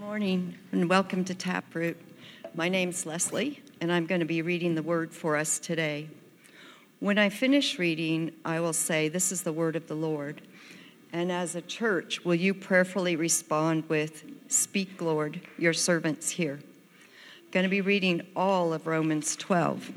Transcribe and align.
morning 0.00 0.56
and 0.72 0.88
welcome 0.88 1.22
to 1.26 1.34
Taproot. 1.34 1.94
My 2.54 2.70
name's 2.70 3.04
Leslie, 3.04 3.60
and 3.82 3.92
I'm 3.92 4.06
going 4.06 4.20
to 4.20 4.26
be 4.26 4.40
reading 4.40 4.74
the 4.74 4.82
word 4.82 5.12
for 5.12 5.36
us 5.36 5.58
today. 5.58 6.08
When 7.00 7.18
I 7.18 7.28
finish 7.28 7.78
reading, 7.78 8.32
I 8.42 8.60
will 8.60 8.72
say, 8.72 9.10
This 9.10 9.30
is 9.30 9.42
the 9.42 9.52
word 9.52 9.76
of 9.76 9.88
the 9.88 9.94
Lord. 9.94 10.40
And 11.12 11.30
as 11.30 11.54
a 11.54 11.60
church, 11.60 12.24
will 12.24 12.34
you 12.34 12.54
prayerfully 12.54 13.14
respond 13.14 13.90
with, 13.90 14.24
Speak, 14.48 15.02
Lord, 15.02 15.42
your 15.58 15.74
servant's 15.74 16.30
here. 16.30 16.60
I'm 16.62 17.50
going 17.50 17.64
to 17.64 17.68
be 17.68 17.82
reading 17.82 18.26
all 18.34 18.72
of 18.72 18.86
Romans 18.86 19.36
12. 19.36 19.92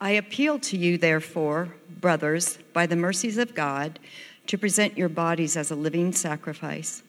I 0.00 0.10
appeal 0.10 0.58
to 0.58 0.76
you, 0.76 0.98
therefore, 0.98 1.76
brothers, 1.88 2.58
by 2.72 2.86
the 2.86 2.96
mercies 2.96 3.38
of 3.38 3.54
God, 3.54 4.00
to 4.46 4.58
present 4.58 4.98
your 4.98 5.08
bodies 5.08 5.56
as 5.56 5.70
a 5.70 5.76
living 5.76 6.12
sacrifice, 6.12 7.02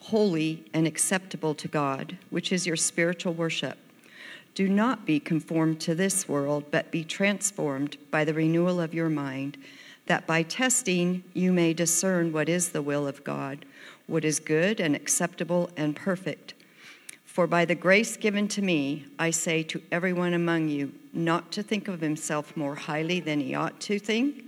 holy 0.00 0.64
and 0.72 0.86
acceptable 0.86 1.54
to 1.54 1.68
God, 1.68 2.16
which 2.30 2.52
is 2.52 2.66
your 2.66 2.76
spiritual 2.76 3.34
worship. 3.34 3.78
Do 4.54 4.68
not 4.68 5.06
be 5.06 5.20
conformed 5.20 5.80
to 5.82 5.94
this 5.94 6.28
world, 6.28 6.64
but 6.70 6.90
be 6.90 7.04
transformed 7.04 7.96
by 8.10 8.24
the 8.24 8.34
renewal 8.34 8.80
of 8.80 8.94
your 8.94 9.08
mind, 9.08 9.56
that 10.06 10.26
by 10.26 10.42
testing 10.42 11.22
you 11.34 11.52
may 11.52 11.72
discern 11.74 12.32
what 12.32 12.48
is 12.48 12.70
the 12.70 12.82
will 12.82 13.06
of 13.06 13.22
God, 13.22 13.64
what 14.06 14.24
is 14.24 14.40
good 14.40 14.80
and 14.80 14.96
acceptable 14.96 15.70
and 15.76 15.94
perfect. 15.94 16.54
For 17.24 17.46
by 17.46 17.66
the 17.66 17.76
grace 17.76 18.16
given 18.16 18.48
to 18.48 18.62
me, 18.62 19.04
I 19.16 19.30
say 19.30 19.62
to 19.64 19.80
everyone 19.92 20.34
among 20.34 20.70
you 20.70 20.92
not 21.12 21.52
to 21.52 21.62
think 21.62 21.86
of 21.86 22.00
himself 22.00 22.56
more 22.56 22.74
highly 22.74 23.20
than 23.20 23.38
he 23.38 23.54
ought 23.54 23.78
to 23.82 23.98
think, 24.00 24.47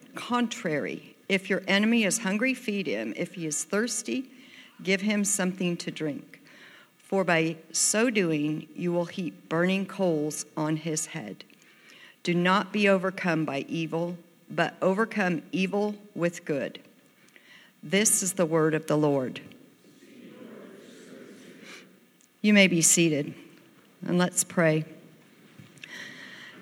contrary, 0.15 1.15
if 1.29 1.49
your 1.49 1.63
enemy 1.67 2.03
is 2.03 2.19
hungry, 2.19 2.53
feed 2.53 2.87
him. 2.87 3.13
If 3.15 3.35
he 3.35 3.45
is 3.45 3.63
thirsty, 3.63 4.29
give 4.83 5.01
him 5.01 5.23
something 5.23 5.77
to 5.77 5.91
drink. 5.91 6.41
For 6.97 7.23
by 7.23 7.57
so 7.71 8.09
doing, 8.09 8.67
you 8.75 8.91
will 8.91 9.05
heap 9.05 9.49
burning 9.49 9.85
coals 9.85 10.45
on 10.55 10.77
his 10.77 11.07
head. 11.07 11.43
Do 12.23 12.33
not 12.33 12.71
be 12.71 12.87
overcome 12.87 13.45
by 13.45 13.65
evil, 13.67 14.17
but 14.49 14.75
overcome 14.81 15.41
evil 15.51 15.95
with 16.15 16.45
good. 16.45 16.79
This 17.83 18.21
is 18.21 18.33
the 18.33 18.45
word 18.45 18.73
of 18.73 18.87
the 18.87 18.97
Lord. 18.97 19.41
You 22.41 22.53
may 22.53 22.67
be 22.67 22.81
seated, 22.81 23.33
and 24.07 24.17
let's 24.17 24.43
pray. 24.43 24.85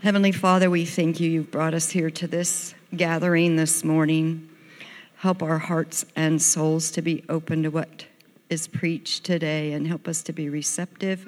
Heavenly 0.01 0.31
Father, 0.31 0.69
we 0.69 0.85
thank 0.85 1.19
you. 1.19 1.29
You've 1.29 1.51
brought 1.51 1.73
us 1.73 1.89
here 1.89 2.09
to 2.09 2.27
this 2.27 2.73
gathering 2.95 3.55
this 3.55 3.83
morning. 3.83 4.49
Help 5.17 5.43
our 5.43 5.57
hearts 5.57 6.05
and 6.15 6.41
souls 6.41 6.91
to 6.91 7.01
be 7.01 7.23
open 7.29 7.63
to 7.63 7.69
what 7.69 8.05
is 8.49 8.67
preached 8.67 9.23
today 9.23 9.73
and 9.73 9.87
help 9.87 10.07
us 10.07 10.23
to 10.23 10.33
be 10.33 10.49
receptive 10.49 11.27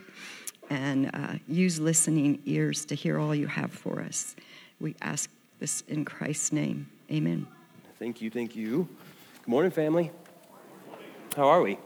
and 0.69 1.11
uh, 1.13 1.33
use 1.47 1.79
listening 1.79 2.41
ears 2.45 2.85
to 2.85 2.95
hear 2.95 3.19
all 3.19 3.35
you 3.35 3.47
have 3.47 3.71
for 3.71 4.01
us. 4.01 4.35
We 4.79 4.95
ask 5.01 5.29
this 5.59 5.83
in 5.87 6.05
Christ's 6.05 6.51
name. 6.51 6.89
Amen. 7.11 7.45
Thank 7.99 8.21
you. 8.21 8.29
Thank 8.31 8.55
you. 8.55 8.87
Good 9.41 9.47
morning, 9.47 9.71
family. 9.71 10.11
How 11.35 11.47
are 11.47 11.61
we? 11.61 11.77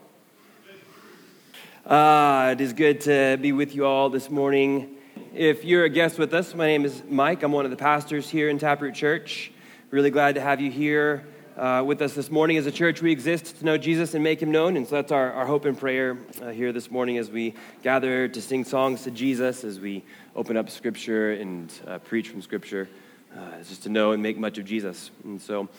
Uh, 1.85 2.55
it 2.57 2.61
is 2.61 2.73
good 2.73 3.01
to 3.01 3.37
be 3.41 3.51
with 3.51 3.75
you 3.75 3.85
all 3.85 4.09
this 4.09 4.29
morning. 4.29 4.95
If 5.33 5.65
you're 5.65 5.85
a 5.85 5.89
guest 5.89 6.17
with 6.17 6.33
us, 6.33 6.55
my 6.55 6.67
name 6.67 6.85
is 6.85 7.03
Mike. 7.09 7.43
I'm 7.43 7.51
one 7.51 7.65
of 7.65 7.71
the 7.71 7.77
pastors 7.77 8.29
here 8.29 8.49
in 8.49 8.57
Taproot 8.57 8.95
Church. 8.95 9.51
Really 9.95 10.11
glad 10.11 10.35
to 10.35 10.41
have 10.41 10.59
you 10.59 10.69
here 10.69 11.23
uh, 11.55 11.81
with 11.87 12.01
us 12.01 12.13
this 12.15 12.29
morning. 12.29 12.57
As 12.57 12.65
a 12.65 12.71
church, 12.71 13.01
we 13.01 13.13
exist 13.13 13.59
to 13.59 13.65
know 13.65 13.77
Jesus 13.77 14.13
and 14.13 14.21
make 14.21 14.41
him 14.41 14.51
known. 14.51 14.75
And 14.75 14.85
so 14.85 14.95
that's 14.95 15.13
our, 15.13 15.31
our 15.31 15.45
hope 15.45 15.63
and 15.63 15.79
prayer 15.79 16.17
uh, 16.41 16.49
here 16.49 16.73
this 16.73 16.91
morning 16.91 17.17
as 17.17 17.31
we 17.31 17.53
gather 17.81 18.27
to 18.27 18.41
sing 18.41 18.65
songs 18.65 19.03
to 19.03 19.11
Jesus, 19.11 19.63
as 19.63 19.79
we 19.79 20.03
open 20.35 20.57
up 20.57 20.69
Scripture 20.69 21.31
and 21.31 21.71
uh, 21.87 21.99
preach 21.99 22.27
from 22.27 22.41
Scripture, 22.41 22.89
uh, 23.33 23.63
just 23.65 23.83
to 23.83 23.89
know 23.89 24.11
and 24.11 24.21
make 24.21 24.37
much 24.37 24.57
of 24.57 24.65
Jesus. 24.65 25.11
And 25.23 25.41
so, 25.41 25.69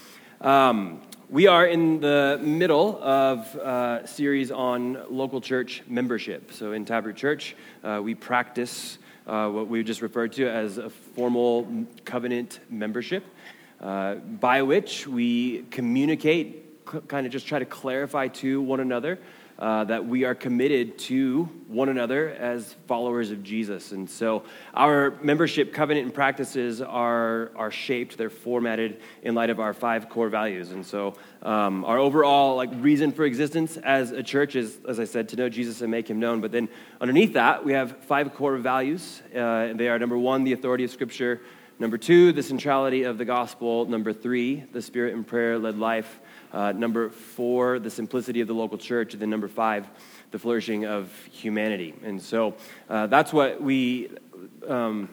um, 0.40 1.02
we 1.28 1.46
are 1.46 1.66
in 1.66 2.00
the 2.00 2.40
middle 2.42 2.98
of 3.02 3.54
a 3.56 4.06
series 4.06 4.50
on 4.50 4.98
local 5.10 5.42
church 5.42 5.82
membership. 5.88 6.52
So, 6.52 6.72
in 6.72 6.86
Taproot 6.86 7.16
Church, 7.16 7.54
uh, 7.84 8.00
we 8.02 8.14
practice 8.14 8.96
uh, 9.26 9.48
what 9.48 9.68
we 9.68 9.82
just 9.82 10.02
referred 10.02 10.32
to 10.34 10.48
as 10.48 10.78
a 10.78 10.88
formal 10.88 11.68
covenant 12.04 12.60
membership, 12.70 13.24
uh, 13.80 14.14
by 14.16 14.62
which 14.62 15.06
we 15.06 15.62
communicate, 15.70 16.84
kind 17.08 17.26
of 17.26 17.32
just 17.32 17.46
try 17.46 17.58
to 17.58 17.64
clarify 17.64 18.28
to 18.28 18.60
one 18.62 18.80
another 18.80 19.18
uh, 19.58 19.84
that 19.84 20.04
we 20.04 20.24
are 20.24 20.34
committed 20.34 20.98
to 20.98 21.44
one 21.66 21.88
another 21.88 22.28
as 22.28 22.74
followers 22.86 23.30
of 23.30 23.42
Jesus. 23.42 23.92
And 23.92 24.08
so 24.08 24.42
our 24.74 25.12
membership 25.22 25.72
covenant 25.72 26.04
and 26.04 26.14
practices 26.14 26.82
are, 26.82 27.50
are 27.56 27.70
shaped, 27.70 28.18
they're 28.18 28.28
formatted 28.28 29.00
in 29.22 29.34
light 29.34 29.48
of 29.48 29.58
our 29.58 29.72
five 29.72 30.08
core 30.08 30.28
values. 30.28 30.72
And 30.72 30.84
so 30.84 31.14
um, 31.42 31.84
our 31.84 31.98
overall 31.98 32.56
like 32.56 32.70
reason 32.74 33.12
for 33.12 33.24
existence 33.24 33.78
as 33.78 34.12
a 34.12 34.22
church 34.22 34.56
is, 34.56 34.78
as 34.86 35.00
I 35.00 35.04
said, 35.04 35.30
to 35.30 35.36
know 35.36 35.48
Jesus 35.48 35.80
and 35.80 35.90
make 35.90 36.08
him 36.08 36.20
known. 36.20 36.40
But 36.40 36.52
then 36.52 36.68
underneath 37.00 37.32
that, 37.32 37.64
we 37.64 37.72
have 37.72 38.04
five 38.04 38.34
core 38.34 38.58
values. 38.58 39.22
Uh, 39.34 39.72
they 39.74 39.88
are 39.88 39.98
number 39.98 40.18
one, 40.18 40.44
the 40.44 40.52
authority 40.52 40.84
of 40.84 40.90
Scripture. 40.90 41.40
Number 41.78 41.98
two, 41.98 42.32
the 42.32 42.42
centrality 42.42 43.02
of 43.02 43.18
the 43.18 43.26
gospel. 43.26 43.84
Number 43.84 44.14
three, 44.14 44.64
the 44.72 44.80
spirit 44.80 45.12
and 45.12 45.26
prayer 45.26 45.58
led 45.58 45.78
life. 45.78 46.20
Uh, 46.50 46.72
number 46.72 47.10
four, 47.10 47.78
the 47.78 47.90
simplicity 47.90 48.40
of 48.40 48.48
the 48.48 48.54
local 48.54 48.78
church. 48.78 49.12
And 49.12 49.20
then 49.20 49.28
number 49.28 49.48
five, 49.48 49.86
the 50.30 50.38
flourishing 50.38 50.86
of 50.86 51.12
humanity. 51.30 51.94
And 52.02 52.20
so 52.22 52.54
uh, 52.88 53.08
that's 53.08 53.30
what 53.30 53.60
we, 53.60 54.08
um, 54.66 55.10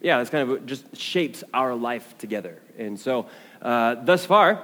yeah, 0.00 0.18
that's 0.18 0.30
kind 0.30 0.50
of 0.50 0.66
just 0.66 0.96
shapes 0.96 1.44
our 1.54 1.72
life 1.72 2.18
together. 2.18 2.60
And 2.76 2.98
so 2.98 3.28
uh, 3.60 3.94
thus 3.94 4.26
far, 4.26 4.60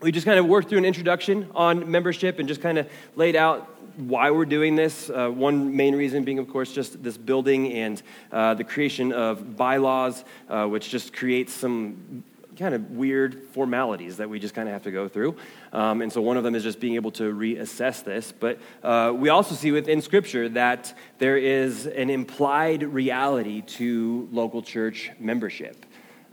we 0.00 0.10
just 0.10 0.26
kind 0.26 0.40
of 0.40 0.46
worked 0.46 0.68
through 0.68 0.78
an 0.78 0.84
introduction 0.84 1.50
on 1.54 1.88
membership 1.88 2.40
and 2.40 2.48
just 2.48 2.60
kind 2.60 2.78
of 2.78 2.88
laid 3.14 3.36
out 3.36 3.73
why 3.96 4.30
we're 4.30 4.44
doing 4.44 4.76
this. 4.76 5.10
Uh, 5.10 5.28
one 5.28 5.76
main 5.76 5.94
reason 5.94 6.24
being, 6.24 6.38
of 6.38 6.48
course, 6.48 6.72
just 6.72 7.02
this 7.02 7.16
building 7.16 7.72
and 7.72 8.02
uh, 8.32 8.54
the 8.54 8.64
creation 8.64 9.12
of 9.12 9.56
bylaws, 9.56 10.24
uh, 10.48 10.66
which 10.66 10.90
just 10.90 11.12
creates 11.12 11.52
some 11.52 12.24
kind 12.56 12.74
of 12.74 12.92
weird 12.92 13.42
formalities 13.52 14.16
that 14.18 14.30
we 14.30 14.38
just 14.38 14.54
kind 14.54 14.68
of 14.68 14.72
have 14.72 14.84
to 14.84 14.90
go 14.90 15.08
through. 15.08 15.36
Um, 15.72 16.02
and 16.02 16.12
so 16.12 16.20
one 16.20 16.36
of 16.36 16.44
them 16.44 16.54
is 16.54 16.62
just 16.62 16.78
being 16.78 16.94
able 16.94 17.10
to 17.12 17.34
reassess 17.34 18.04
this. 18.04 18.32
But 18.32 18.58
uh, 18.82 19.12
we 19.14 19.28
also 19.28 19.54
see 19.54 19.72
within 19.72 20.00
Scripture 20.00 20.48
that 20.50 20.96
there 21.18 21.36
is 21.36 21.86
an 21.86 22.10
implied 22.10 22.82
reality 22.82 23.62
to 23.62 24.28
local 24.30 24.62
church 24.62 25.10
membership. 25.18 25.84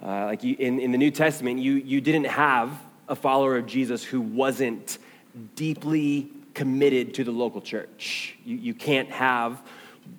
Uh, 0.02 0.26
like 0.26 0.44
you, 0.44 0.56
in, 0.58 0.80
in 0.80 0.92
the 0.92 0.98
New 0.98 1.12
Testament, 1.12 1.60
you, 1.60 1.74
you 1.74 2.02
didn't 2.02 2.26
have 2.26 2.72
a 3.08 3.16
follower 3.16 3.58
of 3.58 3.66
Jesus 3.66 4.04
who 4.04 4.22
wasn't 4.22 4.98
deeply 5.56 6.32
committed 6.54 7.14
to 7.16 7.24
the 7.24 7.32
local 7.32 7.62
church. 7.62 8.38
You, 8.44 8.58
you 8.58 8.74
can't 8.74 9.10
have 9.10 9.62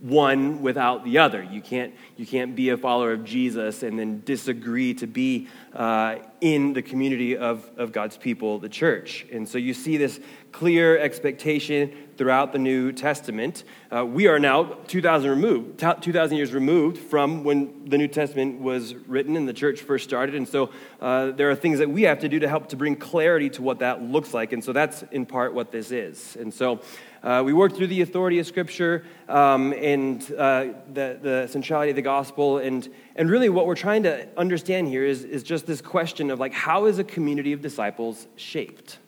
one 0.00 0.62
without 0.62 1.04
the 1.04 1.18
other. 1.18 1.42
You 1.42 1.60
can't, 1.60 1.94
you 2.16 2.26
can't 2.26 2.54
be 2.54 2.70
a 2.70 2.76
follower 2.76 3.12
of 3.12 3.24
Jesus 3.24 3.82
and 3.82 3.98
then 3.98 4.22
disagree 4.24 4.94
to 4.94 5.06
be 5.06 5.48
uh, 5.74 6.16
in 6.40 6.72
the 6.72 6.82
community 6.82 7.36
of, 7.36 7.68
of 7.76 7.92
God's 7.92 8.16
people, 8.16 8.58
the 8.58 8.68
church. 8.68 9.26
And 9.32 9.48
so 9.48 9.58
you 9.58 9.74
see 9.74 9.96
this 9.96 10.20
clear 10.50 10.98
expectation 10.98 11.92
throughout 12.22 12.52
the 12.52 12.58
New 12.58 12.92
Testament. 12.92 13.64
Uh, 13.90 14.06
we 14.06 14.28
are 14.28 14.38
now 14.38 14.62
2,000 14.86 15.28
removed, 15.28 15.80
2,000 15.80 16.36
years 16.36 16.52
removed 16.52 16.96
from 16.96 17.42
when 17.42 17.84
the 17.84 17.98
New 17.98 18.06
Testament 18.06 18.60
was 18.60 18.94
written 18.94 19.36
and 19.36 19.48
the 19.48 19.52
church 19.52 19.80
first 19.80 20.04
started. 20.04 20.36
And 20.36 20.46
so 20.46 20.70
uh, 21.00 21.32
there 21.32 21.50
are 21.50 21.56
things 21.56 21.80
that 21.80 21.90
we 21.90 22.02
have 22.02 22.20
to 22.20 22.28
do 22.28 22.38
to 22.38 22.46
help 22.46 22.68
to 22.68 22.76
bring 22.76 22.94
clarity 22.94 23.50
to 23.50 23.62
what 23.62 23.80
that 23.80 24.04
looks 24.04 24.32
like. 24.32 24.52
And 24.52 24.62
so 24.62 24.72
that's 24.72 25.02
in 25.10 25.26
part 25.26 25.52
what 25.52 25.72
this 25.72 25.90
is. 25.90 26.36
And 26.36 26.54
so 26.54 26.80
uh, 27.24 27.42
we 27.44 27.52
worked 27.52 27.74
through 27.74 27.88
the 27.88 28.02
authority 28.02 28.38
of 28.38 28.46
Scripture 28.46 29.04
um, 29.28 29.72
and 29.72 30.22
uh, 30.38 30.66
the, 30.92 31.18
the 31.20 31.48
centrality 31.50 31.90
of 31.90 31.96
the 31.96 32.02
gospel. 32.02 32.58
And, 32.58 32.88
and 33.16 33.28
really, 33.28 33.48
what 33.48 33.66
we're 33.66 33.74
trying 33.74 34.04
to 34.04 34.28
understand 34.36 34.86
here 34.86 35.04
is, 35.04 35.24
is 35.24 35.42
just 35.42 35.66
this 35.66 35.80
question 35.80 36.30
of 36.30 36.38
like, 36.38 36.52
how 36.52 36.84
is 36.84 37.00
a 37.00 37.04
community 37.04 37.52
of 37.52 37.60
disciples 37.60 38.28
shaped? 38.36 39.00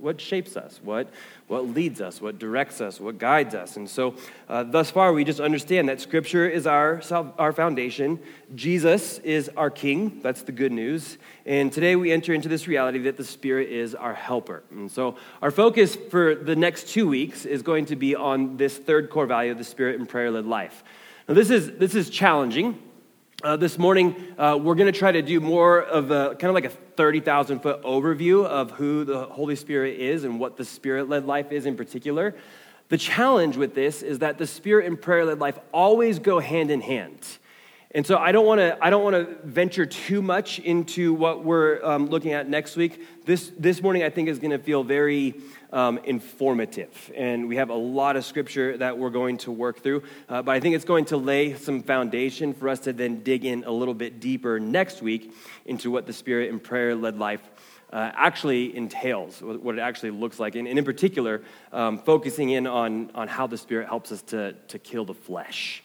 What 0.00 0.20
shapes 0.20 0.56
us? 0.56 0.80
What, 0.82 1.08
what 1.46 1.66
leads 1.66 2.00
us? 2.00 2.20
What 2.20 2.38
directs 2.38 2.80
us? 2.80 3.00
What 3.00 3.18
guides 3.18 3.54
us? 3.54 3.76
And 3.76 3.88
so, 3.88 4.14
uh, 4.48 4.64
thus 4.64 4.90
far, 4.90 5.12
we 5.12 5.24
just 5.24 5.40
understand 5.40 5.88
that 5.88 6.00
Scripture 6.00 6.48
is 6.48 6.66
our, 6.66 7.02
our 7.38 7.52
foundation. 7.52 8.18
Jesus 8.54 9.18
is 9.18 9.50
our 9.56 9.70
King. 9.70 10.20
That's 10.22 10.42
the 10.42 10.52
good 10.52 10.72
news. 10.72 11.18
And 11.46 11.72
today 11.72 11.96
we 11.96 12.12
enter 12.12 12.32
into 12.32 12.48
this 12.48 12.68
reality 12.68 12.98
that 13.00 13.16
the 13.16 13.24
Spirit 13.24 13.70
is 13.70 13.94
our 13.94 14.14
helper. 14.14 14.62
And 14.70 14.90
so, 14.90 15.16
our 15.42 15.50
focus 15.50 15.96
for 15.96 16.34
the 16.34 16.56
next 16.56 16.88
two 16.88 17.08
weeks 17.08 17.44
is 17.44 17.62
going 17.62 17.86
to 17.86 17.96
be 17.96 18.14
on 18.14 18.56
this 18.56 18.76
third 18.78 19.10
core 19.10 19.26
value 19.26 19.52
of 19.52 19.58
the 19.58 19.64
Spirit 19.64 19.98
and 19.98 20.08
prayer 20.08 20.30
led 20.30 20.46
life. 20.46 20.84
Now, 21.28 21.34
this 21.34 21.50
is, 21.50 21.72
this 21.72 21.94
is 21.94 22.08
challenging 22.10 22.82
uh, 23.44 23.56
this 23.56 23.78
morning, 23.78 24.16
uh, 24.36 24.58
we're 24.60 24.74
going 24.74 24.92
to 24.92 24.98
try 24.98 25.12
to 25.12 25.22
do 25.22 25.40
more 25.40 25.80
of 25.80 26.10
a 26.10 26.30
kind 26.30 26.46
of 26.46 26.54
like 26.54 26.64
a 26.64 26.72
30,000 26.98 27.60
foot 27.60 27.80
overview 27.84 28.44
of 28.44 28.72
who 28.72 29.04
the 29.04 29.24
Holy 29.26 29.54
Spirit 29.54 30.00
is 30.00 30.24
and 30.24 30.40
what 30.40 30.56
the 30.56 30.64
Spirit 30.64 31.08
led 31.08 31.24
life 31.26 31.52
is 31.52 31.64
in 31.64 31.76
particular. 31.76 32.34
The 32.88 32.98
challenge 32.98 33.56
with 33.56 33.72
this 33.72 34.02
is 34.02 34.18
that 34.18 34.36
the 34.36 34.48
Spirit 34.48 34.86
and 34.86 35.00
prayer 35.00 35.24
led 35.24 35.38
life 35.38 35.56
always 35.72 36.18
go 36.18 36.40
hand 36.40 36.72
in 36.72 36.80
hand. 36.80 37.20
And 37.92 38.06
so 38.06 38.18
I 38.18 38.32
don't 38.32 38.44
want 38.44 38.58
to 38.58 38.76
I 38.82 38.90
don't 38.90 39.02
want 39.02 39.16
to 39.16 39.36
venture 39.46 39.86
too 39.86 40.20
much 40.20 40.58
into 40.58 41.14
what 41.14 41.42
we're 41.42 41.82
um, 41.82 42.08
looking 42.08 42.34
at 42.34 42.46
next 42.46 42.76
week. 42.76 43.02
This 43.24 43.50
this 43.58 43.80
morning 43.80 44.02
I 44.02 44.10
think 44.10 44.28
is 44.28 44.38
going 44.38 44.50
to 44.50 44.58
feel 44.58 44.84
very 44.84 45.34
um, 45.72 45.98
informative. 46.04 47.10
And 47.16 47.48
we 47.48 47.56
have 47.56 47.70
a 47.70 47.74
lot 47.74 48.16
of 48.16 48.26
scripture 48.26 48.76
that 48.76 48.98
we're 48.98 49.10
going 49.10 49.38
to 49.38 49.52
work 49.52 49.80
through. 49.80 50.02
Uh, 50.28 50.42
but 50.42 50.52
I 50.52 50.60
think 50.60 50.74
it's 50.74 50.84
going 50.84 51.06
to 51.06 51.16
lay 51.16 51.54
some 51.54 51.82
foundation 51.82 52.52
for 52.52 52.68
us 52.68 52.80
to 52.80 52.92
then 52.92 53.22
dig 53.22 53.46
in 53.46 53.64
a 53.64 53.70
little 53.70 53.94
bit 53.94 54.20
deeper 54.20 54.60
next 54.60 55.02
week 55.02 55.32
into 55.64 55.90
what 55.90 56.06
the 56.06 56.12
Spirit 56.12 56.50
and 56.50 56.62
prayer 56.62 56.94
led 56.94 57.18
life 57.18 57.42
uh, 57.92 58.10
actually 58.14 58.76
entails, 58.76 59.40
what 59.40 59.76
it 59.76 59.80
actually 59.80 60.10
looks 60.10 60.38
like. 60.38 60.54
And, 60.56 60.68
and 60.68 60.78
in 60.78 60.84
particular, 60.84 61.42
um, 61.72 61.98
focusing 61.98 62.50
in 62.50 62.66
on, 62.66 63.10
on 63.14 63.28
how 63.28 63.46
the 63.46 63.56
Spirit 63.56 63.88
helps 63.88 64.12
us 64.12 64.22
to, 64.22 64.52
to 64.68 64.78
kill 64.78 65.04
the 65.04 65.14
flesh, 65.14 65.82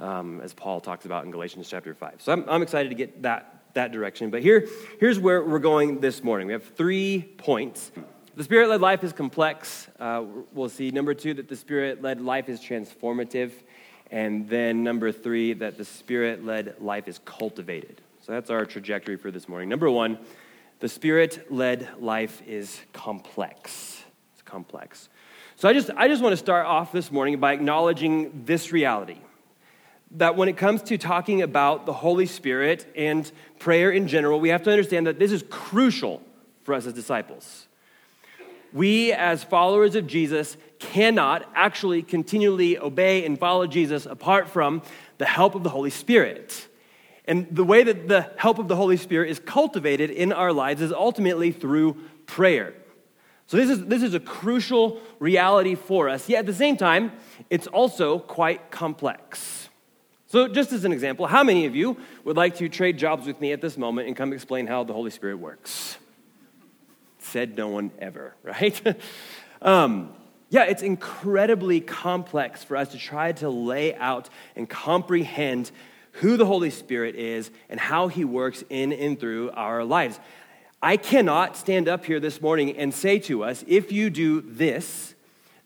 um, 0.00 0.40
as 0.40 0.54
Paul 0.54 0.80
talks 0.80 1.04
about 1.04 1.24
in 1.24 1.30
Galatians 1.30 1.68
chapter 1.68 1.94
5. 1.94 2.14
So 2.18 2.32
I'm, 2.32 2.48
I'm 2.48 2.62
excited 2.62 2.88
to 2.88 2.94
get 2.94 3.22
that, 3.22 3.62
that 3.74 3.92
direction. 3.92 4.30
But 4.30 4.42
here, 4.42 4.66
here's 4.98 5.18
where 5.18 5.44
we're 5.44 5.58
going 5.58 6.00
this 6.00 6.24
morning. 6.24 6.46
We 6.46 6.54
have 6.54 6.64
three 6.64 7.22
points. 7.36 7.92
The 8.34 8.44
spirit 8.44 8.70
led 8.70 8.80
life 8.80 9.04
is 9.04 9.12
complex. 9.12 9.88
Uh, 9.98 10.24
we'll 10.52 10.68
see, 10.68 10.90
number 10.90 11.14
two, 11.14 11.34
that 11.34 11.48
the 11.48 11.56
spirit 11.56 12.02
led 12.02 12.20
life 12.20 12.48
is 12.48 12.60
transformative. 12.60 13.52
And 14.10 14.48
then 14.48 14.82
number 14.82 15.12
three, 15.12 15.52
that 15.54 15.76
the 15.76 15.84
spirit 15.84 16.44
led 16.44 16.76
life 16.80 17.06
is 17.06 17.20
cultivated. 17.24 18.00
So 18.22 18.32
that's 18.32 18.50
our 18.50 18.64
trajectory 18.64 19.16
for 19.16 19.30
this 19.30 19.48
morning. 19.48 19.68
Number 19.68 19.90
one, 19.90 20.18
the 20.80 20.88
spirit 20.88 21.52
led 21.52 21.88
life 22.00 22.42
is 22.46 22.80
complex. 22.92 24.02
It's 24.32 24.42
complex. 24.42 25.08
So 25.56 25.68
I 25.68 25.74
just, 25.74 25.90
I 25.96 26.08
just 26.08 26.22
want 26.22 26.32
to 26.32 26.38
start 26.38 26.64
off 26.64 26.90
this 26.90 27.12
morning 27.12 27.38
by 27.38 27.52
acknowledging 27.52 28.44
this 28.46 28.72
reality 28.72 29.18
that 30.12 30.36
when 30.36 30.48
it 30.48 30.56
comes 30.56 30.82
to 30.82 30.98
talking 30.98 31.42
about 31.42 31.86
the 31.86 31.92
Holy 31.92 32.26
Spirit 32.26 32.90
and 32.96 33.30
prayer 33.58 33.90
in 33.90 34.08
general, 34.08 34.40
we 34.40 34.48
have 34.48 34.62
to 34.64 34.70
understand 34.70 35.06
that 35.06 35.18
this 35.18 35.32
is 35.32 35.44
crucial 35.48 36.22
for 36.62 36.74
us 36.74 36.86
as 36.86 36.92
disciples 36.92 37.68
we, 38.72 39.12
as 39.12 39.42
followers 39.42 39.94
of 39.94 40.06
Jesus, 40.06 40.56
cannot 40.78 41.48
actually 41.54 42.02
continually 42.02 42.78
obey 42.78 43.24
and 43.24 43.38
follow 43.38 43.66
Jesus 43.66 44.06
apart 44.06 44.48
from 44.48 44.82
the 45.18 45.26
help 45.26 45.54
of 45.54 45.62
the 45.62 45.70
Holy 45.70 45.90
Spirit. 45.90 46.68
And 47.26 47.46
the 47.50 47.64
way 47.64 47.82
that 47.82 48.08
the 48.08 48.30
help 48.36 48.58
of 48.58 48.68
the 48.68 48.76
Holy 48.76 48.96
Spirit 48.96 49.30
is 49.30 49.38
cultivated 49.38 50.10
in 50.10 50.32
our 50.32 50.52
lives 50.52 50.80
is 50.80 50.92
ultimately 50.92 51.52
through 51.52 51.96
prayer. 52.26 52.74
So, 53.46 53.56
this 53.56 53.68
is, 53.68 53.84
this 53.86 54.02
is 54.02 54.14
a 54.14 54.20
crucial 54.20 55.00
reality 55.18 55.74
for 55.74 56.08
us. 56.08 56.28
Yet 56.28 56.40
at 56.40 56.46
the 56.46 56.54
same 56.54 56.76
time, 56.76 57.12
it's 57.50 57.66
also 57.66 58.20
quite 58.20 58.70
complex. 58.70 59.68
So, 60.30 60.46
just 60.46 60.72
as 60.72 60.84
an 60.84 60.92
example, 60.92 61.26
how 61.26 61.42
many 61.42 61.66
of 61.66 61.74
you 61.74 61.96
would 62.22 62.36
like 62.36 62.54
to 62.58 62.68
trade 62.68 62.96
jobs 62.96 63.26
with 63.26 63.40
me 63.40 63.50
at 63.50 63.60
this 63.60 63.76
moment 63.76 64.06
and 64.06 64.16
come 64.16 64.32
explain 64.32 64.68
how 64.68 64.84
the 64.84 64.92
Holy 64.92 65.10
Spirit 65.10 65.38
works? 65.40 65.98
said 67.18 67.56
no 67.56 67.66
one 67.66 67.90
ever, 67.98 68.36
right? 68.44 68.80
um, 69.60 70.14
yeah, 70.48 70.66
it's 70.66 70.82
incredibly 70.82 71.80
complex 71.80 72.62
for 72.62 72.76
us 72.76 72.92
to 72.92 72.98
try 72.98 73.32
to 73.32 73.50
lay 73.50 73.92
out 73.96 74.30
and 74.54 74.70
comprehend 74.70 75.72
who 76.12 76.36
the 76.36 76.46
Holy 76.46 76.70
Spirit 76.70 77.16
is 77.16 77.50
and 77.68 77.80
how 77.80 78.06
he 78.06 78.24
works 78.24 78.62
in 78.70 78.92
and 78.92 79.18
through 79.18 79.50
our 79.50 79.82
lives. 79.82 80.20
I 80.80 80.96
cannot 80.96 81.56
stand 81.56 81.88
up 81.88 82.04
here 82.04 82.20
this 82.20 82.40
morning 82.40 82.76
and 82.76 82.94
say 82.94 83.18
to 83.18 83.42
us, 83.42 83.64
if 83.66 83.90
you 83.90 84.10
do 84.10 84.42
this, 84.42 85.16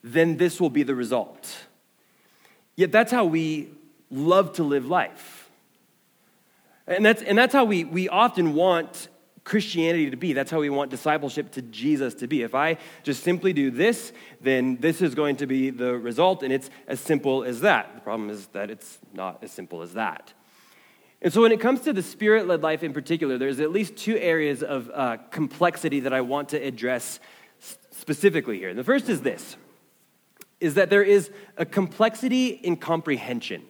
then 0.02 0.38
this 0.38 0.58
will 0.58 0.70
be 0.70 0.84
the 0.84 0.94
result. 0.94 1.54
Yet 2.76 2.92
that's 2.92 3.12
how 3.12 3.26
we 3.26 3.68
love 4.10 4.54
to 4.54 4.62
live 4.62 4.86
life. 4.86 5.50
And 6.86 7.04
that's, 7.04 7.22
and 7.22 7.36
that's 7.36 7.52
how 7.52 7.64
we, 7.64 7.84
we 7.84 8.08
often 8.08 8.54
want 8.54 9.08
Christianity 9.44 10.10
to 10.10 10.16
be. 10.16 10.32
That's 10.32 10.50
how 10.50 10.60
we 10.60 10.70
want 10.70 10.90
discipleship 10.90 11.52
to 11.52 11.62
Jesus 11.62 12.14
to 12.14 12.26
be. 12.26 12.42
If 12.42 12.54
I 12.54 12.78
just 13.02 13.22
simply 13.22 13.52
do 13.52 13.70
this, 13.70 14.12
then 14.40 14.78
this 14.80 15.02
is 15.02 15.14
going 15.14 15.36
to 15.36 15.46
be 15.46 15.70
the 15.70 15.96
result, 15.96 16.42
and 16.42 16.52
it's 16.52 16.70
as 16.86 16.98
simple 17.00 17.44
as 17.44 17.60
that. 17.60 17.94
The 17.94 18.00
problem 18.00 18.30
is 18.30 18.46
that 18.48 18.70
it's 18.70 18.98
not 19.12 19.42
as 19.42 19.52
simple 19.52 19.82
as 19.82 19.94
that. 19.94 20.32
And 21.20 21.32
so, 21.32 21.42
when 21.42 21.52
it 21.52 21.60
comes 21.60 21.80
to 21.82 21.92
the 21.92 22.02
spirit 22.02 22.46
led 22.46 22.62
life 22.62 22.82
in 22.82 22.92
particular, 22.92 23.38
there's 23.38 23.60
at 23.60 23.70
least 23.70 23.96
two 23.96 24.16
areas 24.18 24.62
of 24.62 24.90
uh, 24.92 25.18
complexity 25.30 26.00
that 26.00 26.12
I 26.12 26.22
want 26.22 26.50
to 26.50 26.58
address 26.58 27.20
specifically 27.90 28.58
here. 28.58 28.74
The 28.74 28.84
first 28.84 29.08
is 29.08 29.22
this 29.22 29.56
is 30.60 30.74
that 30.74 30.88
there 30.88 31.02
is 31.02 31.30
a 31.58 31.66
complexity 31.66 32.48
in 32.48 32.76
comprehension. 32.76 33.62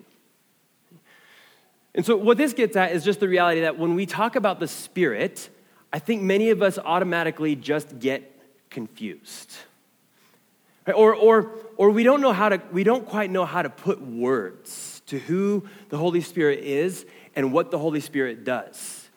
And 1.95 2.05
so, 2.05 2.17
what 2.17 2.37
this 2.37 2.53
gets 2.53 2.77
at 2.77 2.93
is 2.93 3.05
just 3.05 3.21
the 3.21 3.29
reality 3.29 3.61
that 3.61 3.79
when 3.79 3.95
we 3.95 4.07
talk 4.07 4.37
about 4.37 4.59
the 4.59 4.67
Spirit, 4.67 5.49
I 5.93 5.99
think 6.01 6.23
many 6.23 6.51
of 6.51 6.61
us 6.61 6.79
automatically 6.79 7.55
just 7.55 7.99
get 8.01 8.31
confused. 8.69 9.53
Or, 10.87 11.15
or, 11.15 11.53
or 11.77 11.91
we 11.91 12.03
don't 12.03 12.21
know 12.21 12.33
how 12.33 12.51
to, 12.51 12.61
we 12.73 12.85
don't 12.85 13.07
quite 13.07 13.31
know 13.31 13.45
how 13.47 13.63
to 13.63 13.71
put 13.71 14.03
words 14.03 15.03
to 15.07 15.19
who 15.19 15.67
the 15.89 15.97
Holy 15.97 16.21
Spirit 16.21 16.61
is 16.61 17.07
and 17.37 17.53
what 17.53 17.71
the 17.71 17.79
Holy 17.79 18.01
Spirit 18.01 18.45
does. 18.45 19.09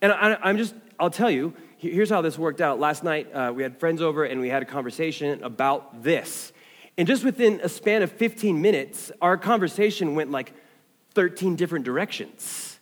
And 0.00 0.12
I, 0.12 0.38
I'm 0.42 0.58
just, 0.58 0.74
I'll 1.00 1.10
tell 1.10 1.30
you, 1.30 1.54
here's 1.78 2.10
how 2.10 2.20
this 2.20 2.38
worked 2.38 2.60
out. 2.60 2.78
Last 2.78 3.02
night, 3.02 3.32
uh, 3.32 3.52
we 3.54 3.62
had 3.62 3.80
friends 3.80 4.00
over 4.00 4.24
and 4.24 4.40
we 4.40 4.48
had 4.48 4.62
a 4.62 4.66
conversation 4.66 5.42
about 5.42 6.02
this. 6.02 6.52
And 6.96 7.08
just 7.08 7.24
within 7.24 7.60
a 7.62 7.68
span 7.68 8.02
of 8.02 8.12
15 8.12 8.60
minutes, 8.60 9.10
our 9.20 9.36
conversation 9.36 10.14
went 10.14 10.30
like 10.30 10.52
13 11.18 11.56
different 11.56 11.84
directions. 11.84 12.78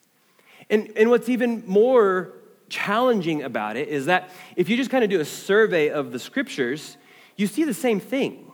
And, 0.68 0.92
and 0.94 1.08
what's 1.08 1.30
even 1.30 1.62
more 1.66 2.34
challenging 2.68 3.42
about 3.42 3.78
it 3.78 3.88
is 3.88 4.04
that 4.06 4.28
if 4.56 4.68
you 4.68 4.76
just 4.76 4.90
kind 4.90 5.02
of 5.02 5.08
do 5.08 5.20
a 5.20 5.24
survey 5.24 5.88
of 5.88 6.12
the 6.12 6.18
scriptures, 6.18 6.98
you 7.36 7.46
see 7.46 7.64
the 7.64 7.72
same 7.72 7.98
thing. 7.98 8.52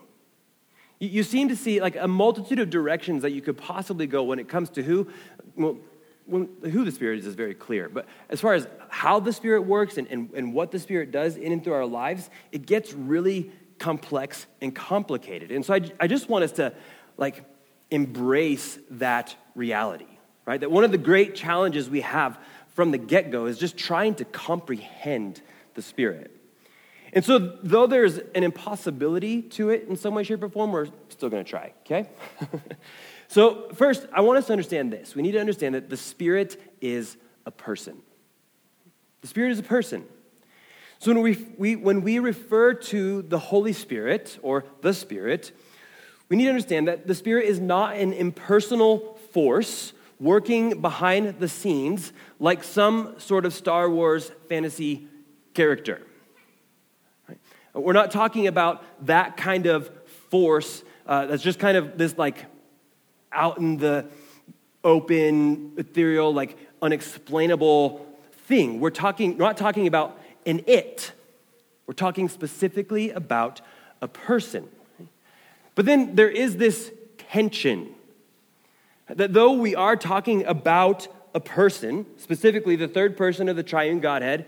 You, 1.01 1.09
you 1.09 1.23
seem 1.25 1.49
to 1.49 1.57
see 1.57 1.81
like 1.81 1.97
a 1.97 2.07
multitude 2.07 2.61
of 2.61 2.71
directions 2.71 3.23
that 3.23 3.33
you 3.33 3.43
could 3.43 3.57
possibly 3.57 4.07
go 4.07 4.23
when 4.23 4.39
it 4.39 4.47
comes 4.49 4.71
to 4.71 4.85
who, 4.85 5.09
well, 5.57 5.79
when, 6.27 6.49
who 6.62 6.85
the 6.85 6.93
Spirit 6.93 7.19
is 7.19 7.27
is 7.27 7.35
very 7.35 7.55
clear. 7.55 7.89
But 7.89 8.07
as 8.31 8.41
far 8.41 8.55
as 8.55 8.69
how 8.89 9.19
the 9.19 9.33
Spirit 9.33 9.62
works 9.62 9.99
and, 9.99 10.07
and, 10.12 10.31
and 10.33 10.55
what 10.55 10.71
the 10.71 10.79
Spirit 10.79 11.11
does 11.11 11.37
in 11.37 11.51
and 11.51 11.65
through 11.65 11.73
our 11.73 11.87
lives, 11.87 12.31
it 12.53 12.67
gets 12.67 12.93
really 12.93 13.51
complex 13.81 14.47
and 14.61 14.73
complicated. 14.73 15.51
And 15.51 15.67
so 15.67 15.75
I, 15.75 15.81
I 15.99 16.07
just 16.07 16.29
want 16.29 16.45
us 16.45 16.53
to 16.53 16.73
like 17.17 17.45
embrace 17.93 18.79
that 18.91 19.37
reality, 19.55 20.07
right? 20.47 20.61
That 20.61 20.71
one 20.71 20.85
of 20.85 20.91
the 20.91 20.99
great 20.99 21.35
challenges 21.35 21.91
we 21.91 22.01
have 22.01 22.39
from 22.75 22.91
the 22.91 22.99
get 22.99 23.31
go 23.31 23.47
is 23.47 23.59
just 23.59 23.77
trying 23.77 24.15
to 24.17 24.25
comprehend 24.25 25.43
the 25.75 25.83
Spirit. 25.83 26.31
And 27.13 27.23
so, 27.23 27.39
though 27.63 27.87
there's 27.87 28.17
an 28.17 28.43
impossibility 28.43 29.43
to 29.43 29.69
it 29.69 29.87
in 29.87 29.97
some 29.97 30.15
way, 30.15 30.23
shape, 30.23 30.43
or 30.43 30.49
form, 30.49 30.73
we're 30.73 30.87
still 31.11 31.29
to 31.29 31.45
try, 31.45 31.75
okay? 31.85 32.09
so, 33.29 33.69
first, 33.75 34.07
I 34.15 34.23
want 34.23 34.39
us 34.39 34.47
to 34.47 34.53
understand 34.53 34.91
this. 34.91 35.15
We 35.15 35.21
need 35.21 35.33
to 35.33 35.41
understand 35.41 35.75
that 35.75 35.91
the 35.91 35.97
Spirit 35.99 36.59
is 36.81 37.19
a 37.45 37.51
person. 37.51 37.99
The 39.21 39.27
Spirit 39.27 39.53
is 39.53 39.59
a 39.59 39.63
person. 39.63 40.05
So, 41.01 41.13
when 41.13 41.23
we, 41.23 41.47
we, 41.59 41.77
when 41.77 42.01
we 42.01 42.19
refer 42.19 42.73
to 42.73 43.21
the 43.21 43.39
Holy 43.39 43.75
Spirit 43.75 44.39
or 44.41 44.65
the 44.81 44.95
Spirit, 44.95 45.53
we 46.33 46.37
need 46.37 46.45
to 46.45 46.49
understand 46.49 46.89
that 46.89 47.07
the 47.07 47.15
Spirit 47.15 47.45
is 47.45 47.61
not 47.61 47.95
an 47.95 48.15
impersonal 48.15 49.19
force 49.33 49.93
working 50.19 50.81
behind 50.81 51.39
the 51.39 51.47
scenes 51.47 52.11
like 52.41 52.65
some 52.65 53.15
sort 53.19 53.45
of 53.45 53.53
Star 53.53 53.91
Wars 53.91 54.33
fantasy 54.49 55.07
character. 55.53 56.01
Right? 57.29 57.39
We're 57.75 57.93
not 57.93 58.12
talking 58.12 58.47
about 58.47 58.83
that 59.05 59.37
kind 59.37 59.67
of 59.67 59.91
force 60.31 60.83
uh, 61.07 61.27
that's 61.27 61.43
just 61.43 61.59
kind 61.59 61.77
of 61.77 61.99
this 61.99 62.17
like 62.17 62.47
out 63.31 63.59
in 63.59 63.77
the 63.77 64.07
open, 64.83 65.75
ethereal, 65.77 66.33
like 66.33 66.57
unexplainable 66.81 68.07
thing. 68.47 68.81
We're 68.81 68.89
talking, 68.89 69.37
not 69.37 69.59
talking 69.59 69.87
about 69.87 70.19
an 70.47 70.65
it. 70.67 71.12
We're 71.87 71.93
talking 71.93 72.31
specifically 72.31 73.11
about 73.11 73.61
a 74.01 74.09
person. 74.09 74.67
But 75.75 75.87
then 75.87 76.14
there 76.14 76.31
is 76.31 76.57
this 76.57 76.93
tension 77.17 77.95
that 79.09 79.33
though 79.33 79.52
we 79.52 79.75
are 79.75 79.97
talking 79.97 80.45
about 80.45 81.09
a 81.35 81.41
person, 81.41 82.07
specifically 82.19 82.76
the 82.76 82.88
third 82.88 83.17
person 83.17 83.49
of 83.49 83.57
the 83.57 83.62
triune 83.62 84.00
Godhead, 84.00 84.47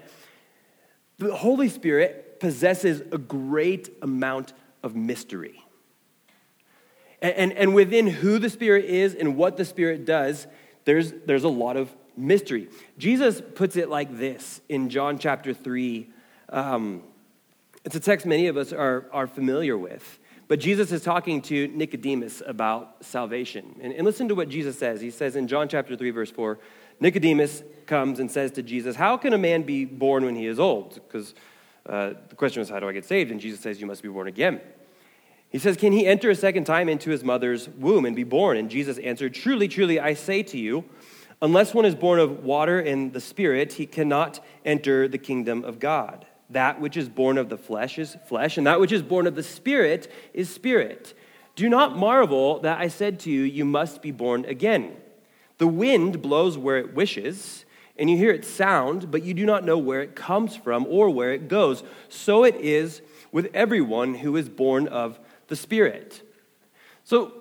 the 1.19 1.35
Holy 1.35 1.69
Spirit 1.69 2.41
possesses 2.41 3.01
a 3.13 3.19
great 3.19 3.91
amount 4.03 4.53
of 4.83 4.95
mystery. 4.95 5.65
And, 7.23 7.35
and, 7.35 7.53
and, 7.53 7.75
within 7.75 8.07
who 8.07 8.39
the 8.39 8.51
Spirit 8.51 8.85
is 8.85 9.15
and 9.15 9.37
what 9.37 9.57
the 9.57 9.65
Spirit 9.65 10.05
does, 10.05 10.47
there's, 10.85 11.13
there's 11.25 11.45
a 11.45 11.49
lot 11.49 11.77
of 11.77 11.95
mystery. 12.17 12.69
Jesus 12.99 13.41
puts 13.55 13.77
it 13.77 13.89
like 13.89 14.19
this 14.19 14.61
in 14.69 14.91
John 14.91 15.19
chapter 15.19 15.55
3. 15.55 16.11
Um, 16.51 17.03
it's 17.85 17.97
a 17.97 18.01
text 18.01 18.27
many 18.27 18.49
of 18.49 18.57
us 18.57 18.73
are, 18.73 19.09
are 19.13 19.27
familiar 19.27 19.79
with. 19.79 20.19
But 20.47 20.61
Jesus 20.61 20.93
is 20.93 21.03
talking 21.03 21.41
to 21.43 21.69
Nicodemus 21.69 22.43
about 22.47 23.05
salvation. 23.05 23.77
And, 23.81 23.93
and, 23.95 24.05
listen 24.05 24.29
to 24.29 24.35
what 24.35 24.49
Jesus 24.49 24.79
says. 24.79 25.01
He 25.01 25.11
says 25.11 25.37
in 25.37 25.49
John 25.49 25.69
chapter 25.69 25.97
3, 25.97 26.11
verse 26.11 26.31
4, 26.31 26.59
Nicodemus 27.01 27.63
comes 27.87 28.21
and 28.21 28.31
says 28.31 28.51
to 28.53 28.63
Jesus, 28.63 28.97
How 28.97 29.17
can 29.17 29.33
a 29.33 29.39
man 29.39 29.63
be 29.63 29.85
born 29.85 30.25
when 30.25 30.37
he 30.37 30.47
is 30.47 30.61
old? 30.61 30.95
Because 30.95 31.35
uh, 31.87 32.15
the 32.29 32.37
question 32.37 32.61
was, 32.61 32.69
How 32.69 32.79
do 32.79 32.89
I 32.89 32.93
get 32.93 33.07
saved? 33.07 33.31
And 33.31 33.41
Jesus 33.41 33.61
says, 33.61 33.81
You 33.81 33.87
must 33.87 34.03
be 34.03 34.09
born 34.09 34.29
again. 34.29 34.61
He 35.49 35.59
says, 35.59 35.77
Can 35.77 35.93
he 35.93 36.07
enter 36.07 36.31
a 36.31 36.35
second 36.35 36.65
time 36.65 36.89
into 36.89 37.11
his 37.11 37.25
mother's 37.25 37.69
womb 37.69 38.05
and 38.05 38.15
be 38.15 38.25
born? 38.25 38.57
And 38.57 38.69
Jesus 38.69 38.99
answered, 38.99 39.35
Truly, 39.35 39.69
truly, 39.69 39.99
I 39.99 40.13
say 40.15 40.43
to 40.43 40.59
you, 40.59 40.85
unless 41.41 41.73
one 41.73 41.85
is 41.85 41.95
born 41.95 42.19
of 42.19 42.45
water 42.45 42.81
and 42.81 43.13
the 43.13 43.21
Spirit, 43.21 43.75
he 43.75 43.87
cannot 43.87 44.45
enter 44.65 45.09
the 45.09 45.19
kingdom 45.19 45.65
of 45.65 45.79
God. 45.79 46.27
That 46.51 46.81
which 46.81 46.97
is 46.97 47.09
born 47.09 47.39
of 47.39 47.49
the 47.49 47.57
flesh 47.57 47.99
is 47.99 48.17
flesh, 48.27 48.59
and 48.59 48.67
that 48.67 48.81
which 48.81 48.93
is 48.93 49.03
born 49.03 49.27
of 49.27 49.35
the 49.35 49.43
Spirit 49.43 50.11
is 50.33 50.51
spirit. 50.51 51.15
Do 51.57 51.69
not 51.69 51.97
marvel 51.97 52.61
that 52.61 52.81
I 52.81 52.89
said 52.89 53.21
to 53.21 53.31
you, 53.31 53.43
You 53.43 53.65
must 53.65 54.03
be 54.03 54.11
born 54.11 54.45
again. 54.45 54.97
The 55.59 55.67
wind 55.67 56.21
blows 56.21 56.59
where 56.59 56.79
it 56.79 56.95
wishes, 56.95 57.65
and 57.97 58.11
you 58.11 58.17
hear 58.17 58.33
its 58.33 58.49
sound, 58.49 59.11
but 59.11 59.23
you 59.23 59.35
do 59.35 59.47
not 59.47 59.65
know 59.65 59.79
where 59.79 60.03
it 60.03 60.17
comes 60.17 60.57
from 60.57 60.85
or 60.87 61.09
where 61.11 61.33
it 61.33 61.49
goes. 61.49 61.83
So 62.09 62.45
it 62.45 62.57
is 62.57 63.01
with 63.31 63.51
everyone 63.55 64.15
who 64.15 64.37
is 64.37 64.49
born 64.49 64.89
of 64.89 65.19
the 65.49 65.57
Spirit. 65.57 66.23
So, 67.05 67.33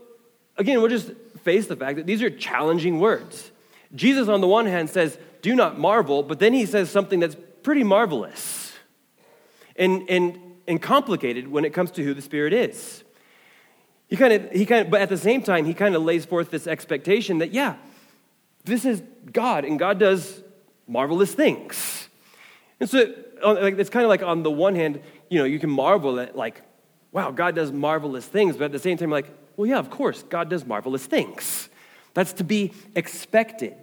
again, 0.57 0.79
we'll 0.79 0.89
just 0.89 1.11
face 1.43 1.67
the 1.67 1.75
fact 1.75 1.97
that 1.97 2.05
these 2.05 2.21
are 2.21 2.29
challenging 2.29 2.99
words. 2.99 3.51
Jesus, 3.95 4.27
on 4.27 4.41
the 4.41 4.47
one 4.47 4.65
hand, 4.65 4.89
says, 4.89 5.17
Do 5.41 5.55
not 5.55 5.79
marvel, 5.79 6.23
but 6.23 6.39
then 6.39 6.53
he 6.53 6.65
says 6.65 6.89
something 6.89 7.19
that's 7.19 7.35
pretty 7.63 7.83
marvelous 7.83 8.62
and, 9.75 10.09
and, 10.09 10.39
and 10.67 10.81
complicated 10.81 11.47
when 11.47 11.65
it 11.65 11.73
comes 11.73 11.91
to 11.91 12.03
who 12.03 12.13
the 12.13 12.21
Spirit 12.21 12.53
is. 12.53 13.03
He 14.07 14.15
kind 14.15 14.33
of, 14.33 14.51
he 14.51 14.65
kind 14.65 14.85
of, 14.85 14.91
but 14.91 15.01
at 15.01 15.09
the 15.09 15.17
same 15.17 15.41
time, 15.41 15.65
he 15.65 15.73
kind 15.73 15.95
of 15.95 16.03
lays 16.03 16.25
forth 16.25 16.51
this 16.51 16.67
expectation 16.67 17.39
that, 17.39 17.51
yeah, 17.51 17.75
this 18.63 18.85
is 18.85 19.01
God, 19.31 19.65
and 19.65 19.79
God 19.79 19.99
does 19.99 20.43
marvelous 20.87 21.33
things. 21.33 22.09
And 22.79 22.89
so, 22.89 23.13
it's 23.45 23.89
kind 23.89 24.05
of 24.05 24.09
like 24.09 24.23
on 24.23 24.43
the 24.43 24.51
one 24.51 24.75
hand, 24.75 25.01
you 25.29 25.39
know, 25.39 25.45
you 25.45 25.59
can 25.59 25.69
marvel 25.69 26.19
at, 26.19 26.35
like, 26.35 26.61
wow, 27.11 27.31
God 27.31 27.55
does 27.55 27.71
marvelous 27.71 28.25
things, 28.25 28.55
but 28.55 28.65
at 28.65 28.71
the 28.71 28.79
same 28.79 28.97
time, 28.97 29.09
like, 29.09 29.29
well, 29.57 29.67
yeah, 29.67 29.79
of 29.79 29.89
course, 29.89 30.23
God 30.23 30.49
does 30.49 30.65
marvelous 30.65 31.05
things. 31.05 31.69
That's 32.13 32.33
to 32.33 32.43
be 32.43 32.73
expected. 32.95 33.75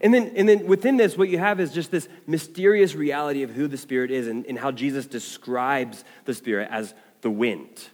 And 0.00 0.14
then, 0.14 0.32
and 0.36 0.48
then 0.48 0.66
within 0.66 0.96
this, 0.96 1.16
what 1.16 1.28
you 1.28 1.38
have 1.38 1.60
is 1.60 1.72
just 1.72 1.90
this 1.90 2.08
mysterious 2.26 2.94
reality 2.94 3.42
of 3.42 3.50
who 3.50 3.66
the 3.66 3.76
Spirit 3.76 4.10
is 4.10 4.28
and, 4.28 4.46
and 4.46 4.58
how 4.58 4.70
Jesus 4.70 5.06
describes 5.06 6.04
the 6.24 6.34
Spirit 6.34 6.68
as 6.70 6.94
the 7.20 7.30
wind. 7.30 7.88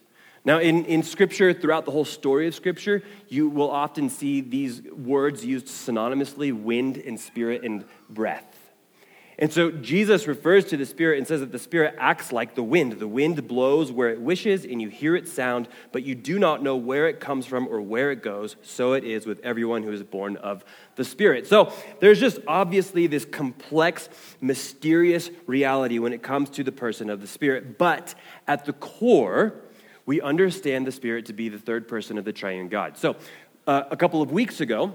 Now, 0.45 0.59
in, 0.59 0.85
in 0.85 1.03
Scripture, 1.03 1.55
throughout 1.55 1.87
the 1.87 1.91
whole 1.91 2.05
story 2.05 2.47
of 2.47 2.55
Scripture, 2.55 3.03
you 3.29 3.49
will 3.49 3.71
often 3.71 4.11
see 4.11 4.43
these 4.43 4.83
words 4.83 5.45
used 5.45 5.67
synonymously 5.67 6.53
wind 6.53 6.99
and 6.99 7.19
spirit 7.19 7.63
and 7.65 7.87
breath. 8.11 8.54
And 9.39 9.53
so 9.53 9.71
Jesus 9.71 10.27
refers 10.27 10.65
to 10.67 10.77
the 10.77 10.87
Spirit 10.87 11.19
and 11.19 11.27
says 11.27 11.41
that 11.41 11.51
the 11.51 11.59
Spirit 11.59 11.97
acts 11.99 12.33
like 12.33 12.55
the 12.55 12.63
wind. 12.63 12.93
The 12.93 13.09
wind 13.09 13.49
blows 13.49 13.91
where 13.91 14.11
it 14.11 14.21
wishes, 14.21 14.65
and 14.65 14.81
you 14.81 14.89
hear 14.89 15.17
its 15.17 15.33
sound, 15.33 15.69
but 15.93 16.05
you 16.05 16.15
do 16.15 16.39
not 16.39 16.63
know 16.63 16.77
where 16.77 17.09
it 17.09 17.21
comes 17.21 17.45
from 17.45 17.67
or 17.67 17.81
where 17.81 18.13
it 18.13 18.23
goes. 18.23 18.57
So 18.63 18.93
it 18.93 19.05
is 19.05 19.27
with 19.27 19.41
everyone 19.41 19.83
who 19.83 19.93
is 19.93 20.03
born 20.03 20.37
of 20.37 20.65
the 20.95 21.05
Spirit. 21.05 21.47
So 21.47 21.73
there's 22.01 22.21
just 22.21 22.39
obviously 22.47 23.07
this 23.07 23.25
complex, 23.25 24.09
mysterious 24.41 25.31
reality 25.47 25.99
when 25.99 26.13
it 26.13 26.23
comes 26.23 26.51
to 26.51 26.63
the 26.63 26.73
person 26.73 27.11
of 27.11 27.21
the 27.21 27.27
Spirit. 27.27 27.77
But 27.77 28.15
at 28.47 28.65
the 28.65 28.73
core, 28.75 29.55
we 30.07 30.21
understand 30.21 30.87
the 30.87 30.93
Spirit 30.93 31.27
to 31.27 31.33
be 31.33 31.49
the 31.49 31.59
third 31.59 31.89
person 31.89 32.19
of 32.19 32.25
the 32.25 32.33
triune 32.33 32.69
God. 32.69 32.97
So 32.97 33.17
uh, 33.67 33.85
a 33.91 33.97
couple 33.97 34.23
of 34.23 34.31
weeks 34.31 34.61
ago, 34.61 34.95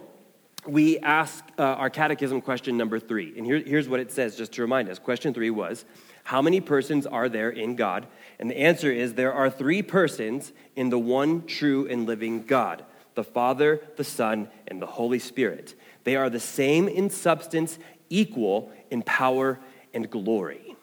we 0.68 1.00
ask 1.00 1.44
uh, 1.58 1.64
our 1.64 1.90
catechism 1.90 2.42
question 2.42 2.78
number 2.78 3.00
three. 3.00 3.34
And 3.38 3.46
here, 3.46 3.60
here's 3.60 3.88
what 3.88 4.00
it 4.00 4.12
says, 4.12 4.36
just 4.36 4.54
to 4.54 4.62
remind 4.62 4.90
us. 4.90 5.00
Question 5.00 5.34
three 5.34 5.50
was 5.50 5.86
How 6.24 6.42
many 6.42 6.62
persons 6.62 7.06
are 7.06 7.30
there 7.30 7.50
in 7.50 7.76
God? 7.76 8.08
And 8.40 8.50
the 8.50 8.58
answer 8.58 8.92
is 8.92 9.14
there 9.14 9.34
are 9.34 9.50
three 9.50 9.82
persons 9.82 10.54
in 10.76 10.90
the 10.90 11.00
one 11.00 11.46
true 11.46 11.88
and 11.88 12.06
living 12.06 12.46
God 12.46 12.86
the 13.16 13.24
Father, 13.24 13.82
the 13.98 14.04
Son, 14.04 14.48
and 14.68 14.82
the 14.82 14.86
Holy 14.86 15.20
Spirit. 15.20 15.76
They 16.06 16.16
are 16.16 16.30
the 16.30 16.40
same 16.40 16.88
in 16.88 17.10
substance, 17.10 17.78
equal 18.10 18.72
in 18.90 19.02
power 19.02 19.60
and 19.94 20.10
glory. 20.10 20.76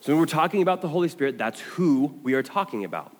So 0.00 0.12
when 0.12 0.20
we're 0.20 0.26
talking 0.26 0.60
about 0.60 0.82
the 0.82 0.88
Holy 0.88 1.08
Spirit, 1.08 1.38
that's 1.38 1.60
who 1.60 2.20
we 2.22 2.34
are 2.34 2.42
talking 2.42 2.84
about. 2.84 3.15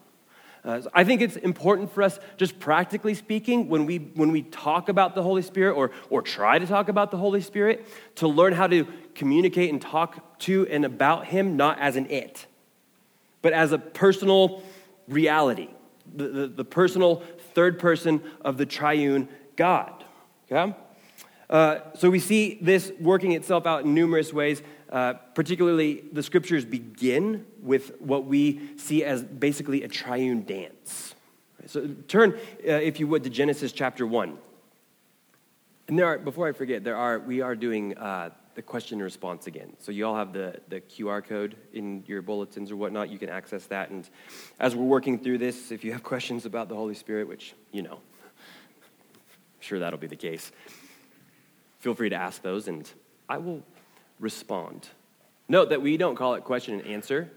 Uh, 0.67 0.83
I 0.93 1.05
think 1.05 1.21
it's 1.21 1.37
important 1.37 1.93
for 1.93 2.03
us, 2.03 2.19
just 2.37 2.59
practically 2.59 3.15
speaking, 3.15 3.69
when 3.69 3.87
we, 3.87 3.99
when 3.99 4.33
we 4.33 4.43
talk 4.43 4.89
about 4.89 5.15
the 5.15 5.23
Holy 5.23 5.43
Spirit 5.43 5.75
or, 5.75 5.93
or 6.11 6.23
try 6.23 6.59
to 6.59 6.67
talk 6.67 6.89
about 6.89 7.13
the 7.13 7.17
Holy 7.17 7.41
Spirit, 7.41 7.87
to 8.17 8.27
learn 8.27 8.53
how 8.53 8.67
to 8.67 8.85
communicate 9.15 9.71
and 9.71 9.81
talk 9.81 10.41
to 10.41 10.67
and 10.67 10.85
about 10.85 11.27
Him, 11.27 11.57
not 11.57 11.79
as 11.79 11.95
an 11.95 12.11
it, 12.11 12.47
but 13.43 13.53
as 13.53 13.71
a 13.71 13.79
personal 13.79 14.61
reality, 15.07 15.69
the, 16.13 16.29
the, 16.29 16.47
the 16.49 16.65
personal 16.65 17.23
third 17.55 17.79
person 17.79 18.21
of 18.41 18.59
the 18.59 18.67
triune 18.67 19.29
God. 19.55 20.05
Okay? 20.51 20.75
Uh, 21.49 21.79
so 21.95 22.11
we 22.11 22.19
see 22.19 22.59
this 22.61 22.91
working 22.99 23.33
itself 23.33 23.67
out 23.67 23.85
in 23.85 23.95
numerous 23.95 24.33
ways. 24.33 24.63
Uh, 24.91 25.15
particularly, 25.35 26.05
the 26.13 26.23
scriptures 26.23 26.65
begin 26.65 27.47
with 27.67 28.01
what 28.01 28.25
we 28.25 28.77
see 28.79 29.05
as 29.05 29.23
basically 29.23 29.83
a 29.83 29.89
triune 29.89 30.45
dance. 30.45 31.15
So 31.67 31.89
turn, 32.07 32.35
uh, 32.67 32.73
if 32.73 33.01
you 33.01 33.09
would, 33.09 33.25
to 33.25 33.31
Genesis 33.31 33.73
chapter 33.73 34.07
1. 34.07 34.39
And 35.89 35.99
there 35.99 36.07
are, 36.07 36.19
before 36.19 36.49
I 36.49 36.53
forget, 36.53 36.85
there 36.85 36.97
are, 36.97 37.19
we 37.19 37.41
are 37.41 37.57
doing 37.57 37.99
uh, 37.99 38.31
the 38.55 38.63
question 38.63 38.97
and 38.97 39.05
response 39.05 39.49
again. 39.49 39.73
So 39.79 39.93
you 39.93 40.07
all 40.07 40.15
have 40.17 40.33
the, 40.33 40.61
the 40.69 40.81
QR 40.81 41.25
code 41.25 41.57
in 41.73 42.05
your 42.07 42.23
bulletins 42.23 42.71
or 42.71 42.77
whatnot. 42.77 43.11
You 43.11 43.19
can 43.19 43.29
access 43.29 43.67
that. 43.67 43.91
And 43.91 44.09
as 44.61 44.75
we're 44.77 44.85
working 44.85 45.19
through 45.19 45.39
this, 45.39 45.73
if 45.73 45.85
you 45.85 45.93
have 45.93 46.03
questions 46.03 46.47
about 46.47 46.69
the 46.69 46.77
Holy 46.77 46.95
Spirit, 46.95 47.29
which 47.29 47.55
you 47.73 47.83
know, 47.83 47.95
I'm 47.95 49.61
sure 49.61 49.81
that'll 49.81 49.99
be 49.99 50.07
the 50.07 50.17
case, 50.17 50.53
feel 51.81 51.95
free 51.95 52.11
to 52.11 52.17
ask 52.17 52.43
those 52.43 52.69
and 52.69 52.89
I 53.29 53.39
will 53.39 53.63
respond. 54.21 54.89
Note 55.49 55.71
that 55.71 55.83
we 55.83 55.97
don't 55.97 56.17
call 56.17 56.35
it 56.35 56.45
question 56.45 56.81
and 56.81 56.87
answer, 56.87 57.31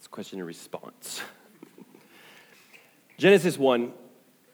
it's 0.00 0.08
question 0.08 0.38
and 0.38 0.46
response. 0.48 1.20
Genesis 3.18 3.58
1 3.58 3.92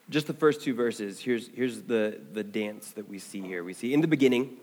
just 0.09 0.27
the 0.27 0.33
first 0.33 0.61
two 0.61 0.73
verses, 0.73 1.19
here's, 1.19 1.49
here's 1.49 1.81
the, 1.81 2.19
the 2.31 2.43
dance 2.43 2.91
that 2.91 3.09
we 3.09 3.19
see 3.19 3.41
here. 3.41 3.63
We 3.63 3.73
see 3.73 3.93
in 3.93 4.01
the 4.01 4.07
beginning, 4.07 4.57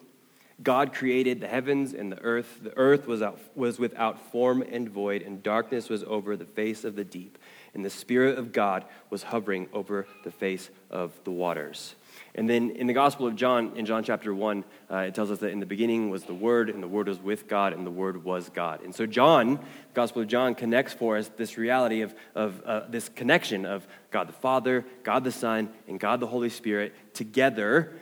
God 0.62 0.94
created 0.94 1.40
the 1.40 1.48
heavens 1.48 1.92
and 1.92 2.10
the 2.10 2.20
earth. 2.20 2.60
The 2.62 2.76
earth 2.78 3.06
was, 3.06 3.20
out, 3.20 3.38
was 3.54 3.78
without 3.78 4.18
form 4.30 4.62
and 4.62 4.88
void, 4.88 5.20
and 5.22 5.42
darkness 5.42 5.88
was 5.88 6.02
over 6.04 6.36
the 6.36 6.46
face 6.46 6.84
of 6.84 6.96
the 6.96 7.04
deep. 7.04 7.38
And 7.74 7.84
the 7.84 7.90
Spirit 7.90 8.38
of 8.38 8.52
God 8.52 8.84
was 9.10 9.24
hovering 9.24 9.68
over 9.72 10.06
the 10.22 10.30
face 10.30 10.70
of 10.90 11.12
the 11.24 11.32
waters. 11.32 11.94
And 12.36 12.50
then 12.50 12.70
in 12.70 12.88
the 12.88 12.92
Gospel 12.92 13.28
of 13.28 13.36
John, 13.36 13.72
in 13.76 13.86
John 13.86 14.02
chapter 14.02 14.34
1, 14.34 14.64
uh, 14.90 14.96
it 14.96 15.14
tells 15.14 15.30
us 15.30 15.38
that 15.38 15.50
in 15.50 15.60
the 15.60 15.66
beginning 15.66 16.10
was 16.10 16.24
the 16.24 16.34
Word, 16.34 16.68
and 16.68 16.82
the 16.82 16.88
Word 16.88 17.08
was 17.08 17.20
with 17.20 17.46
God, 17.46 17.72
and 17.72 17.86
the 17.86 17.92
Word 17.92 18.24
was 18.24 18.48
God. 18.48 18.82
And 18.82 18.92
so 18.92 19.06
John, 19.06 19.54
the 19.54 19.94
Gospel 19.94 20.22
of 20.22 20.28
John, 20.28 20.56
connects 20.56 20.92
for 20.92 21.16
us 21.16 21.30
this 21.36 21.56
reality 21.56 22.00
of, 22.00 22.12
of 22.34 22.60
uh, 22.64 22.80
this 22.88 23.08
connection 23.08 23.64
of 23.64 23.86
God 24.10 24.28
the 24.28 24.32
Father, 24.32 24.84
God 25.04 25.22
the 25.22 25.30
Son, 25.30 25.70
and 25.86 26.00
God 26.00 26.18
the 26.18 26.26
Holy 26.26 26.50
Spirit 26.50 26.92
together 27.14 27.92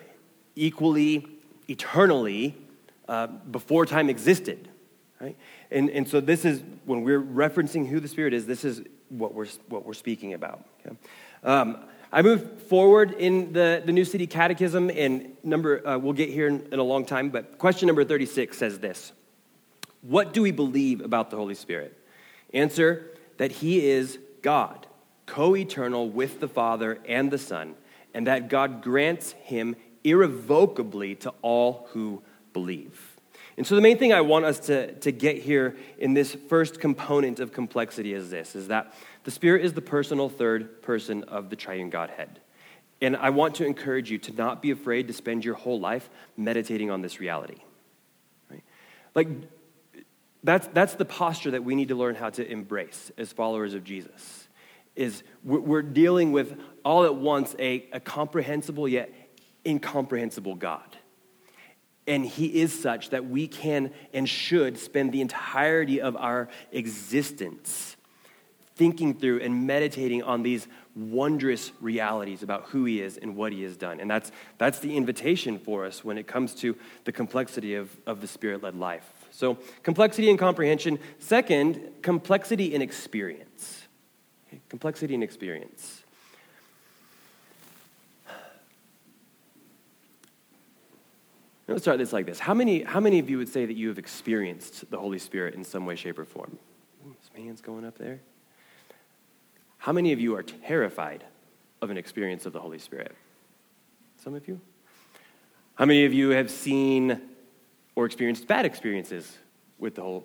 equally, 0.56 1.26
eternally, 1.68 2.56
uh, 3.08 3.26
before 3.26 3.84
time 3.84 4.08
existed. 4.08 4.68
Right? 5.20 5.36
And, 5.70 5.90
and 5.90 6.08
so 6.08 6.20
this 6.20 6.46
is, 6.46 6.62
when 6.86 7.02
we're 7.02 7.22
referencing 7.22 7.86
who 7.86 8.00
the 8.00 8.08
Spirit 8.08 8.32
is, 8.32 8.46
this 8.46 8.64
is 8.64 8.82
what 9.10 9.34
we're, 9.34 9.46
what 9.68 9.84
we're 9.84 9.92
speaking 9.92 10.32
about. 10.32 10.64
Okay? 10.80 10.96
Um, 11.44 11.84
I 12.14 12.20
move 12.20 12.62
forward 12.64 13.12
in 13.12 13.54
the, 13.54 13.82
the 13.84 13.92
New 13.92 14.04
City 14.04 14.26
Catechism, 14.26 14.90
and 14.90 15.34
number, 15.42 15.86
uh, 15.86 15.96
we'll 15.96 16.12
get 16.12 16.28
here 16.28 16.46
in, 16.46 16.66
in 16.70 16.78
a 16.78 16.82
long 16.82 17.06
time, 17.06 17.30
but 17.30 17.56
question 17.56 17.86
number 17.86 18.04
36 18.04 18.56
says 18.56 18.78
this 18.78 19.12
What 20.02 20.34
do 20.34 20.42
we 20.42 20.50
believe 20.50 21.00
about 21.00 21.30
the 21.30 21.38
Holy 21.38 21.54
Spirit? 21.54 21.98
Answer 22.52 23.12
that 23.38 23.50
he 23.50 23.86
is 23.86 24.18
God, 24.42 24.86
co 25.24 25.56
eternal 25.56 26.10
with 26.10 26.38
the 26.38 26.48
Father 26.48 26.98
and 27.08 27.30
the 27.30 27.38
Son, 27.38 27.76
and 28.12 28.26
that 28.26 28.50
God 28.50 28.82
grants 28.82 29.32
him 29.32 29.74
irrevocably 30.04 31.14
to 31.14 31.32
all 31.40 31.88
who 31.92 32.22
believe. 32.52 33.12
And 33.56 33.66
so 33.66 33.74
the 33.74 33.80
main 33.80 33.98
thing 33.98 34.12
I 34.12 34.22
want 34.22 34.44
us 34.44 34.58
to, 34.60 34.92
to 35.00 35.12
get 35.12 35.38
here 35.38 35.76
in 35.98 36.14
this 36.14 36.34
first 36.48 36.80
component 36.80 37.38
of 37.40 37.52
complexity 37.52 38.14
is 38.14 38.30
this, 38.30 38.54
is 38.54 38.68
that 38.68 38.94
the 39.24 39.30
Spirit 39.30 39.64
is 39.64 39.72
the 39.72 39.82
personal 39.82 40.28
third 40.28 40.82
person 40.82 41.24
of 41.24 41.50
the 41.50 41.56
triune 41.56 41.90
Godhead. 41.90 42.40
And 43.00 43.16
I 43.16 43.30
want 43.30 43.56
to 43.56 43.66
encourage 43.66 44.10
you 44.10 44.18
to 44.18 44.32
not 44.32 44.62
be 44.62 44.70
afraid 44.70 45.08
to 45.08 45.12
spend 45.12 45.44
your 45.44 45.54
whole 45.54 45.80
life 45.80 46.08
meditating 46.36 46.90
on 46.90 47.02
this 47.02 47.18
reality. 47.18 47.58
Right? 48.50 48.62
Like, 49.14 49.28
that's, 50.44 50.68
that's 50.68 50.94
the 50.94 51.04
posture 51.04 51.52
that 51.52 51.64
we 51.64 51.74
need 51.74 51.88
to 51.88 51.94
learn 51.94 52.14
how 52.14 52.30
to 52.30 52.48
embrace 52.48 53.10
as 53.18 53.32
followers 53.32 53.74
of 53.74 53.84
Jesus. 53.84 54.48
Is 54.94 55.22
we're 55.42 55.82
dealing 55.82 56.32
with 56.32 56.60
all 56.84 57.04
at 57.04 57.14
once 57.14 57.56
a, 57.58 57.88
a 57.92 58.00
comprehensible 58.00 58.86
yet 58.86 59.10
incomprehensible 59.66 60.54
God. 60.54 60.96
And 62.06 62.26
He 62.26 62.60
is 62.60 62.78
such 62.78 63.10
that 63.10 63.26
we 63.26 63.46
can 63.48 63.92
and 64.12 64.28
should 64.28 64.78
spend 64.78 65.12
the 65.12 65.20
entirety 65.20 66.00
of 66.00 66.16
our 66.16 66.48
existence 66.72 67.96
thinking 68.82 69.14
through 69.14 69.38
and 69.38 69.64
meditating 69.64 70.24
on 70.24 70.42
these 70.42 70.66
wondrous 70.96 71.70
realities 71.80 72.42
about 72.42 72.64
who 72.70 72.84
he 72.84 73.00
is 73.00 73.16
and 73.16 73.36
what 73.36 73.52
he 73.52 73.62
has 73.62 73.76
done. 73.76 74.00
And 74.00 74.10
that's, 74.10 74.32
that's 74.58 74.80
the 74.80 74.96
invitation 74.96 75.56
for 75.60 75.86
us 75.86 76.04
when 76.04 76.18
it 76.18 76.26
comes 76.26 76.52
to 76.56 76.76
the 77.04 77.12
complexity 77.12 77.76
of, 77.76 77.96
of 78.08 78.20
the 78.20 78.26
spirit 78.26 78.60
led 78.60 78.74
life. 78.74 79.08
So, 79.30 79.56
complexity 79.84 80.30
and 80.30 80.36
comprehension. 80.36 80.98
Second, 81.20 81.80
complexity 82.02 82.74
and 82.74 82.82
experience. 82.82 83.82
Okay, 84.48 84.60
complexity 84.68 85.14
and 85.14 85.22
experience. 85.22 86.02
Let's 91.68 91.82
start 91.82 91.98
this 91.98 92.12
like 92.12 92.26
this. 92.26 92.40
How 92.40 92.52
many, 92.52 92.82
how 92.82 92.98
many 92.98 93.20
of 93.20 93.30
you 93.30 93.38
would 93.38 93.48
say 93.48 93.64
that 93.64 93.74
you 93.74 93.86
have 93.86 93.98
experienced 93.98 94.90
the 94.90 94.98
Holy 94.98 95.20
Spirit 95.20 95.54
in 95.54 95.62
some 95.62 95.86
way, 95.86 95.94
shape, 95.94 96.18
or 96.18 96.24
form? 96.24 96.58
Some 97.32 97.44
hands 97.44 97.60
going 97.60 97.84
up 97.84 97.96
there. 97.96 98.20
How 99.82 99.90
many 99.90 100.12
of 100.12 100.20
you 100.20 100.36
are 100.36 100.44
terrified 100.44 101.24
of 101.80 101.90
an 101.90 101.96
experience 101.96 102.46
of 102.46 102.52
the 102.52 102.60
Holy 102.60 102.78
Spirit? 102.78 103.16
Some 104.22 104.32
of 104.32 104.46
you? 104.46 104.60
How 105.74 105.86
many 105.86 106.04
of 106.04 106.12
you 106.12 106.28
have 106.30 106.52
seen 106.52 107.20
or 107.96 108.06
experienced 108.06 108.46
bad 108.46 108.64
experiences 108.64 109.36
with 109.80 109.96
the 109.96 110.22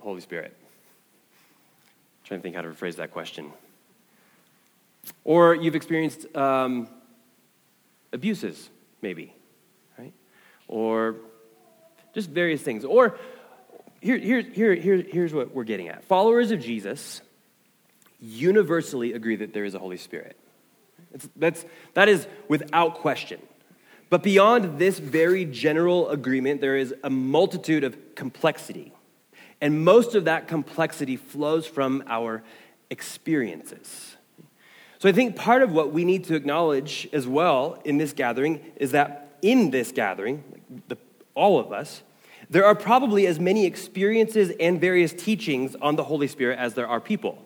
Holy 0.00 0.20
Spirit? 0.20 0.56
I'm 0.58 2.26
trying 2.26 2.40
to 2.40 2.42
think 2.42 2.56
how 2.56 2.62
to 2.62 2.68
rephrase 2.68 2.96
that 2.96 3.12
question. 3.12 3.52
Or 5.22 5.54
you've 5.54 5.76
experienced 5.76 6.26
um, 6.34 6.88
abuses, 8.12 8.70
maybe, 9.02 9.32
right? 9.96 10.12
Or 10.66 11.14
just 12.12 12.28
various 12.28 12.60
things. 12.60 12.84
Or 12.84 13.16
here, 14.00 14.18
here, 14.18 14.40
here, 14.40 14.74
here, 14.74 14.96
here's 14.96 15.32
what 15.32 15.54
we're 15.54 15.62
getting 15.62 15.86
at. 15.86 16.02
Followers 16.02 16.50
of 16.50 16.58
Jesus 16.58 17.20
universally 18.20 19.12
agree 19.12 19.36
that 19.36 19.52
there 19.52 19.64
is 19.64 19.74
a 19.74 19.78
Holy 19.78 19.96
Spirit. 19.96 20.36
It's, 21.12 21.28
that's, 21.36 21.64
that 21.94 22.08
is 22.08 22.26
without 22.48 22.94
question. 22.96 23.40
But 24.08 24.22
beyond 24.22 24.78
this 24.78 24.98
very 24.98 25.44
general 25.44 26.08
agreement, 26.10 26.60
there 26.60 26.76
is 26.76 26.94
a 27.02 27.10
multitude 27.10 27.84
of 27.84 28.14
complexity. 28.14 28.92
And 29.60 29.84
most 29.84 30.14
of 30.14 30.26
that 30.26 30.48
complexity 30.48 31.16
flows 31.16 31.66
from 31.66 32.04
our 32.06 32.42
experiences. 32.90 34.16
So 34.98 35.08
I 35.08 35.12
think 35.12 35.36
part 35.36 35.62
of 35.62 35.72
what 35.72 35.92
we 35.92 36.04
need 36.04 36.24
to 36.24 36.34
acknowledge 36.34 37.08
as 37.12 37.26
well 37.26 37.80
in 37.84 37.98
this 37.98 38.12
gathering 38.12 38.60
is 38.76 38.92
that 38.92 39.38
in 39.42 39.70
this 39.70 39.92
gathering, 39.92 40.42
the, 40.88 40.96
all 41.34 41.58
of 41.58 41.72
us, 41.72 42.02
there 42.48 42.64
are 42.64 42.74
probably 42.74 43.26
as 43.26 43.40
many 43.40 43.66
experiences 43.66 44.52
and 44.60 44.80
various 44.80 45.12
teachings 45.12 45.74
on 45.82 45.96
the 45.96 46.04
Holy 46.04 46.28
Spirit 46.28 46.58
as 46.58 46.74
there 46.74 46.86
are 46.86 47.00
people. 47.00 47.42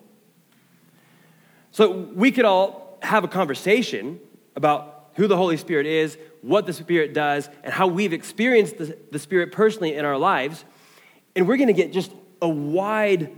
So 1.71 1.91
we 1.91 2.31
could 2.31 2.45
all 2.45 2.99
have 3.01 3.23
a 3.23 3.27
conversation 3.27 4.19
about 4.55 5.09
who 5.15 5.27
the 5.27 5.37
Holy 5.37 5.57
Spirit 5.57 5.85
is, 5.85 6.17
what 6.41 6.65
the 6.65 6.73
Spirit 6.73 7.13
does, 7.13 7.49
and 7.63 7.73
how 7.73 7.87
we've 7.87 8.13
experienced 8.13 8.77
the, 8.77 8.97
the 9.11 9.19
Spirit 9.19 9.51
personally 9.51 9.95
in 9.95 10.05
our 10.05 10.17
lives. 10.17 10.65
And 11.35 11.47
we're 11.47 11.57
going 11.57 11.67
to 11.67 11.73
get 11.73 11.93
just 11.93 12.11
a 12.41 12.49
wide 12.49 13.35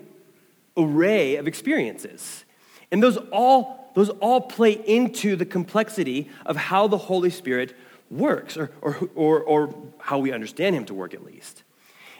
array 0.77 1.35
of 1.35 1.47
experiences. 1.47 2.45
And 2.91 3.01
those 3.01 3.17
all, 3.31 3.91
those 3.95 4.09
all 4.09 4.41
play 4.41 4.71
into 4.71 5.35
the 5.35 5.45
complexity 5.45 6.29
of 6.45 6.55
how 6.55 6.87
the 6.87 6.97
Holy 6.97 7.29
Spirit 7.29 7.75
works, 8.09 8.57
or, 8.57 8.71
or, 8.81 9.09
or, 9.15 9.41
or 9.41 9.75
how 9.99 10.19
we 10.19 10.31
understand 10.31 10.75
Him 10.75 10.85
to 10.85 10.93
work 10.93 11.13
at 11.13 11.23
least. 11.23 11.63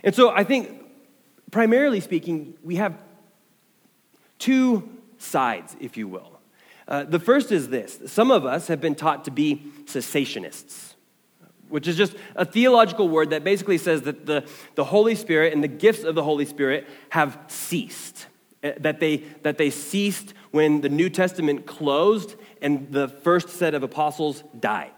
And 0.04 0.14
so 0.14 0.30
I 0.30 0.44
think, 0.44 0.84
primarily 1.52 2.00
speaking, 2.00 2.56
we 2.64 2.76
have 2.76 3.02
two 4.40 4.90
sides, 5.24 5.76
if 5.80 5.98
you 5.98 6.08
will. 6.08 6.40
Uh, 6.88 7.04
the 7.04 7.20
first 7.20 7.52
is 7.52 7.70
this 7.70 8.00
some 8.06 8.32
of 8.32 8.46
us 8.46 8.68
have 8.68 8.82
been 8.82 8.96
taught 8.96 9.26
to 9.26 9.32
be 9.32 9.72
cessationists, 9.86 10.94
which 11.70 11.88
is 11.88 11.96
just 11.96 12.16
a 12.36 12.46
theological 12.46 13.08
word 13.08 13.30
that 13.30 13.44
basically 13.44 13.78
says 13.78 14.02
that 14.04 14.26
the, 14.26 14.46
the 14.76 14.84
Holy 14.84 15.16
Spirit 15.16 15.54
and 15.54 15.64
the 15.64 15.68
gifts 15.68 16.04
of 16.04 16.16
the 16.16 16.24
Holy 16.24 16.46
Spirit 16.46 16.88
have 17.10 17.40
ceased. 17.48 18.28
Uh, 18.64 18.72
that 18.80 19.00
they, 19.00 19.18
that 19.42 19.58
they 19.58 19.70
ceased 19.70 20.34
when 20.52 20.82
the 20.82 20.90
New 20.90 21.10
Testament 21.10 21.66
closed 21.66 22.36
and 22.62 22.92
the 22.92 23.10
first 23.10 23.50
set 23.50 23.74
of 23.74 23.84
apostles 23.84 24.44
died. 24.58 24.94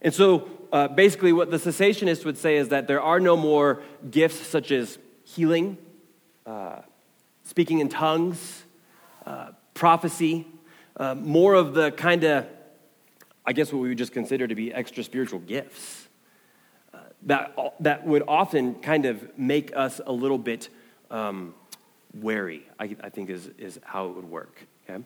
And 0.00 0.14
so, 0.14 0.48
uh, 0.72 0.88
basically, 0.88 1.32
what 1.32 1.50
the 1.50 1.56
cessationist 1.56 2.24
would 2.24 2.38
say 2.38 2.56
is 2.56 2.68
that 2.68 2.86
there 2.86 3.02
are 3.02 3.20
no 3.20 3.36
more 3.36 3.82
gifts 4.10 4.46
such 4.46 4.70
as 4.70 4.98
healing, 5.24 5.76
uh, 6.46 6.80
speaking 7.44 7.80
in 7.80 7.88
tongues, 7.88 8.64
uh, 9.28 9.48
prophecy, 9.74 10.46
uh, 10.96 11.14
more 11.14 11.52
of 11.52 11.74
the 11.74 11.90
kind 11.92 12.24
of, 12.24 12.46
I 13.44 13.52
guess, 13.52 13.70
what 13.70 13.80
we 13.80 13.88
would 13.90 13.98
just 13.98 14.12
consider 14.12 14.46
to 14.46 14.54
be 14.54 14.72
extra 14.72 15.04
spiritual 15.04 15.40
gifts. 15.40 16.08
that, 17.26 17.54
that 17.80 18.06
would 18.06 18.22
often 18.26 18.76
kind 18.76 19.04
of 19.04 19.38
make 19.38 19.76
us 19.76 20.00
a 20.06 20.12
little 20.12 20.38
bit 20.38 20.70
um, 21.10 21.54
wary, 22.14 22.66
I, 22.80 22.96
I, 23.02 23.10
think 23.10 23.28
is, 23.28 23.50
is 23.58 23.78
how 23.84 24.06
it 24.06 24.16
would 24.16 24.30
work. 24.30 24.66
Okay? 24.88 25.04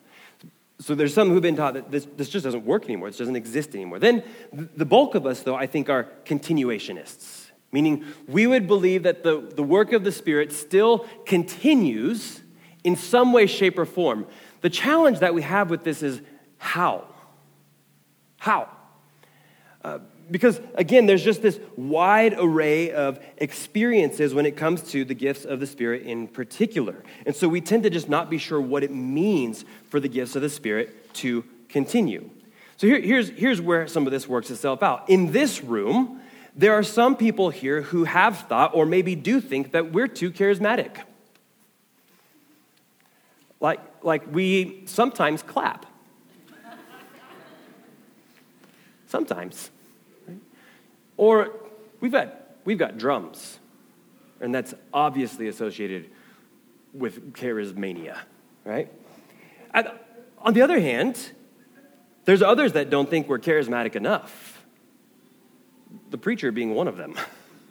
So 0.79 0.95
there's 0.95 1.13
some 1.13 1.29
who've 1.29 1.41
been 1.41 1.57
taught 1.57 1.73
that 1.73 1.91
this, 1.91 2.07
this 2.15 2.29
just 2.29 2.45
doesn't 2.45 2.65
work 2.65 2.85
anymore, 2.85 3.09
this 3.09 3.17
doesn't 3.17 3.35
exist 3.35 3.75
anymore. 3.75 3.99
Then 3.99 4.23
the 4.53 4.85
bulk 4.85 5.15
of 5.15 5.25
us, 5.25 5.41
though, 5.41 5.55
I 5.55 5.67
think 5.67 5.89
are 5.89 6.07
continuationists, 6.23 7.51
meaning 7.73 8.05
we 8.29 8.47
would 8.47 8.67
believe 8.67 9.03
that 9.03 9.23
the, 9.23 9.41
the 9.53 9.63
work 9.63 9.91
of 9.91 10.05
the 10.05 10.13
Spirit 10.13 10.53
still 10.53 10.99
continues 11.25 12.39
in 12.83 12.95
some 12.95 13.33
way, 13.33 13.47
shape, 13.47 13.77
or 13.77 13.85
form. 13.85 14.25
The 14.61 14.69
challenge 14.69 15.19
that 15.19 15.33
we 15.33 15.41
have 15.41 15.69
with 15.69 15.83
this 15.83 16.03
is 16.03 16.21
how? 16.57 17.05
How? 18.37 18.69
Uh, 19.83 19.99
because 20.31 20.59
again, 20.75 21.05
there's 21.05 21.23
just 21.23 21.41
this 21.41 21.59
wide 21.75 22.35
array 22.37 22.91
of 22.91 23.19
experiences 23.37 24.33
when 24.33 24.45
it 24.45 24.55
comes 24.55 24.81
to 24.91 25.03
the 25.03 25.13
gifts 25.13 25.43
of 25.45 25.59
the 25.59 25.67
Spirit 25.67 26.03
in 26.03 26.27
particular. 26.27 27.03
And 27.25 27.35
so 27.35 27.47
we 27.47 27.61
tend 27.61 27.83
to 27.83 27.89
just 27.89 28.07
not 28.07 28.29
be 28.29 28.37
sure 28.37 28.61
what 28.61 28.83
it 28.83 28.91
means 28.91 29.65
for 29.89 29.99
the 29.99 30.07
gifts 30.07 30.35
of 30.35 30.41
the 30.41 30.49
Spirit 30.49 31.13
to 31.15 31.43
continue. 31.67 32.29
So 32.77 32.87
here, 32.87 32.99
here's, 32.99 33.29
here's 33.29 33.61
where 33.61 33.87
some 33.87 34.05
of 34.05 34.11
this 34.11 34.27
works 34.27 34.49
itself 34.49 34.81
out. 34.81 35.09
In 35.09 35.31
this 35.31 35.63
room, 35.63 36.21
there 36.55 36.73
are 36.73 36.83
some 36.83 37.15
people 37.15 37.49
here 37.49 37.81
who 37.81 38.03
have 38.05 38.39
thought, 38.47 38.73
or 38.73 38.85
maybe 38.85 39.15
do 39.15 39.41
think, 39.41 39.71
that 39.71 39.91
we're 39.91 40.07
too 40.07 40.31
charismatic. 40.31 40.97
Like, 43.63 43.79
like 44.03 44.23
we 44.29 44.83
sometimes 44.85 45.41
clap. 45.41 45.85
Sometimes. 49.07 49.71
Or 51.15 51.53
we've 52.01 52.11
got, 52.11 52.57
we've 52.65 52.77
got 52.77 52.97
drums, 52.97 53.59
and 54.41 54.53
that's 54.53 54.73
obviously 54.93 55.47
associated 55.47 56.09
with 56.93 57.33
charismania, 57.33 58.17
right? 58.65 58.91
And 59.73 59.89
on 60.39 60.53
the 60.53 60.61
other 60.61 60.79
hand, 60.81 61.31
there's 62.25 62.41
others 62.41 62.73
that 62.73 62.89
don't 62.89 63.09
think 63.09 63.29
we're 63.29 63.39
charismatic 63.39 63.95
enough. 63.95 64.65
The 66.09 66.17
preacher 66.17 66.51
being 66.51 66.73
one 66.73 66.89
of 66.89 66.97
them. 66.97 67.15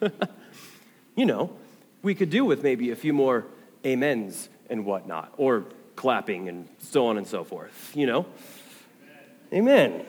you 1.16 1.26
know, 1.26 1.54
we 2.02 2.14
could 2.14 2.30
do 2.30 2.46
with 2.46 2.62
maybe 2.62 2.92
a 2.92 2.96
few 2.96 3.12
more 3.12 3.44
amens 3.84 4.48
and 4.70 4.86
whatnot, 4.86 5.34
or 5.36 5.66
clapping 6.02 6.48
and 6.48 6.68
so 6.80 7.06
on 7.06 7.16
and 7.16 7.24
so 7.24 7.44
forth, 7.44 7.92
you 7.94 8.06
know? 8.06 8.26
Amen. 9.52 10.04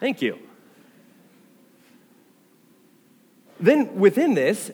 Thank 0.00 0.22
you. 0.22 0.38
Then 3.60 3.94
within 3.96 4.32
this, 4.32 4.70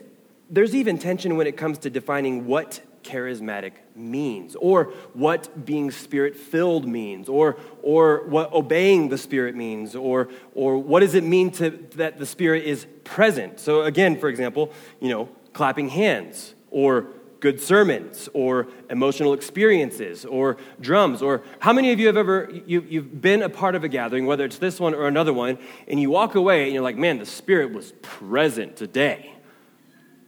there's 0.49 0.77
even 0.77 0.97
tension 0.97 1.37
when 1.37 1.49
it 1.49 1.57
comes 1.57 1.79
to 1.79 1.91
defining 1.91 2.47
what 2.47 2.81
charismatic 3.03 3.73
means, 3.97 4.55
or 4.55 4.85
what 5.13 5.67
being 5.67 5.91
spirit 5.91 6.37
filled 6.37 6.87
means, 6.87 7.29
or, 7.29 7.57
or 7.83 8.29
what 8.29 8.53
obeying 8.53 9.09
the 9.09 9.19
Spirit 9.19 9.57
means, 9.57 9.97
or, 9.97 10.29
or 10.55 10.79
what 10.79 11.01
does 11.01 11.17
it 11.17 11.25
mean 11.25 11.51
to, 11.51 11.71
that 11.97 12.19
the 12.19 12.27
Spirit 12.27 12.63
is 12.63 12.87
present. 13.03 13.59
So, 13.59 13.83
again, 13.83 14.21
for 14.21 14.29
example, 14.29 14.73
you 15.01 15.09
know, 15.09 15.29
clapping 15.53 15.89
hands, 15.89 16.55
or 16.71 17.07
good 17.41 17.61
sermons 17.61 18.29
or 18.33 18.67
emotional 18.91 19.33
experiences 19.33 20.25
or 20.25 20.57
drums 20.81 21.23
or 21.23 21.43
how 21.61 21.73
many 21.73 21.93
of 21.93 22.01
you 22.01 22.07
have 22.07 22.17
ever 22.17 22.51
you, 22.67 22.85
you've 22.89 23.21
been 23.21 23.43
a 23.43 23.49
part 23.49 23.75
of 23.75 23.85
a 23.85 23.89
gathering 23.89 24.27
whether 24.27 24.45
it's 24.45 24.59
this 24.59 24.81
one 24.81 24.95
or 24.95 25.07
another 25.07 25.33
one 25.33 25.59
and 25.89 26.01
you 26.01 26.11
walk 26.11 26.35
away 26.35 26.65
and 26.65 26.73
you're 26.73 26.83
like 26.83 26.97
man 26.97 27.19
the 27.19 27.27
spirit 27.27 27.73
was 27.73 27.93
present 28.03 28.77
today 28.77 29.33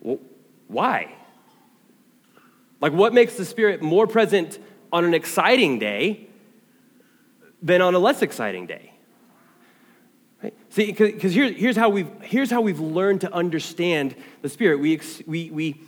well, 0.03 0.19
why 0.67 1.15
like 2.81 2.93
what 2.93 3.15
makes 3.15 3.35
the 3.35 3.45
spirit 3.45 3.81
more 3.81 4.07
present 4.07 4.59
on 4.93 5.05
an 5.05 5.15
exciting 5.15 5.79
day 5.79 6.29
than 7.63 7.81
on 7.81 7.95
a 7.95 7.99
less 7.99 8.23
exciting 8.23 8.67
day 8.67 8.93
Right? 10.43 10.55
See, 10.71 10.93
because 10.93 11.33
here, 11.33 11.51
here's, 11.51 11.77
how 11.77 11.89
we've, 11.89 12.09
here's 12.23 12.51
how 12.51 12.61
we've 12.61 12.79
learned 12.79 13.23
to 13.23 13.33
understand 13.33 14.15
the 14.41 14.49
Spirit. 14.49 14.79
We, 14.79 15.01
we, 15.27 15.51
we, 15.51 15.81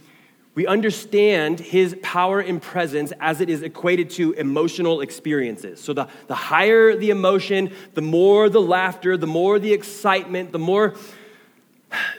we 0.61 0.67
understand 0.67 1.59
his 1.59 1.97
power 2.03 2.39
and 2.39 2.61
presence 2.61 3.15
as 3.19 3.41
it 3.41 3.49
is 3.49 3.63
equated 3.63 4.11
to 4.11 4.33
emotional 4.33 5.01
experiences. 5.01 5.81
So, 5.81 5.95
the, 5.95 6.07
the 6.27 6.35
higher 6.35 6.95
the 6.95 7.09
emotion, 7.09 7.73
the 7.95 8.03
more 8.03 8.51
the 8.51 8.61
laughter, 8.61 9.17
the 9.17 9.27
more 9.27 9.59
the 9.59 9.73
excitement, 9.73 10.53
the 10.53 10.59
more 10.59 10.97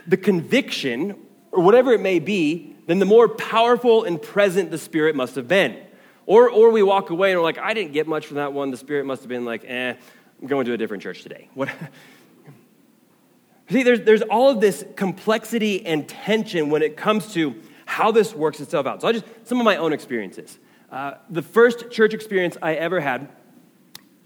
the 0.08 0.18
conviction, 0.18 1.24
or 1.52 1.62
whatever 1.62 1.94
it 1.94 2.02
may 2.02 2.18
be, 2.18 2.76
then 2.88 2.98
the 2.98 3.06
more 3.06 3.30
powerful 3.30 4.06
and 4.06 4.20
present 4.20 4.72
the 4.72 4.80
Spirit 4.80 5.16
must 5.16 5.36
have 5.36 5.48
been. 5.48 5.78
Or, 6.26 6.50
or 6.50 6.72
we 6.72 6.82
walk 6.82 7.12
away 7.12 7.30
and 7.30 7.40
we're 7.40 7.44
like, 7.44 7.60
I 7.60 7.76
didn't 7.76 7.92
get 7.92 8.08
much 8.08 8.26
from 8.26 8.38
that 8.38 8.54
one. 8.54 8.72
The 8.72 8.78
Spirit 8.78 9.06
must 9.06 9.22
have 9.22 9.30
been 9.30 9.46
like, 9.46 9.66
eh, 9.68 9.94
I'm 10.42 10.48
going 10.48 10.66
to 10.66 10.74
a 10.74 10.78
different 10.78 11.04
church 11.04 11.22
today. 11.22 11.48
What? 11.54 11.70
See, 13.70 13.84
there's, 13.84 14.02
there's 14.02 14.24
all 14.24 14.50
of 14.50 14.62
this 14.62 14.84
complexity 14.96 15.86
and 15.86 16.10
tension 16.10 16.72
when 16.72 16.82
it 16.82 16.98
comes 16.98 17.36
to 17.36 17.62
how 17.92 18.10
this 18.10 18.34
works 18.34 18.62
itself 18.62 18.88
out. 18.88 19.02
So, 19.02 19.08
I 19.10 19.12
just 19.12 19.26
some 19.44 19.60
of 19.60 19.66
my 19.66 19.76
own 19.76 19.92
experiences. 19.92 20.58
Uh, 20.90 21.16
the 21.30 21.42
first 21.42 21.92
church 21.92 22.14
experience 22.14 22.58
I 22.62 22.76
ever 22.76 23.02
had 23.02 23.30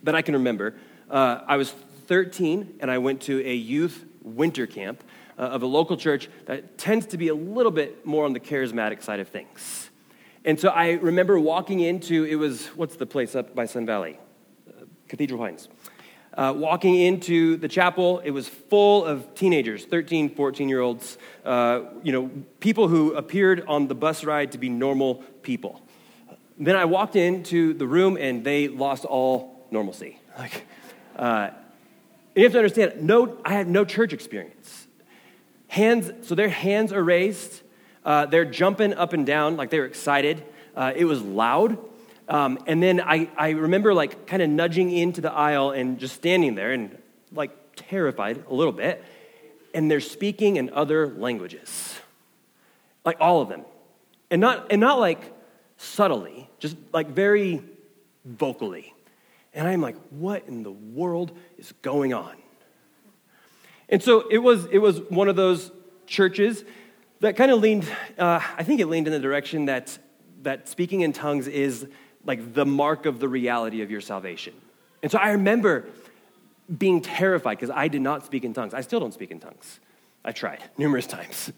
that 0.03 0.13
I 0.13 0.21
can 0.21 0.35
remember, 0.35 0.75
uh, 1.09 1.41
I 1.47 1.57
was 1.57 1.71
13 1.71 2.77
and 2.79 2.91
I 2.91 2.99
went 2.99 3.21
to 3.23 3.43
a 3.45 3.55
youth 3.55 4.05
winter 4.21 4.67
camp 4.67 5.03
uh, 5.37 5.41
of 5.41 5.63
a 5.63 5.65
local 5.65 5.97
church 5.97 6.29
that 6.45 6.77
tends 6.77 7.07
to 7.07 7.17
be 7.17 7.29
a 7.29 7.35
little 7.35 7.71
bit 7.71 8.05
more 8.05 8.25
on 8.25 8.33
the 8.33 8.39
charismatic 8.39 9.01
side 9.01 9.19
of 9.19 9.27
things. 9.27 9.89
And 10.43 10.59
so 10.59 10.69
I 10.69 10.91
remember 10.91 11.39
walking 11.39 11.79
into 11.79 12.23
it 12.23 12.35
was 12.35 12.67
what's 12.67 12.95
the 12.97 13.07
place 13.07 13.35
up 13.35 13.55
by 13.55 13.65
Sun 13.65 13.87
Valley, 13.87 14.19
uh, 14.69 14.85
Cathedral 15.07 15.39
Pines. 15.39 15.69
Uh, 16.35 16.53
walking 16.53 16.95
into 16.95 17.55
the 17.57 17.67
chapel, 17.67 18.19
it 18.19 18.31
was 18.31 18.49
full 18.49 19.05
of 19.05 19.33
teenagers, 19.35 19.85
13, 19.85 20.35
14 20.35 20.67
year 20.67 20.81
olds, 20.81 21.17
uh, 21.45 21.81
you 22.03 22.11
know, 22.11 22.29
people 22.59 22.89
who 22.89 23.13
appeared 23.13 23.63
on 23.67 23.87
the 23.87 23.95
bus 23.95 24.25
ride 24.25 24.51
to 24.51 24.57
be 24.57 24.67
normal 24.67 25.23
people. 25.43 25.81
Then 26.57 26.75
I 26.75 26.85
walked 26.85 27.15
into 27.15 27.73
the 27.73 27.87
room 27.87 28.17
and 28.17 28.43
they 28.43 28.67
lost 28.67 29.05
all 29.05 29.65
normalcy. 29.71 30.19
Like, 30.37 30.65
uh, 31.15 31.51
you 32.35 32.43
have 32.43 32.51
to 32.51 32.57
understand, 32.57 33.01
no, 33.01 33.37
I 33.45 33.53
had 33.53 33.69
no 33.69 33.85
church 33.85 34.11
experience. 34.11 34.87
Hands, 35.69 36.11
so 36.27 36.35
their 36.35 36.49
hands 36.49 36.91
are 36.91 37.03
raised, 37.03 37.61
uh, 38.03 38.25
they're 38.25 38.45
jumping 38.45 38.93
up 38.93 39.13
and 39.13 39.25
down 39.25 39.55
like 39.55 39.69
they're 39.69 39.85
excited. 39.85 40.43
Uh, 40.75 40.91
it 40.93 41.05
was 41.05 41.21
loud. 41.21 41.77
Um, 42.27 42.59
and 42.65 42.81
then 42.81 43.01
I, 43.01 43.29
I 43.37 43.51
remember 43.51 43.93
like 43.93 44.25
kind 44.25 44.41
of 44.41 44.49
nudging 44.49 44.91
into 44.91 45.21
the 45.21 45.31
aisle 45.31 45.71
and 45.71 45.99
just 45.99 46.15
standing 46.15 46.55
there 46.55 46.71
and 46.71 46.97
like 47.31 47.51
terrified 47.75 48.43
a 48.49 48.53
little 48.53 48.73
bit. 48.73 49.03
And 49.73 49.91
they're 49.91 50.01
speaking 50.01 50.55
in 50.55 50.71
other 50.71 51.07
languages, 51.07 51.95
like 53.03 53.17
all 53.19 53.41
of 53.41 53.49
them. 53.49 53.63
And 54.31 54.41
not, 54.41 54.71
and 54.71 54.81
not 54.81 54.99
like 54.99 55.33
subtly, 55.77 56.49
just 56.59 56.77
like 56.93 57.09
very 57.09 57.61
vocally. 58.23 58.93
And 59.53 59.67
I'm 59.67 59.81
like, 59.81 59.95
what 60.09 60.47
in 60.47 60.63
the 60.63 60.71
world 60.71 61.31
is 61.57 61.73
going 61.81 62.13
on? 62.13 62.35
And 63.87 64.01
so 64.01 64.27
it 64.29 64.39
was, 64.39 64.65
it 64.65 64.79
was 64.79 64.99
one 65.01 65.27
of 65.27 65.35
those 65.35 65.71
churches 66.07 66.63
that 67.19 67.37
kind 67.37 67.51
of 67.51 67.59
leaned, 67.59 67.87
uh, 68.17 68.39
I 68.57 68.63
think 68.63 68.79
it 68.79 68.87
leaned 68.87 69.07
in 69.07 69.13
the 69.13 69.19
direction 69.19 69.65
that, 69.65 69.97
that 70.41 70.67
speaking 70.67 71.01
in 71.01 71.13
tongues 71.13 71.47
is 71.47 71.87
like 72.25 72.53
the 72.53 72.65
mark 72.65 73.05
of 73.05 73.19
the 73.19 73.27
reality 73.27 73.81
of 73.81 73.91
your 73.91 74.01
salvation. 74.01 74.53
And 75.03 75.11
so 75.11 75.17
I 75.17 75.31
remember 75.31 75.87
being 76.75 77.01
terrified 77.01 77.57
because 77.59 77.69
I 77.69 77.87
did 77.87 78.01
not 78.01 78.25
speak 78.25 78.43
in 78.43 78.53
tongues. 78.53 78.73
I 78.73 78.81
still 78.81 78.99
don't 78.99 79.13
speak 79.13 79.31
in 79.31 79.39
tongues. 79.39 79.79
I 80.23 80.31
tried 80.31 80.63
numerous 80.77 81.07
times. 81.17 81.51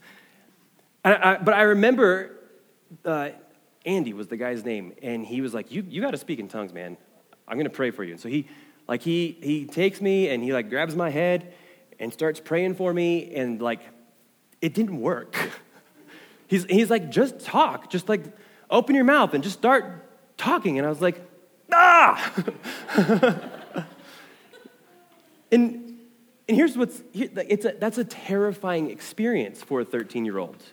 I, 1.06 1.38
but 1.38 1.54
I 1.54 1.62
remember 1.62 2.32
uh, 3.06 3.30
Andy 3.86 4.12
was 4.12 4.28
the 4.28 4.36
guy's 4.36 4.66
name, 4.66 4.94
and 5.02 5.26
he 5.26 5.40
was 5.40 5.54
like, 5.54 5.72
"You, 5.72 5.86
you 5.88 6.02
got 6.02 6.12
to 6.12 6.18
speak 6.18 6.40
in 6.40 6.50
tongues, 6.50 6.74
man. 6.74 6.98
I'm 7.48 7.56
going 7.56 7.66
to 7.66 7.70
pray 7.70 7.92
for 7.92 8.04
you." 8.04 8.12
And 8.12 8.20
so 8.20 8.28
he, 8.28 8.48
like, 8.88 9.02
he 9.02 9.38
he 9.42 9.66
takes 9.66 10.02
me 10.02 10.28
and 10.28 10.44
he 10.44 10.52
like 10.52 10.70
grabs 10.70 10.96
my 10.96 11.10
head 11.10 11.54
and 11.98 12.12
starts 12.12 12.42
praying 12.42 12.76
for 12.76 12.94
me, 12.94 13.34
and 13.36 13.62
like, 13.62 13.80
it 14.62 14.74
didn't 14.74 15.00
work. 15.00 15.38
he's 16.48 16.66
he's 16.66 16.90
like, 16.90 17.10
"Just 17.10 17.40
talk, 17.40 17.90
just 17.90 18.10
like 18.10 18.26
open 18.70 18.96
your 18.96 19.06
mouth 19.06 19.34
and 19.34 19.42
just 19.42 19.58
start 19.58 20.07
talking. 20.38 20.78
And 20.78 20.86
I 20.86 20.90
was 20.90 21.02
like, 21.02 21.22
ah! 21.72 22.34
and, 25.52 26.00
and 26.48 26.58
here's 26.58 26.78
what's 26.78 27.02
it's 27.14 27.66
a, 27.66 27.76
that's 27.80 27.98
a 27.98 28.06
terrifying 28.06 28.90
experience 28.90 29.62
for 29.62 29.82
a 29.82 29.86
13 29.86 30.24
year 30.26 30.38
old 30.38 30.64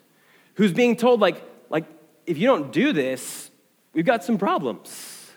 who's 0.55 0.73
being 0.73 0.97
told, 0.97 1.21
like, 1.21 1.43
like, 1.69 1.85
if 2.27 2.39
you 2.39 2.47
don't 2.47 2.73
do 2.73 2.93
this, 2.93 3.51
we've 3.93 4.07
got 4.07 4.25
some 4.25 4.39
problems. 4.39 5.33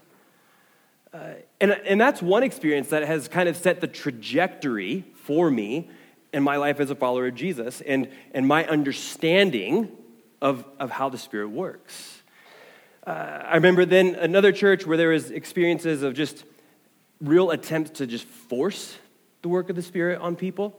Uh, 1.14 1.34
and, 1.60 1.72
and 1.72 2.00
that's 2.00 2.22
one 2.22 2.44
experience 2.44 2.90
that 2.90 3.04
has 3.04 3.28
kind 3.28 3.50
of 3.50 3.58
set 3.58 3.82
the 3.82 3.88
trajectory 3.88 5.06
for 5.16 5.50
me 5.50 5.90
in 6.34 6.44
my 6.44 6.58
life 6.58 6.80
as 6.80 6.92
a 6.92 6.96
follower 6.96 7.28
of 7.28 7.36
Jesus 7.36 7.82
and, 7.82 8.10
and 8.34 8.48
my 8.48 8.66
understanding 8.66 9.92
of, 10.42 10.66
of 10.80 10.92
how 10.92 11.10
the 11.10 11.18
Spirit 11.18 11.50
works. 11.50 12.17
Uh, 13.08 13.42
I 13.46 13.56
remember 13.56 13.86
then 13.86 14.16
another 14.16 14.52
church 14.52 14.86
where 14.86 14.98
there 14.98 15.08
was 15.08 15.32
experiences 15.32 16.04
of 16.04 16.14
just 16.14 16.44
real 17.22 17.52
attempts 17.52 17.92
to 18.00 18.06
just 18.06 18.26
force 18.26 18.98
the 19.44 19.48
work 19.48 19.70
of 19.70 19.78
the 19.78 19.82
Spirit 19.82 20.20
on 20.20 20.36
people, 20.36 20.78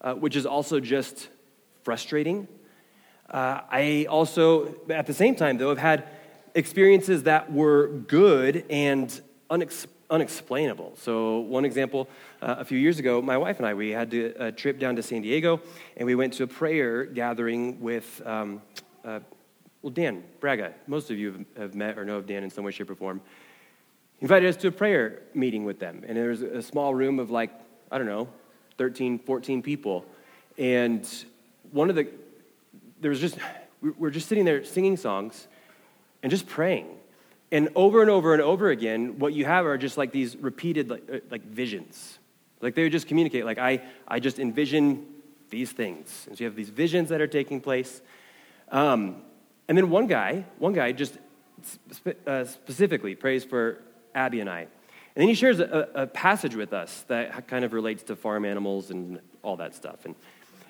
uh, 0.00 0.14
which 0.14 0.34
is 0.34 0.46
also 0.46 0.80
just 0.80 1.28
frustrating. 1.84 2.48
Uh, 3.30 3.60
I 3.70 4.06
also, 4.10 4.74
at 4.88 5.06
the 5.06 5.14
same 5.14 5.36
time, 5.36 5.58
though, 5.58 5.68
have 5.68 5.78
had 5.78 6.08
experiences 6.56 7.22
that 7.22 7.52
were 7.52 7.86
good 7.86 8.64
and 8.68 9.08
unex- 9.48 9.86
unexplainable. 10.10 10.94
So, 10.96 11.38
one 11.38 11.64
example 11.64 12.08
uh, 12.42 12.56
a 12.58 12.64
few 12.64 12.78
years 12.78 12.98
ago, 12.98 13.22
my 13.22 13.38
wife 13.38 13.58
and 13.58 13.66
I, 13.66 13.74
we 13.74 13.90
had 13.90 14.10
to, 14.10 14.34
a 14.40 14.50
trip 14.50 14.80
down 14.80 14.96
to 14.96 15.04
San 15.04 15.22
Diego, 15.22 15.60
and 15.96 16.04
we 16.04 16.16
went 16.16 16.32
to 16.32 16.42
a 16.42 16.48
prayer 16.48 17.04
gathering 17.04 17.80
with, 17.80 18.20
um, 18.26 18.60
uh, 19.04 19.20
well, 19.82 19.90
Dan 19.90 20.22
Braga. 20.40 20.74
Most 20.86 21.10
of 21.10 21.18
you 21.18 21.46
have 21.56 21.74
met 21.74 21.98
or 21.98 22.04
know 22.04 22.16
of 22.16 22.26
Dan 22.26 22.44
in 22.44 22.50
some 22.50 22.64
way, 22.64 22.70
shape, 22.70 22.90
or 22.90 22.94
form. 22.94 23.20
Invited 24.20 24.48
us 24.48 24.56
to 24.58 24.68
a 24.68 24.72
prayer 24.72 25.22
meeting 25.32 25.64
with 25.64 25.78
them, 25.78 26.04
and 26.06 26.16
there 26.16 26.28
was 26.28 26.42
a 26.42 26.62
small 26.62 26.94
room 26.94 27.18
of 27.18 27.30
like, 27.30 27.50
I 27.90 27.96
don't 27.96 28.06
know, 28.06 28.28
13, 28.76 29.18
14 29.18 29.62
people. 29.62 30.04
And 30.58 31.08
one 31.72 31.88
of 31.88 31.96
the, 31.96 32.08
there 33.00 33.10
was 33.10 33.20
just, 33.20 33.38
we 33.80 33.90
we're 33.90 34.10
just 34.10 34.28
sitting 34.28 34.44
there 34.44 34.64
singing 34.64 34.96
songs 34.98 35.48
and 36.22 36.30
just 36.30 36.46
praying. 36.46 36.86
And 37.52 37.70
over 37.74 38.02
and 38.02 38.10
over 38.10 38.34
and 38.34 38.42
over 38.42 38.70
again, 38.70 39.18
what 39.18 39.32
you 39.32 39.46
have 39.46 39.64
are 39.64 39.78
just 39.78 39.96
like 39.96 40.12
these 40.12 40.36
repeated 40.36 40.90
like, 40.90 41.02
uh, 41.10 41.18
like 41.30 41.44
visions. 41.44 42.18
Like 42.60 42.74
they 42.74 42.82
would 42.82 42.92
just 42.92 43.06
communicate, 43.06 43.46
like, 43.46 43.58
I, 43.58 43.80
I 44.06 44.20
just 44.20 44.38
envision 44.38 45.06
these 45.48 45.72
things. 45.72 46.26
And 46.28 46.36
so 46.36 46.44
you 46.44 46.46
have 46.46 46.56
these 46.56 46.68
visions 46.68 47.08
that 47.08 47.22
are 47.22 47.26
taking 47.26 47.60
place. 47.60 48.02
Um, 48.70 49.22
and 49.70 49.78
then 49.78 49.88
one 49.88 50.08
guy, 50.08 50.44
one 50.58 50.72
guy 50.72 50.90
just 50.90 51.16
spe- 51.92 52.26
uh, 52.26 52.44
specifically 52.44 53.14
prays 53.14 53.44
for 53.44 53.80
Abby 54.16 54.40
and 54.40 54.50
I. 54.50 54.62
And 54.62 54.68
then 55.14 55.28
he 55.28 55.34
shares 55.34 55.60
a, 55.60 55.88
a, 55.94 56.06
passage 56.08 56.56
with 56.56 56.72
us 56.72 57.04
that 57.06 57.46
kind 57.46 57.64
of 57.64 57.72
relates 57.72 58.02
to 58.04 58.16
farm 58.16 58.44
animals 58.44 58.90
and 58.90 59.20
all 59.42 59.58
that 59.58 59.76
stuff. 59.76 60.06
And 60.06 60.16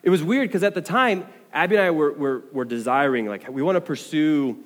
it 0.02 0.10
was 0.10 0.22
weird 0.22 0.50
because 0.50 0.62
at 0.64 0.74
the 0.74 0.82
time, 0.82 1.26
Abby 1.50 1.76
and 1.76 1.84
I 1.86 1.92
were, 1.92 2.12
were, 2.12 2.44
were 2.52 2.66
desiring, 2.66 3.24
like, 3.24 3.48
we 3.48 3.62
want 3.62 3.76
to 3.76 3.80
pursue 3.80 4.58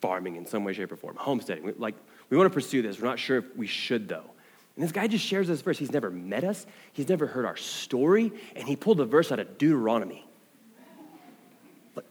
farming 0.00 0.34
in 0.34 0.44
some 0.44 0.64
way, 0.64 0.72
shape, 0.72 0.90
or 0.90 0.96
form, 0.96 1.14
homesteading. 1.14 1.72
Like, 1.78 1.94
we 2.28 2.36
want 2.36 2.50
to 2.50 2.54
pursue 2.54 2.82
this. 2.82 3.00
We're 3.00 3.06
not 3.06 3.20
sure 3.20 3.38
if 3.38 3.56
we 3.56 3.68
should, 3.68 4.08
though. 4.08 4.28
And 4.74 4.84
this 4.84 4.90
guy 4.90 5.06
just 5.06 5.24
shares 5.24 5.46
this 5.46 5.60
verse. 5.60 5.78
He's 5.78 5.92
never 5.92 6.10
met 6.10 6.42
us, 6.42 6.66
he's 6.92 7.08
never 7.08 7.28
heard 7.28 7.44
our 7.44 7.56
story, 7.56 8.32
and 8.56 8.66
he 8.66 8.74
pulled 8.74 8.98
a 8.98 9.04
verse 9.04 9.30
out 9.30 9.38
of 9.38 9.58
Deuteronomy. 9.58 10.26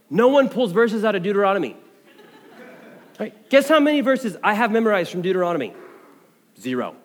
No 0.10 0.28
one 0.28 0.50
pulls 0.50 0.72
verses 0.72 1.04
out 1.04 1.16
of 1.16 1.24
Deuteronomy. 1.24 1.78
Right? 3.20 3.50
Guess 3.50 3.68
how 3.68 3.80
many 3.80 4.02
verses 4.02 4.38
I 4.44 4.54
have 4.54 4.72
memorized 4.72 5.12
from 5.12 5.22
Deuteronomy? 5.22 5.74
Zero. 6.60 6.96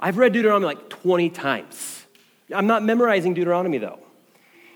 I've 0.00 0.16
read 0.16 0.32
Deuteronomy 0.32 0.66
like 0.66 0.88
20 0.88 1.30
times. 1.30 2.06
I'm 2.54 2.66
not 2.66 2.82
memorizing 2.82 3.34
Deuteronomy 3.34 3.78
though. 3.78 3.98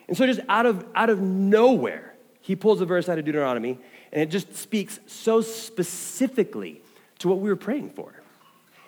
And 0.08 0.16
so 0.16 0.26
just 0.26 0.40
out 0.48 0.66
of 0.66 0.84
out 0.94 1.10
of 1.10 1.20
nowhere, 1.20 2.14
he 2.40 2.54
pulls 2.54 2.80
a 2.80 2.86
verse 2.86 3.08
out 3.08 3.18
of 3.18 3.24
Deuteronomy 3.24 3.78
and 4.12 4.22
it 4.22 4.30
just 4.30 4.54
speaks 4.54 5.00
so 5.06 5.40
specifically 5.40 6.80
to 7.18 7.28
what 7.28 7.38
we 7.38 7.48
were 7.48 7.56
praying 7.56 7.90
for. 7.90 8.12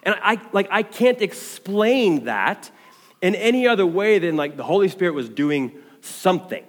And 0.05 0.15
I 0.23 0.41
like 0.53 0.69
I 0.71 0.83
can't 0.83 1.21
explain 1.21 2.25
that 2.25 2.71
in 3.21 3.35
any 3.35 3.67
other 3.67 3.87
way 3.87 4.19
than 4.21 4.37
like 4.37 4.57
the 4.57 4.63
Holy 4.63 4.89
Spirit 4.89 5.15
was 5.15 5.29
doing 5.29 5.73
something. 6.01 6.65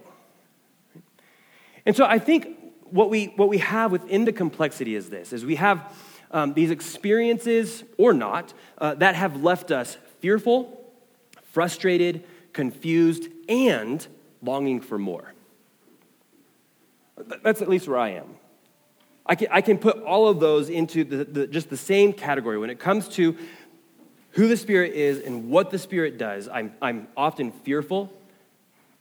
And 1.89 1.95
so 1.95 2.05
I 2.05 2.19
think 2.19 2.55
what 2.91 3.09
we 3.09 3.33
what 3.35 3.49
we 3.49 3.57
have 3.57 3.91
within 3.91 4.23
the 4.23 4.31
complexity 4.31 4.93
is 4.93 5.09
this: 5.09 5.33
is 5.33 5.43
we 5.43 5.55
have 5.55 5.91
um, 6.29 6.53
these 6.53 6.69
experiences 6.69 7.83
or 7.97 8.13
not 8.13 8.53
uh, 8.77 8.93
that 8.93 9.15
have 9.15 9.41
left 9.41 9.71
us 9.71 9.97
fearful, 10.19 10.93
frustrated, 11.51 12.23
confused, 12.53 13.29
and 13.49 14.05
longing 14.43 14.81
for 14.81 14.99
more. 14.99 15.33
That's 17.41 17.63
at 17.63 17.67
least 17.67 17.87
where 17.87 17.97
I 17.97 18.09
am. 18.09 18.35
I 19.25 19.33
can, 19.33 19.47
I 19.49 19.61
can 19.61 19.79
put 19.79 20.03
all 20.03 20.27
of 20.27 20.39
those 20.39 20.69
into 20.69 21.03
the, 21.03 21.25
the, 21.25 21.47
just 21.47 21.71
the 21.71 21.77
same 21.77 22.13
category. 22.13 22.59
When 22.59 22.69
it 22.69 22.77
comes 22.77 23.07
to 23.15 23.35
who 24.33 24.47
the 24.47 24.57
Spirit 24.57 24.93
is 24.93 25.21
and 25.21 25.49
what 25.49 25.71
the 25.71 25.79
Spirit 25.79 26.19
does, 26.19 26.47
I'm, 26.47 26.71
I'm 26.83 27.07
often 27.17 27.51
fearful, 27.51 28.13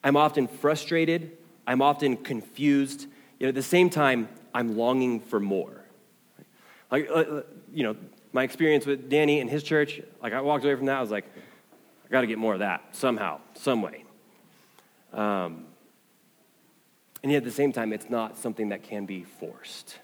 I'm 0.02 0.16
often 0.16 0.48
frustrated, 0.48 1.36
I'm 1.68 1.82
often 1.82 2.16
confused. 2.16 3.06
Yet 3.38 3.48
at 3.48 3.54
the 3.54 3.62
same 3.62 3.90
time, 3.90 4.30
I'm 4.54 4.78
longing 4.78 5.20
for 5.20 5.38
more. 5.38 5.84
Like, 6.90 7.10
uh, 7.10 7.12
uh 7.12 7.42
you 7.74 7.82
know, 7.82 7.94
my 8.32 8.42
experience 8.42 8.86
with 8.86 9.10
Danny 9.10 9.40
and 9.40 9.50
his 9.50 9.62
church, 9.62 10.00
like 10.22 10.32
I 10.32 10.40
walked 10.40 10.64
away 10.64 10.74
from 10.76 10.86
that, 10.86 10.96
I 10.96 11.00
was 11.02 11.10
like, 11.10 11.26
I 12.06 12.08
got 12.10 12.22
to 12.22 12.26
get 12.26 12.38
more 12.38 12.54
of 12.54 12.60
that 12.60 12.96
somehow, 12.96 13.40
some 13.52 13.82
way. 13.82 14.04
Um, 15.12 15.66
and 17.22 17.30
yet 17.30 17.38
at 17.38 17.44
the 17.44 17.50
same 17.50 17.72
time, 17.72 17.92
it's 17.92 18.08
not 18.08 18.38
something 18.38 18.70
that 18.70 18.82
can 18.82 19.04
be 19.04 19.24
forced. 19.24 19.98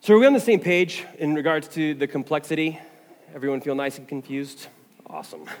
So, 0.00 0.14
are 0.14 0.18
we 0.18 0.26
on 0.26 0.32
the 0.32 0.40
same 0.40 0.60
page 0.60 1.04
in 1.18 1.34
regards 1.34 1.68
to 1.68 1.92
the 1.92 2.06
complexity? 2.06 2.80
Everyone 3.34 3.60
feel 3.60 3.74
nice 3.74 3.98
and 3.98 4.08
confused? 4.08 4.68
Awesome. 5.06 5.46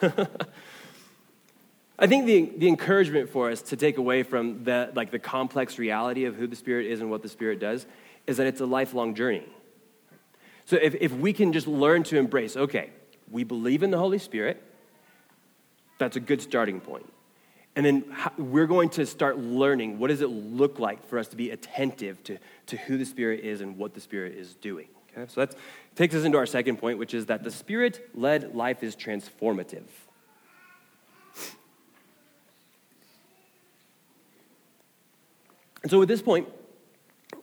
I 2.02 2.08
think 2.08 2.26
the, 2.26 2.50
the 2.56 2.66
encouragement 2.66 3.30
for 3.30 3.48
us 3.48 3.62
to 3.62 3.76
take 3.76 3.96
away 3.96 4.24
from 4.24 4.64
the, 4.64 4.90
like 4.92 5.12
the 5.12 5.20
complex 5.20 5.78
reality 5.78 6.24
of 6.24 6.34
who 6.34 6.48
the 6.48 6.56
Spirit 6.56 6.86
is 6.86 7.00
and 7.00 7.12
what 7.12 7.22
the 7.22 7.28
Spirit 7.28 7.60
does 7.60 7.86
is 8.26 8.38
that 8.38 8.48
it's 8.48 8.60
a 8.60 8.66
lifelong 8.66 9.14
journey. 9.14 9.46
So 10.64 10.76
if, 10.82 10.96
if 10.96 11.12
we 11.12 11.32
can 11.32 11.52
just 11.52 11.68
learn 11.68 12.02
to 12.04 12.18
embrace, 12.18 12.56
okay, 12.56 12.90
we 13.30 13.44
believe 13.44 13.84
in 13.84 13.92
the 13.92 13.98
Holy 13.98 14.18
Spirit, 14.18 14.60
that's 15.98 16.16
a 16.16 16.20
good 16.20 16.42
starting 16.42 16.80
point. 16.80 17.06
And 17.76 17.86
then 17.86 18.04
we're 18.36 18.66
going 18.66 18.90
to 18.90 19.06
start 19.06 19.38
learning 19.38 20.00
what 20.00 20.08
does 20.08 20.22
it 20.22 20.28
look 20.28 20.80
like 20.80 21.06
for 21.08 21.20
us 21.20 21.28
to 21.28 21.36
be 21.36 21.50
attentive 21.50 22.20
to, 22.24 22.38
to 22.66 22.76
who 22.78 22.98
the 22.98 23.06
Spirit 23.06 23.44
is 23.44 23.60
and 23.60 23.78
what 23.78 23.94
the 23.94 24.00
Spirit 24.00 24.34
is 24.34 24.54
doing. 24.56 24.88
Okay? 25.16 25.32
So 25.32 25.46
that 25.46 25.54
takes 25.94 26.16
us 26.16 26.24
into 26.24 26.36
our 26.36 26.46
second 26.46 26.78
point, 26.78 26.98
which 26.98 27.14
is 27.14 27.26
that 27.26 27.44
the 27.44 27.50
Spirit 27.52 28.10
led 28.12 28.56
life 28.56 28.82
is 28.82 28.96
transformative. 28.96 29.84
And 35.82 35.90
so 35.90 36.02
at 36.02 36.08
this 36.08 36.22
point, 36.22 36.48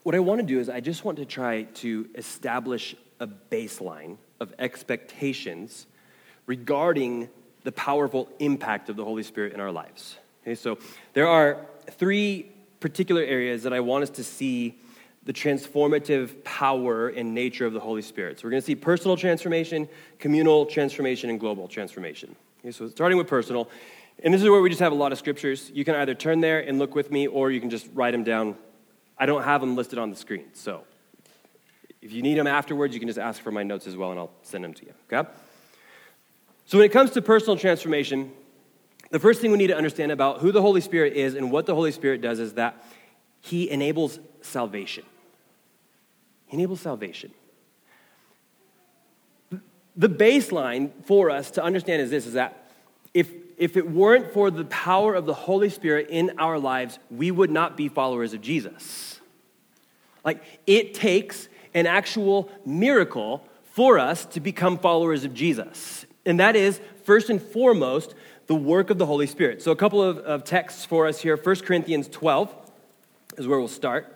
what 0.04 0.16
I 0.16 0.20
want 0.20 0.40
to 0.42 0.48
do 0.48 0.60
is 0.60 0.70
I 0.70 0.80
just 0.80 1.04
want 1.04 1.18
to 1.18 1.26
try 1.26 1.64
to 1.64 2.08
establish 2.16 2.96
a 3.20 3.28
baseline 3.28 4.18
of 4.40 4.54
expectations 4.60 5.88
regarding 6.46 7.30
the 7.64 7.72
powerful 7.72 8.30
impact 8.40 8.90
of 8.90 8.96
the 8.96 9.04
Holy 9.04 9.24
Spirit 9.24 9.54
in 9.54 9.60
our 9.60 9.72
lives. 9.72 10.18
Okay, 10.44 10.56
so 10.56 10.78
there 11.14 11.28
are 11.28 11.66
three 11.92 12.50
particular 12.80 13.22
areas 13.22 13.64
that 13.64 13.74
I 13.74 13.82
want 13.82 14.04
us 14.04 14.10
to 14.12 14.24
see 14.24 14.80
the 15.26 15.34
transformative 15.34 16.44
power 16.46 17.10
and 17.10 17.36
nature 17.36 17.66
of 17.66 17.74
the 17.74 17.80
Holy 17.80 18.02
Spirit. 18.02 18.40
So 18.40 18.46
we're 18.46 18.52
going 18.52 18.62
to 18.62 18.66
see 18.66 18.76
personal 18.76 19.18
transformation, 19.18 19.90
communal 20.18 20.66
transformation, 20.66 21.30
and 21.30 21.40
global 21.40 21.68
transformation. 21.68 22.36
Okay, 22.62 22.72
so 22.72 22.88
starting 22.88 23.18
with 23.18 23.28
personal, 23.28 23.70
and 24.24 24.34
this 24.34 24.42
is 24.42 24.50
where 24.50 24.62
we 24.62 24.70
just 24.70 24.82
have 24.82 24.92
a 24.92 24.96
lot 24.96 25.12
of 25.12 25.18
scriptures. 25.18 25.72
You 25.74 25.86
can 25.86 25.96
either 25.96 26.14
turn 26.14 26.42
there 26.42 26.60
and 26.60 26.80
look 26.80 26.96
with 26.96 27.12
me, 27.12 27.28
or 27.28 27.52
you 27.52 27.60
can 27.60 27.70
just 27.70 27.88
write 27.94 28.12
them 28.12 28.24
down. 28.24 28.56
I 29.18 29.26
don't 29.26 29.44
have 29.44 29.62
them 29.62 29.76
listed 29.76 30.00
on 30.00 30.10
the 30.10 30.16
screen, 30.16 30.46
so 30.54 30.84
if 32.02 32.12
you 32.12 32.22
need 32.22 32.38
them 32.38 32.48
afterwards, 32.48 32.94
you 32.94 33.00
can 33.00 33.10
just 33.10 33.20
ask 33.20 33.42
for 33.42 33.52
my 33.52 33.64
notes 33.64 33.88
as 33.88 33.98
well, 33.98 34.12
and 34.12 34.20
I'll 34.20 34.32
send 34.44 34.64
them 34.64 34.74
to 34.74 34.86
you. 34.86 34.94
Okay? 35.12 35.30
So, 36.66 36.78
when 36.78 36.86
it 36.86 36.92
comes 36.92 37.12
to 37.12 37.22
personal 37.22 37.58
transformation, 37.58 38.32
the 39.12 39.20
first 39.20 39.42
thing 39.42 39.52
we 39.52 39.58
need 39.58 39.68
to 39.68 39.78
understand 39.78 40.12
about 40.12 40.40
who 40.40 40.52
the 40.52 40.62
Holy 40.62 40.82
Spirit 40.82 41.14
is 41.14 41.34
and 41.34 41.52
what 41.52 41.66
the 41.66 41.76
Holy 41.76 41.92
Spirit 41.92 42.22
does 42.22 42.40
is 42.40 42.54
that 42.54 42.84
He 43.42 43.70
enables 43.70 44.20
salvation. 44.42 45.04
He 46.46 46.58
enables 46.58 46.80
salvation. 46.80 47.32
The 49.96 50.10
baseline 50.10 50.92
for 51.04 51.30
us 51.30 51.52
to 51.52 51.64
understand 51.64 52.02
is 52.02 52.10
this 52.10 52.26
is 52.26 52.34
that 52.34 52.72
if, 53.14 53.30
if 53.60 53.76
it 53.76 53.92
weren't 53.92 54.32
for 54.32 54.50
the 54.50 54.64
power 54.66 55.14
of 55.14 55.26
the 55.26 55.34
Holy 55.34 55.70
Spirit 55.70 56.08
in 56.10 56.32
our 56.40 56.58
lives, 56.58 56.98
we 57.12 57.30
would 57.30 57.52
not 57.52 57.76
be 57.76 57.90
followers 57.90 58.34
of 58.34 58.42
Jesus. 58.42 59.20
Like, 60.24 60.42
it 60.66 60.94
takes 60.94 61.50
an 61.74 61.86
actual 61.86 62.50
miracle 62.66 63.46
for 63.74 64.00
us 64.00 64.26
to 64.28 64.40
become 64.40 64.78
followers 64.78 65.26
of 65.26 65.34
Jesus. 65.34 66.06
And 66.26 66.40
that 66.40 66.56
is, 66.56 66.80
first 67.04 67.30
and 67.30 67.42
foremost, 67.42 68.16
the 68.48 68.56
work 68.56 68.90
of 68.90 68.98
the 68.98 69.06
Holy 69.06 69.28
Spirit. 69.28 69.62
So, 69.62 69.72
a 69.72 69.76
couple 69.76 70.02
of, 70.02 70.20
of 70.20 70.46
texts 70.46 70.86
for 70.86 71.06
us 71.06 71.20
here. 71.20 71.36
1 71.36 71.56
Corinthians 71.58 72.08
12 72.08 72.56
is 73.38 73.46
where 73.46 73.60
we'll 73.60 73.68
start. 73.68 74.16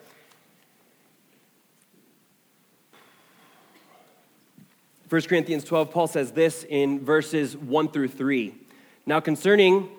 1 5.09 5.21
Corinthians 5.23 5.65
12, 5.65 5.91
Paul 5.91 6.07
says 6.07 6.31
this 6.31 6.65
in 6.67 7.03
verses 7.03 7.57
1 7.57 7.89
through 7.89 8.07
3. 8.07 8.55
Now, 9.05 9.19
concerning 9.19 9.89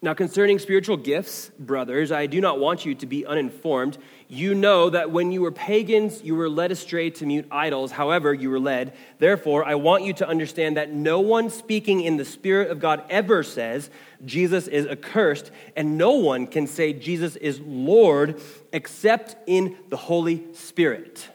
now, 0.00 0.14
concerning 0.14 0.60
spiritual 0.60 0.96
gifts, 0.96 1.50
brothers, 1.58 2.12
I 2.12 2.26
do 2.26 2.40
not 2.40 2.60
want 2.60 2.86
you 2.86 2.94
to 2.94 3.06
be 3.06 3.26
uninformed. 3.26 3.98
You 4.28 4.54
know 4.54 4.90
that 4.90 5.10
when 5.10 5.32
you 5.32 5.40
were 5.40 5.50
pagans, 5.50 6.22
you 6.22 6.36
were 6.36 6.48
led 6.48 6.70
astray 6.70 7.10
to 7.10 7.26
mute 7.26 7.48
idols, 7.50 7.90
however, 7.90 8.32
you 8.32 8.48
were 8.48 8.60
led. 8.60 8.92
Therefore, 9.18 9.64
I 9.64 9.74
want 9.74 10.04
you 10.04 10.12
to 10.14 10.28
understand 10.28 10.76
that 10.76 10.92
no 10.92 11.18
one 11.18 11.50
speaking 11.50 12.02
in 12.02 12.16
the 12.16 12.24
Spirit 12.24 12.70
of 12.70 12.78
God 12.78 13.02
ever 13.10 13.42
says 13.42 13.90
Jesus 14.24 14.68
is 14.68 14.86
accursed, 14.86 15.50
and 15.74 15.98
no 15.98 16.12
one 16.12 16.46
can 16.46 16.68
say 16.68 16.92
Jesus 16.92 17.34
is 17.34 17.58
Lord 17.58 18.40
except 18.72 19.34
in 19.48 19.76
the 19.88 19.96
Holy 19.96 20.44
Spirit. 20.54 21.28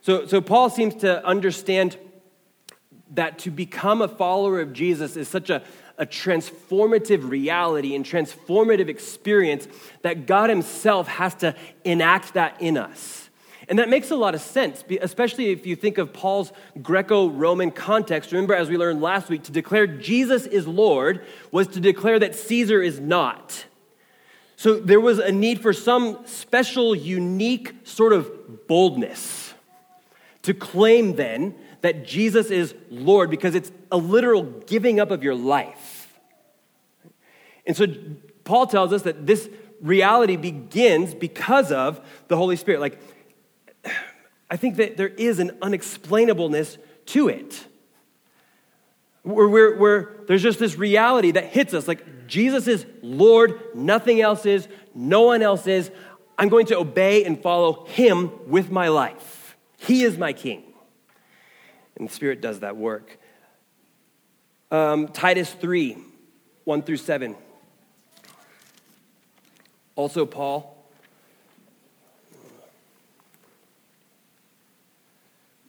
So, 0.00 0.26
so 0.26 0.40
Paul 0.40 0.68
seems 0.68 0.96
to 0.96 1.24
understand 1.24 1.96
that 3.14 3.38
to 3.40 3.50
become 3.50 4.02
a 4.02 4.08
follower 4.08 4.60
of 4.60 4.72
Jesus 4.72 5.16
is 5.16 5.28
such 5.28 5.50
a, 5.50 5.62
a 5.96 6.06
transformative 6.06 7.28
reality 7.28 7.94
and 7.94 8.04
transformative 8.04 8.88
experience 8.88 9.66
that 10.02 10.26
God 10.26 10.50
Himself 10.50 11.08
has 11.08 11.34
to 11.36 11.54
enact 11.84 12.34
that 12.34 12.60
in 12.60 12.76
us. 12.76 13.28
And 13.68 13.78
that 13.78 13.90
makes 13.90 14.10
a 14.10 14.16
lot 14.16 14.34
of 14.34 14.40
sense, 14.40 14.82
especially 15.00 15.50
if 15.50 15.66
you 15.66 15.76
think 15.76 15.98
of 15.98 16.14
Paul's 16.14 16.52
Greco 16.80 17.28
Roman 17.28 17.70
context. 17.70 18.32
Remember, 18.32 18.54
as 18.54 18.70
we 18.70 18.78
learned 18.78 19.02
last 19.02 19.28
week, 19.28 19.42
to 19.44 19.52
declare 19.52 19.86
Jesus 19.86 20.46
is 20.46 20.66
Lord 20.66 21.24
was 21.52 21.68
to 21.68 21.80
declare 21.80 22.18
that 22.18 22.34
Caesar 22.34 22.80
is 22.80 22.98
not. 22.98 23.66
So 24.56 24.80
there 24.80 25.00
was 25.00 25.18
a 25.18 25.30
need 25.30 25.60
for 25.60 25.74
some 25.74 26.18
special, 26.24 26.94
unique 26.94 27.74
sort 27.84 28.14
of 28.14 28.66
boldness 28.66 29.52
to 30.42 30.54
claim 30.54 31.16
then 31.16 31.54
that 31.80 32.06
Jesus 32.06 32.50
is 32.50 32.74
Lord 32.90 33.30
because 33.30 33.54
it's 33.54 33.70
a 33.90 33.96
literal 33.96 34.42
giving 34.42 35.00
up 35.00 35.10
of 35.10 35.22
your 35.22 35.34
life. 35.34 36.18
And 37.66 37.76
so 37.76 37.86
Paul 38.44 38.66
tells 38.66 38.92
us 38.92 39.02
that 39.02 39.26
this 39.26 39.48
reality 39.80 40.36
begins 40.36 41.14
because 41.14 41.70
of 41.70 42.00
the 42.28 42.36
Holy 42.36 42.56
Spirit. 42.56 42.80
Like, 42.80 42.98
I 44.50 44.56
think 44.56 44.76
that 44.76 44.96
there 44.96 45.08
is 45.08 45.38
an 45.38 45.56
unexplainableness 45.62 46.78
to 47.06 47.28
it. 47.28 47.66
Where, 49.22 49.48
where, 49.48 49.76
where, 49.76 50.16
there's 50.26 50.42
just 50.42 50.58
this 50.58 50.76
reality 50.76 51.32
that 51.32 51.44
hits 51.44 51.74
us 51.74 51.86
like 51.86 52.26
Jesus 52.26 52.66
is 52.66 52.86
Lord, 53.02 53.60
nothing 53.74 54.20
else 54.20 54.46
is, 54.46 54.68
no 54.94 55.22
one 55.22 55.42
else 55.42 55.66
is. 55.66 55.90
I'm 56.38 56.48
going 56.48 56.66
to 56.66 56.78
obey 56.78 57.24
and 57.24 57.40
follow 57.42 57.84
him 57.86 58.30
with 58.46 58.70
my 58.70 58.88
life. 58.88 59.56
He 59.78 60.04
is 60.04 60.16
my 60.16 60.32
king. 60.32 60.67
And 61.98 62.08
the 62.08 62.12
Spirit 62.12 62.40
does 62.40 62.60
that 62.60 62.76
work. 62.76 63.18
Um, 64.70 65.08
Titus 65.08 65.52
3 65.52 65.96
1 66.64 66.82
through 66.82 66.98
7. 66.98 67.34
Also, 69.96 70.26
Paul. 70.26 70.74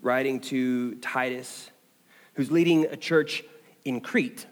Writing 0.02 0.39
to 0.42 0.96
Titus, 0.96 1.70
who's 2.34 2.52
leading 2.52 2.86
a 2.86 2.98
church 2.98 3.44
in 3.84 4.02
Crete. 4.02 4.46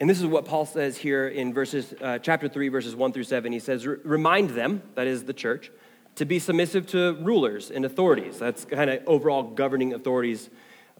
And 0.00 0.10
this 0.10 0.18
is 0.18 0.26
what 0.26 0.44
Paul 0.44 0.66
says 0.66 0.96
here 0.96 1.28
in 1.28 1.54
verses, 1.54 1.94
uh, 2.00 2.18
chapter 2.18 2.48
3, 2.48 2.68
verses 2.68 2.96
1 2.96 3.12
through 3.12 3.24
7. 3.24 3.52
He 3.52 3.60
says, 3.60 3.86
Remind 3.86 4.50
them, 4.50 4.82
that 4.94 5.06
is 5.06 5.24
the 5.24 5.32
church, 5.32 5.70
to 6.16 6.24
be 6.24 6.38
submissive 6.38 6.86
to 6.88 7.14
rulers 7.14 7.70
and 7.70 7.84
authorities. 7.84 8.38
That's 8.38 8.64
kind 8.64 8.90
of 8.90 9.02
overall 9.06 9.42
governing 9.42 9.94
authorities. 9.94 10.50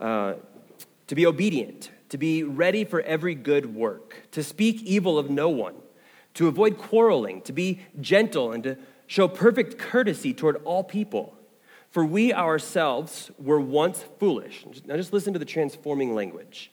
Uh, 0.01 0.35
to 1.13 1.15
be 1.15 1.27
obedient, 1.27 1.91
to 2.09 2.17
be 2.17 2.43
ready 2.43 2.85
for 2.85 3.03
every 3.03 3.35
good 3.35 3.75
work, 3.75 4.27
to 4.31 4.43
speak 4.43 4.83
evil 4.83 5.19
of 5.19 5.29
no 5.29 5.49
one, 5.51 5.75
to 6.35 6.49
avoid 6.49 6.79
quarreling, 6.79 7.43
to 7.43 7.53
be 7.53 7.81
gentle, 8.01 8.53
and 8.53 8.63
to 8.65 8.79
show 9.07 9.29
perfect 9.29 9.79
courtesy 9.79 10.33
toward 10.33 10.57
all 10.65 10.83
people. 10.83 11.37
For 11.91 12.03
we 12.03 12.33
ourselves 12.33 13.31
were 13.39 13.61
once 13.61 14.05
foolish. 14.19 14.65
Now 14.87 14.97
just 14.97 15.13
listen 15.13 15.35
to 15.35 15.39
the 15.39 15.45
transforming 15.45 16.15
language. 16.15 16.73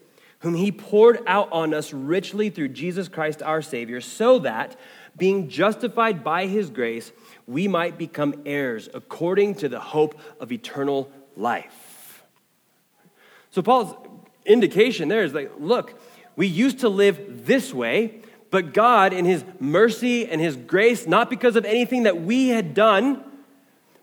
whom 0.41 0.55
he 0.55 0.71
poured 0.71 1.19
out 1.27 1.51
on 1.51 1.73
us 1.73 1.93
richly 1.93 2.49
through 2.49 2.69
Jesus 2.69 3.07
Christ 3.07 3.41
our 3.41 3.61
Savior, 3.61 4.01
so 4.01 4.39
that, 4.39 4.75
being 5.15 5.49
justified 5.49 6.23
by 6.23 6.47
his 6.47 6.69
grace, 6.69 7.11
we 7.47 7.67
might 7.67 7.97
become 7.97 8.41
heirs 8.45 8.89
according 8.93 9.55
to 9.55 9.69
the 9.69 9.79
hope 9.79 10.19
of 10.39 10.51
eternal 10.51 11.11
life. 11.35 12.23
So, 13.51 13.61
Paul's 13.61 13.95
indication 14.45 15.09
there 15.09 15.23
is 15.23 15.33
like, 15.33 15.51
look, 15.59 15.99
we 16.35 16.47
used 16.47 16.79
to 16.79 16.89
live 16.89 17.45
this 17.45 17.73
way, 17.73 18.21
but 18.49 18.73
God, 18.73 19.13
in 19.13 19.25
his 19.25 19.43
mercy 19.59 20.27
and 20.27 20.41
his 20.41 20.55
grace, 20.55 21.05
not 21.05 21.29
because 21.29 21.55
of 21.55 21.65
anything 21.65 22.03
that 22.03 22.21
we 22.21 22.49
had 22.49 22.73
done, 22.73 23.23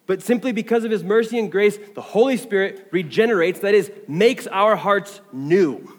but 0.07 0.23
simply 0.23 0.53
because 0.53 0.85
of 0.85 0.91
his 0.91 1.03
mercy 1.03 1.39
and 1.39 1.51
grace, 1.51 1.79
the 1.95 2.01
Holy 2.01 2.37
Spirit 2.37 2.89
regenerates, 2.93 3.61
that 3.61 3.75
is, 3.75 3.91
makes 4.07 4.47
our 4.47 4.77
hearts 4.77 5.21
new 5.33 5.98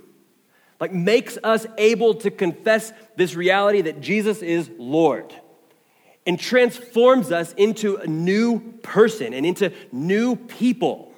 like 0.79 0.93
makes 0.93 1.37
us 1.43 1.65
able 1.77 2.15
to 2.15 2.31
confess 2.31 2.93
this 3.15 3.35
reality 3.35 3.81
that 3.81 4.01
Jesus 4.01 4.41
is 4.41 4.69
Lord 4.77 5.33
and 6.25 6.39
transforms 6.39 7.31
us 7.31 7.53
into 7.53 7.97
a 7.97 8.07
new 8.07 8.59
person 8.83 9.33
and 9.33 9.45
into 9.45 9.73
new 9.91 10.35
people. 10.35 11.11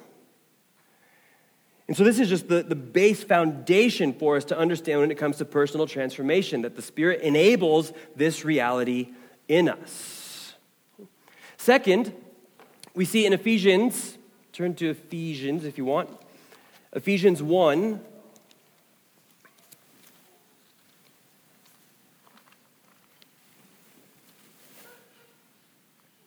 And 1.88 1.96
so, 1.96 2.04
this 2.04 2.18
is 2.18 2.28
just 2.28 2.48
the, 2.48 2.62
the 2.62 2.74
base 2.74 3.22
foundation 3.22 4.14
for 4.14 4.36
us 4.36 4.44
to 4.46 4.58
understand 4.58 5.00
when 5.00 5.10
it 5.10 5.18
comes 5.18 5.36
to 5.38 5.44
personal 5.44 5.86
transformation 5.86 6.62
that 6.62 6.76
the 6.76 6.82
Spirit 6.82 7.20
enables 7.20 7.92
this 8.16 8.44
reality 8.44 9.10
in 9.48 9.68
us. 9.68 10.54
Second, 11.58 12.14
we 12.94 13.04
see 13.04 13.26
in 13.26 13.32
Ephesians, 13.32 14.16
turn 14.52 14.74
to 14.76 14.90
Ephesians 14.90 15.64
if 15.64 15.76
you 15.76 15.84
want, 15.84 16.08
Ephesians 16.94 17.42
1 17.42 18.00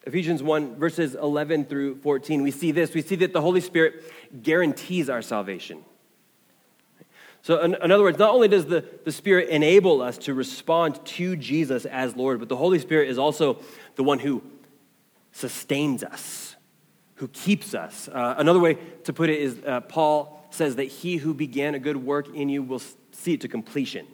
Ephesians 0.05 0.43
1, 0.43 0.75
verses 0.75 1.15
11 1.15 1.65
through 1.65 1.95
14, 1.97 2.43
we 2.43 2.51
see 2.51 2.71
this. 2.71 2.93
We 2.93 3.01
see 3.01 3.15
that 3.17 3.33
the 3.33 3.41
Holy 3.41 3.61
Spirit 3.61 4.03
guarantees 4.43 5.09
our 5.09 5.21
salvation. 5.21 5.83
So, 7.41 7.61
in, 7.61 7.75
in, 7.75 7.91
other 7.91 8.03
words, 8.03 8.17
not 8.17 8.33
only 8.33 8.47
does 8.47 8.65
the, 8.65 8.85
the 9.03 9.11
Spirit 9.11 9.49
enable 9.49 10.01
us 10.01 10.17
to 10.19 10.33
respond 10.33 11.03
to 11.05 11.35
Jesus 11.35 11.85
as 11.85 12.15
Lord, 12.15 12.39
but 12.39 12.49
the 12.49 12.55
Holy 12.55 12.79
Spirit 12.79 13.09
is 13.09 13.17
also 13.17 13.59
the 13.95 14.03
one 14.03 14.19
who 14.19 14.43
sustains 15.31 16.03
us, 16.03 16.55
who 17.15 17.27
keeps 17.27 17.73
us. 17.73 18.07
Uh, 18.07 18.35
another 18.37 18.59
way 18.59 18.77
to 19.03 19.13
put 19.13 19.29
it 19.29 19.39
is 19.39 19.57
uh, 19.65 19.81
Paul 19.81 20.47
says 20.49 20.77
that 20.77 20.85
he 20.85 21.17
who 21.17 21.33
began 21.33 21.75
a 21.75 21.79
good 21.79 21.97
work 21.97 22.33
in 22.33 22.49
you 22.49 22.63
will 22.63 22.81
see 23.11 23.33
it 23.33 23.41
to 23.41 23.47
completion. 23.47 24.07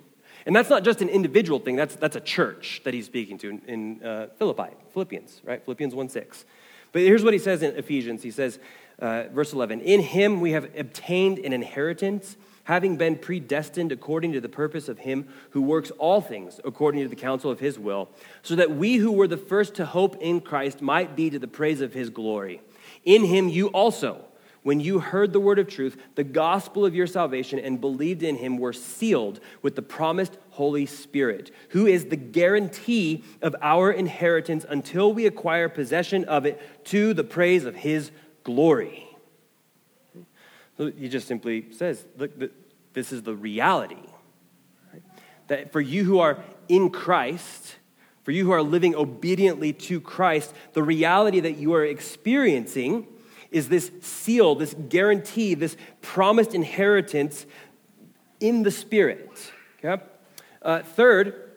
And 0.46 0.56
that's 0.56 0.70
not 0.70 0.84
just 0.84 1.02
an 1.02 1.10
individual 1.10 1.60
thing, 1.60 1.76
that's, 1.76 1.96
that's 1.96 2.16
a 2.16 2.22
church 2.22 2.82
that 2.84 2.94
he's 2.94 3.06
speaking 3.06 3.38
to 3.40 3.50
in, 3.50 3.62
in 3.68 4.04
uh, 4.04 4.28
Philippi, 4.38 4.76
Philippians, 4.94 5.42
right? 5.44 5.64
Philippians 5.64 5.94
1 5.94 6.10
6. 6.10 6.46
But 6.92 7.04
here's 7.04 7.24
what 7.24 7.34
he 7.34 7.40
says 7.40 7.64
in 7.64 7.76
Ephesians. 7.76 8.24
He 8.24 8.32
says, 8.32 8.60
uh, 9.00 9.24
verse 9.32 9.54
11, 9.54 9.82
In 9.82 10.02
him 10.02 10.42
we 10.42 10.52
have 10.52 10.70
obtained 10.78 11.40
an 11.40 11.54
inheritance, 11.54 12.38
having 12.66 12.98
been 12.98 13.18
predestined 13.18 13.92
according 13.92 14.34
to 14.34 14.42
the 14.42 14.50
purpose 14.50 14.88
of 14.90 15.00
him 15.00 15.28
who 15.52 15.62
works 15.62 15.92
all 15.92 16.22
things 16.22 16.60
according 16.64 17.02
to 17.02 17.08
the 17.08 17.16
counsel 17.16 17.50
of 17.50 17.60
his 17.60 17.80
will, 17.80 18.10
so 18.44 18.56
that 18.56 18.72
we 18.72 18.96
who 18.96 19.12
were 19.12 19.28
the 19.28 19.38
first 19.38 19.76
to 19.76 19.86
hope 19.86 20.18
in 20.22 20.42
Christ 20.42 20.82
might 20.82 21.16
be 21.16 21.30
to 21.30 21.40
the 21.40 21.48
praise 21.48 21.82
of 21.82 21.94
his 21.94 22.10
glory. 22.10 22.62
In 23.06 23.26
him 23.26 23.50
you 23.50 23.68
also 23.70 24.26
when 24.64 24.80
you 24.80 25.00
heard 25.00 25.34
the 25.34 25.40
word 25.40 25.58
of 25.58 25.68
truth, 25.68 26.00
the 26.16 26.24
gospel 26.24 26.86
of 26.86 26.94
your 26.94 27.08
salvation, 27.08 27.58
and 27.58 27.82
believed 27.82 28.22
in 28.22 28.36
him, 28.36 28.58
were 28.58 28.74
sealed 28.74 29.40
with 29.62 29.76
the 29.76 29.82
promised 29.82 30.38
Holy 30.52 30.86
Spirit, 30.86 31.50
who 31.70 31.88
is 31.88 32.06
the 32.06 32.16
guarantee 32.16 33.24
of 33.42 33.56
our 33.62 33.92
inheritance 33.92 34.66
until 34.70 35.14
we 35.14 35.26
acquire 35.26 35.68
possession 35.68 36.26
of 36.26 36.46
it 36.46 36.86
to 36.86 37.14
the 37.14 37.24
praise 37.24 37.66
of 37.66 37.76
his 37.76 38.12
glory. 38.44 39.08
So 40.78 40.92
he 40.92 41.10
just 41.10 41.28
simply 41.28 41.72
says, 41.72 42.06
look, 42.18 42.32
this 42.94 43.12
is 43.12 43.24
the 43.24 43.36
reality. 43.36 43.98
That 45.48 45.72
for 45.72 45.82
you 45.82 46.04
who 46.04 46.20
are 46.20 46.44
in 46.70 46.92
Christ, 46.92 47.76
for 48.24 48.32
you 48.32 48.46
who 48.46 48.52
are 48.52 48.62
living 48.62 48.96
obediently 48.96 49.74
to 49.74 50.00
Christ, 50.00 50.54
the 50.74 50.84
reality 50.84 51.40
that 51.40 51.58
you 51.58 51.74
are 51.74 51.84
experiencing 51.84 53.08
is 53.52 53.70
this 53.70 53.92
seal, 54.02 54.56
this 54.56 54.74
guarantee, 54.90 55.54
this 55.54 55.76
promised 56.02 56.56
inheritance 56.56 57.46
in 58.40 58.64
the 58.64 58.72
Spirit. 58.72 59.52
Okay? 59.84 60.02
Uh, 60.62 60.80
third, 60.80 61.52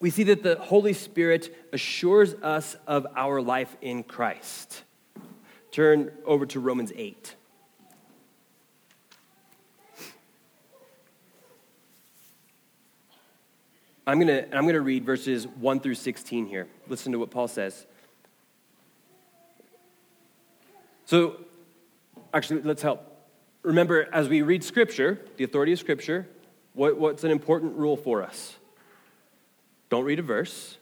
we 0.00 0.10
see 0.10 0.24
that 0.24 0.42
the 0.42 0.56
Holy 0.56 0.92
Spirit 0.92 1.54
assures 1.72 2.34
us 2.34 2.76
of 2.86 3.06
our 3.16 3.40
life 3.40 3.76
in 3.80 4.02
Christ. 4.02 4.84
Turn 5.70 6.12
over 6.24 6.46
to 6.46 6.60
Romans 6.60 6.92
8. 6.94 7.34
I'm 14.06 14.18
going 14.18 14.28
to 14.28 14.56
I'm 14.56 14.62
going 14.62 14.74
to 14.74 14.80
read 14.80 15.04
verses 15.04 15.46
1 15.46 15.80
through 15.80 15.96
16 15.96 16.46
here. 16.46 16.66
Listen 16.88 17.12
to 17.12 17.18
what 17.18 17.30
Paul 17.30 17.46
says. 17.46 17.86
So, 21.08 21.36
actually, 22.34 22.60
let's 22.64 22.82
help. 22.82 23.02
Remember, 23.62 24.06
as 24.12 24.28
we 24.28 24.42
read 24.42 24.62
Scripture, 24.62 25.18
the 25.38 25.44
authority 25.44 25.72
of 25.72 25.78
Scripture, 25.78 26.28
what, 26.74 26.98
what's 26.98 27.24
an 27.24 27.30
important 27.30 27.76
rule 27.76 27.96
for 27.96 28.22
us? 28.22 28.56
Don't 29.88 30.04
read 30.04 30.18
a 30.18 30.22
verse, 30.22 30.76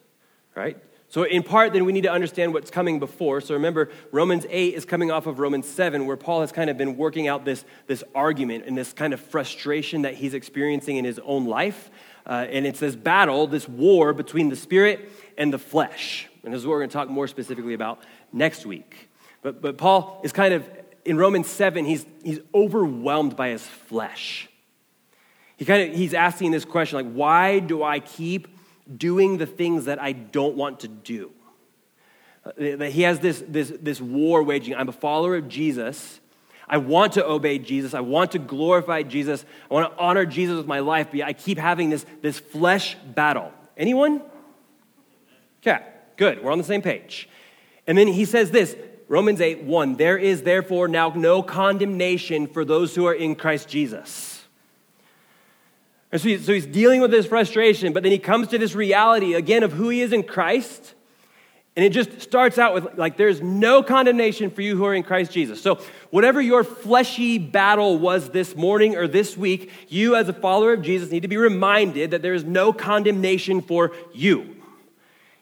right? 0.56 0.78
So, 1.06 1.22
in 1.22 1.44
part, 1.44 1.72
then 1.72 1.84
we 1.84 1.92
need 1.92 2.02
to 2.02 2.10
understand 2.10 2.52
what's 2.52 2.72
coming 2.72 2.98
before. 2.98 3.40
So, 3.40 3.54
remember, 3.54 3.88
Romans 4.10 4.46
8 4.50 4.74
is 4.74 4.84
coming 4.84 5.12
off 5.12 5.28
of 5.28 5.38
Romans 5.38 5.68
7, 5.68 6.06
where 6.06 6.16
Paul 6.16 6.40
has 6.40 6.50
kind 6.50 6.70
of 6.70 6.76
been 6.76 6.96
working 6.96 7.28
out 7.28 7.44
this, 7.44 7.64
this 7.86 8.02
argument 8.12 8.64
and 8.66 8.76
this 8.76 8.92
kind 8.92 9.14
of 9.14 9.20
frustration 9.20 10.02
that 10.02 10.14
he's 10.14 10.34
experiencing 10.34 10.96
in 10.96 11.04
his 11.04 11.20
own 11.20 11.46
life 11.46 11.88
uh, 12.26 12.46
and 12.50 12.66
it's 12.66 12.80
this 12.80 12.96
battle, 12.96 13.46
this 13.46 13.68
war 13.68 14.12
between 14.12 14.48
the 14.48 14.56
spirit 14.56 15.08
and 15.38 15.52
the 15.52 15.58
flesh. 15.58 16.28
And 16.42 16.52
this 16.52 16.60
is 16.60 16.66
what 16.66 16.72
we're 16.72 16.80
going 16.80 16.90
to 16.90 16.92
talk 16.92 17.08
more 17.08 17.28
specifically 17.28 17.74
about 17.74 18.02
next 18.32 18.66
week. 18.66 19.08
But, 19.46 19.62
but 19.62 19.78
Paul 19.78 20.20
is 20.24 20.32
kind 20.32 20.54
of, 20.54 20.68
in 21.04 21.16
Romans 21.16 21.46
7, 21.46 21.84
he's, 21.84 22.04
he's 22.24 22.40
overwhelmed 22.52 23.36
by 23.36 23.50
his 23.50 23.64
flesh. 23.64 24.48
He 25.56 25.64
kind 25.64 25.88
of, 25.88 25.96
he's 25.96 26.14
asking 26.14 26.50
this 26.50 26.64
question, 26.64 26.96
like, 26.96 27.14
why 27.14 27.60
do 27.60 27.84
I 27.84 28.00
keep 28.00 28.48
doing 28.92 29.38
the 29.38 29.46
things 29.46 29.84
that 29.84 30.02
I 30.02 30.10
don't 30.10 30.56
want 30.56 30.80
to 30.80 30.88
do? 30.88 31.30
Uh, 32.44 32.50
that 32.56 32.90
he 32.90 33.02
has 33.02 33.20
this, 33.20 33.40
this, 33.46 33.72
this 33.80 34.00
war 34.00 34.42
waging. 34.42 34.74
I'm 34.74 34.88
a 34.88 34.92
follower 34.92 35.36
of 35.36 35.46
Jesus, 35.46 36.18
I 36.66 36.78
want 36.78 37.12
to 37.12 37.24
obey 37.24 37.60
Jesus. 37.60 37.94
I 37.94 38.00
want 38.00 38.32
to 38.32 38.40
glorify 38.40 39.04
Jesus. 39.04 39.44
I 39.70 39.74
want 39.74 39.92
to 39.92 39.96
honor 40.00 40.26
Jesus 40.26 40.56
with 40.56 40.66
my 40.66 40.80
life, 40.80 41.10
but 41.12 41.22
I 41.22 41.34
keep 41.34 41.58
having 41.58 41.88
this, 41.88 42.04
this 42.20 42.40
flesh 42.40 42.96
battle. 43.14 43.52
Anyone? 43.76 44.22
Okay, 45.62 45.86
good. 46.16 46.42
We're 46.42 46.50
on 46.50 46.58
the 46.58 46.64
same 46.64 46.82
page. 46.82 47.28
And 47.86 47.96
then 47.96 48.08
he 48.08 48.24
says 48.24 48.50
this 48.50 48.74
Romans 49.08 49.40
8 49.40 49.62
1 49.62 49.96
There 49.96 50.18
is 50.18 50.42
therefore 50.42 50.88
now 50.88 51.10
no 51.10 51.42
condemnation 51.42 52.46
for 52.46 52.64
those 52.64 52.94
who 52.94 53.06
are 53.06 53.14
in 53.14 53.34
Christ 53.34 53.68
Jesus. 53.68 54.44
And 56.12 56.20
so, 56.20 56.36
so 56.38 56.52
he's 56.52 56.66
dealing 56.66 57.00
with 57.00 57.10
this 57.10 57.26
frustration, 57.26 57.92
but 57.92 58.02
then 58.02 58.12
he 58.12 58.18
comes 58.18 58.48
to 58.48 58.58
this 58.58 58.74
reality 58.74 59.34
again 59.34 59.62
of 59.62 59.72
who 59.72 59.88
he 59.88 60.00
is 60.00 60.12
in 60.12 60.22
Christ 60.22 60.94
and 61.76 61.84
it 61.84 61.90
just 61.90 62.22
starts 62.22 62.56
out 62.56 62.72
with 62.72 62.96
like, 62.96 63.18
there's 63.18 63.42
no 63.42 63.82
condemnation 63.82 64.50
for 64.50 64.62
you 64.62 64.76
who 64.76 64.86
are 64.86 64.94
in 64.94 65.02
Christ 65.02 65.30
Jesus. 65.30 65.60
So, 65.60 65.78
whatever 66.08 66.40
your 66.40 66.64
fleshy 66.64 67.36
battle 67.36 67.98
was 67.98 68.30
this 68.30 68.56
morning 68.56 68.96
or 68.96 69.06
this 69.06 69.36
week, 69.36 69.70
you 69.88 70.16
as 70.16 70.30
a 70.30 70.32
follower 70.32 70.72
of 70.72 70.80
Jesus 70.80 71.10
need 71.10 71.20
to 71.20 71.28
be 71.28 71.36
reminded 71.36 72.12
that 72.12 72.22
there 72.22 72.32
is 72.32 72.44
no 72.44 72.72
condemnation 72.72 73.60
for 73.60 73.92
you. 74.14 74.55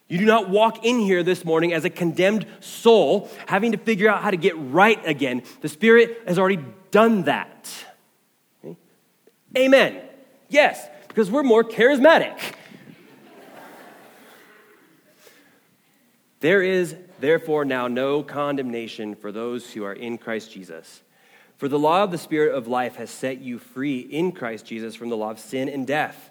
You 0.08 0.18
do 0.18 0.26
not 0.26 0.50
walk 0.50 0.84
in 0.84 0.98
here 0.98 1.22
this 1.22 1.44
morning 1.44 1.72
as 1.72 1.84
a 1.84 1.90
condemned 1.90 2.46
soul, 2.60 3.30
having 3.46 3.72
to 3.72 3.78
figure 3.78 4.08
out 4.08 4.22
how 4.22 4.30
to 4.30 4.36
get 4.36 4.54
right 4.56 5.00
again. 5.06 5.42
The 5.62 5.68
Spirit 5.68 6.22
has 6.26 6.38
already 6.38 6.62
done 6.90 7.22
that. 7.22 7.72
Okay? 8.62 8.76
Amen. 9.56 10.02
Yes, 10.48 10.86
because 11.08 11.30
we're 11.30 11.42
more 11.42 11.64
charismatic. 11.64 12.38
There 16.40 16.62
is 16.62 16.94
therefore 17.20 17.64
now 17.64 17.88
no 17.88 18.22
condemnation 18.22 19.14
for 19.14 19.32
those 19.32 19.72
who 19.72 19.84
are 19.84 19.94
in 19.94 20.18
Christ 20.18 20.52
Jesus. 20.52 21.02
For 21.56 21.68
the 21.68 21.78
law 21.78 22.02
of 22.02 22.10
the 22.10 22.18
Spirit 22.18 22.54
of 22.54 22.68
life 22.68 22.96
has 22.96 23.08
set 23.08 23.38
you 23.38 23.58
free 23.58 24.00
in 24.00 24.32
Christ 24.32 24.66
Jesus 24.66 24.94
from 24.94 25.08
the 25.08 25.16
law 25.16 25.30
of 25.30 25.38
sin 25.38 25.70
and 25.70 25.86
death. 25.86 26.30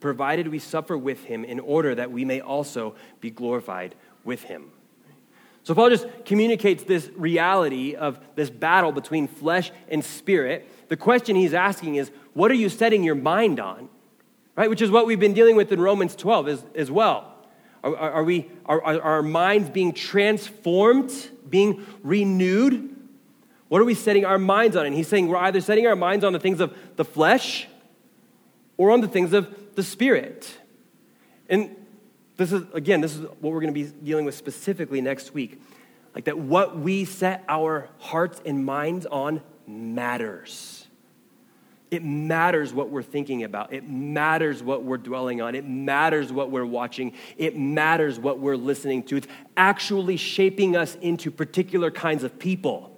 provided 0.00 0.48
we 0.48 0.58
suffer 0.58 0.96
with 0.96 1.24
Him 1.24 1.44
in 1.44 1.60
order 1.60 1.94
that 1.94 2.10
we 2.10 2.24
may 2.24 2.40
also 2.40 2.94
be 3.20 3.30
glorified 3.30 3.94
with 4.24 4.42
Him. 4.42 4.70
So 5.62 5.74
Paul 5.74 5.90
just 5.90 6.06
communicates 6.24 6.84
this 6.84 7.10
reality 7.14 7.94
of 7.94 8.18
this 8.34 8.50
battle 8.50 8.92
between 8.92 9.28
flesh 9.28 9.70
and 9.88 10.04
spirit. 10.04 10.66
The 10.88 10.96
question 10.96 11.36
he's 11.36 11.54
asking 11.54 11.96
is, 11.96 12.10
what 12.32 12.50
are 12.50 12.54
you 12.54 12.68
setting 12.68 13.04
your 13.04 13.14
mind 13.14 13.60
on? 13.60 13.88
Right? 14.56 14.70
Which 14.70 14.82
is 14.82 14.90
what 14.90 15.06
we've 15.06 15.20
been 15.20 15.34
dealing 15.34 15.56
with 15.56 15.70
in 15.70 15.80
Romans 15.80 16.16
12 16.16 16.48
as, 16.48 16.64
as 16.74 16.90
well. 16.90 17.34
Are, 17.84 17.96
are, 17.96 18.24
we, 18.24 18.50
are, 18.66 18.82
are 18.82 19.00
our 19.00 19.22
minds 19.22 19.70
being 19.70 19.92
transformed, 19.92 21.12
being 21.48 21.86
renewed? 22.02 22.96
What 23.68 23.80
are 23.80 23.84
we 23.84 23.94
setting 23.94 24.24
our 24.24 24.38
minds 24.38 24.76
on? 24.76 24.86
And 24.86 24.94
he's 24.94 25.08
saying 25.08 25.28
we're 25.28 25.36
either 25.36 25.60
setting 25.60 25.86
our 25.86 25.96
minds 25.96 26.24
on 26.24 26.32
the 26.32 26.40
things 26.40 26.60
of 26.60 26.76
the 26.96 27.04
flesh 27.04 27.68
or 28.76 28.90
on 28.90 29.00
the 29.00 29.08
things 29.08 29.32
of 29.32 29.54
the 29.80 29.84
Spirit. 29.84 30.58
And 31.48 31.74
this 32.36 32.52
is, 32.52 32.64
again, 32.74 33.00
this 33.00 33.16
is 33.16 33.22
what 33.22 33.50
we're 33.54 33.62
going 33.62 33.72
to 33.72 33.80
be 33.82 33.90
dealing 34.04 34.26
with 34.26 34.34
specifically 34.34 35.00
next 35.00 35.32
week. 35.32 35.58
Like 36.14 36.24
that, 36.26 36.36
what 36.36 36.78
we 36.78 37.06
set 37.06 37.44
our 37.48 37.88
hearts 37.98 38.42
and 38.44 38.62
minds 38.62 39.06
on 39.06 39.40
matters. 39.66 40.86
It 41.90 42.04
matters 42.04 42.74
what 42.74 42.90
we're 42.90 43.02
thinking 43.02 43.42
about. 43.42 43.72
It 43.72 43.88
matters 43.88 44.62
what 44.62 44.84
we're 44.84 44.98
dwelling 44.98 45.40
on. 45.40 45.54
It 45.54 45.66
matters 45.66 46.30
what 46.30 46.50
we're 46.50 46.66
watching. 46.66 47.14
It 47.38 47.56
matters 47.56 48.20
what 48.20 48.38
we're 48.38 48.56
listening 48.56 49.02
to. 49.04 49.16
It's 49.16 49.28
actually 49.56 50.18
shaping 50.18 50.76
us 50.76 50.94
into 50.96 51.30
particular 51.30 51.90
kinds 51.90 52.22
of 52.22 52.38
people. 52.38 52.89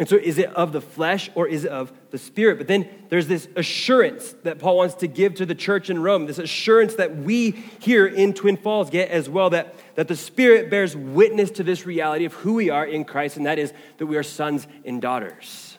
And 0.00 0.08
so, 0.08 0.16
is 0.16 0.38
it 0.38 0.48
of 0.54 0.72
the 0.72 0.80
flesh 0.80 1.28
or 1.34 1.46
is 1.46 1.66
it 1.66 1.70
of 1.70 1.92
the 2.10 2.16
spirit? 2.16 2.56
But 2.56 2.68
then 2.68 2.88
there's 3.10 3.26
this 3.26 3.48
assurance 3.54 4.34
that 4.44 4.58
Paul 4.58 4.78
wants 4.78 4.94
to 4.94 5.06
give 5.06 5.34
to 5.34 5.44
the 5.44 5.54
church 5.54 5.90
in 5.90 6.00
Rome, 6.00 6.24
this 6.24 6.38
assurance 6.38 6.94
that 6.94 7.18
we 7.18 7.50
here 7.80 8.06
in 8.06 8.32
Twin 8.32 8.56
Falls 8.56 8.88
get 8.88 9.10
as 9.10 9.28
well, 9.28 9.50
that, 9.50 9.74
that 9.96 10.08
the 10.08 10.16
spirit 10.16 10.70
bears 10.70 10.96
witness 10.96 11.50
to 11.50 11.62
this 11.62 11.84
reality 11.84 12.24
of 12.24 12.32
who 12.32 12.54
we 12.54 12.70
are 12.70 12.86
in 12.86 13.04
Christ, 13.04 13.36
and 13.36 13.44
that 13.44 13.58
is 13.58 13.74
that 13.98 14.06
we 14.06 14.16
are 14.16 14.22
sons 14.22 14.66
and 14.86 15.02
daughters. 15.02 15.76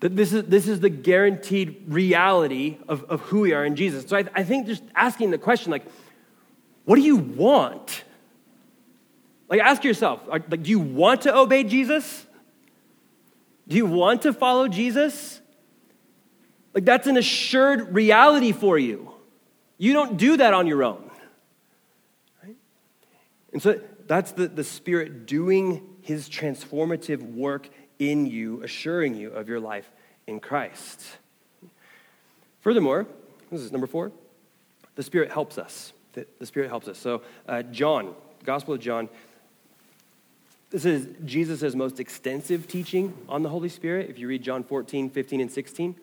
That 0.00 0.14
this 0.14 0.34
is, 0.34 0.44
this 0.44 0.68
is 0.68 0.80
the 0.80 0.90
guaranteed 0.90 1.84
reality 1.88 2.76
of, 2.86 3.04
of 3.04 3.22
who 3.22 3.40
we 3.40 3.54
are 3.54 3.64
in 3.64 3.76
Jesus. 3.76 4.06
So 4.06 4.18
I, 4.18 4.24
I 4.34 4.44
think 4.44 4.66
just 4.66 4.82
asking 4.94 5.30
the 5.30 5.38
question, 5.38 5.72
like, 5.72 5.86
what 6.84 6.96
do 6.96 7.00
you 7.00 7.16
want? 7.16 8.03
Like, 9.48 9.60
ask 9.60 9.84
yourself, 9.84 10.20
like, 10.26 10.48
do 10.48 10.70
you 10.70 10.80
want 10.80 11.22
to 11.22 11.36
obey 11.36 11.64
Jesus? 11.64 12.26
Do 13.68 13.76
you 13.76 13.86
want 13.86 14.22
to 14.22 14.32
follow 14.32 14.68
Jesus? 14.68 15.40
Like, 16.72 16.84
that's 16.84 17.06
an 17.06 17.16
assured 17.16 17.94
reality 17.94 18.52
for 18.52 18.78
you. 18.78 19.12
You 19.78 19.92
don't 19.92 20.16
do 20.16 20.36
that 20.36 20.54
on 20.54 20.66
your 20.66 20.82
own. 20.82 21.10
Right? 22.42 22.56
And 23.52 23.62
so 23.62 23.80
that's 24.06 24.32
the, 24.32 24.48
the 24.48 24.64
Spirit 24.64 25.26
doing 25.26 25.86
his 26.00 26.28
transformative 26.28 27.34
work 27.34 27.68
in 27.98 28.26
you, 28.26 28.62
assuring 28.62 29.14
you 29.14 29.30
of 29.30 29.48
your 29.48 29.60
life 29.60 29.90
in 30.26 30.40
Christ. 30.40 31.02
Furthermore, 32.60 33.06
this 33.50 33.60
is 33.60 33.72
number 33.72 33.86
four, 33.86 34.10
the 34.96 35.02
Spirit 35.02 35.30
helps 35.30 35.58
us. 35.58 35.92
The, 36.14 36.26
the 36.38 36.46
Spirit 36.46 36.68
helps 36.68 36.88
us. 36.88 36.98
So, 36.98 37.22
uh, 37.48 37.62
John, 37.62 38.14
Gospel 38.44 38.74
of 38.74 38.80
John, 38.80 39.08
this 40.74 40.84
is 40.84 41.06
Jesus' 41.24 41.76
most 41.76 42.00
extensive 42.00 42.66
teaching 42.66 43.14
on 43.28 43.44
the 43.44 43.48
Holy 43.48 43.68
Spirit. 43.68 44.10
If 44.10 44.18
you 44.18 44.26
read 44.26 44.42
John 44.42 44.64
14, 44.64 45.08
15, 45.08 45.40
and 45.40 45.50
16, 45.50 45.94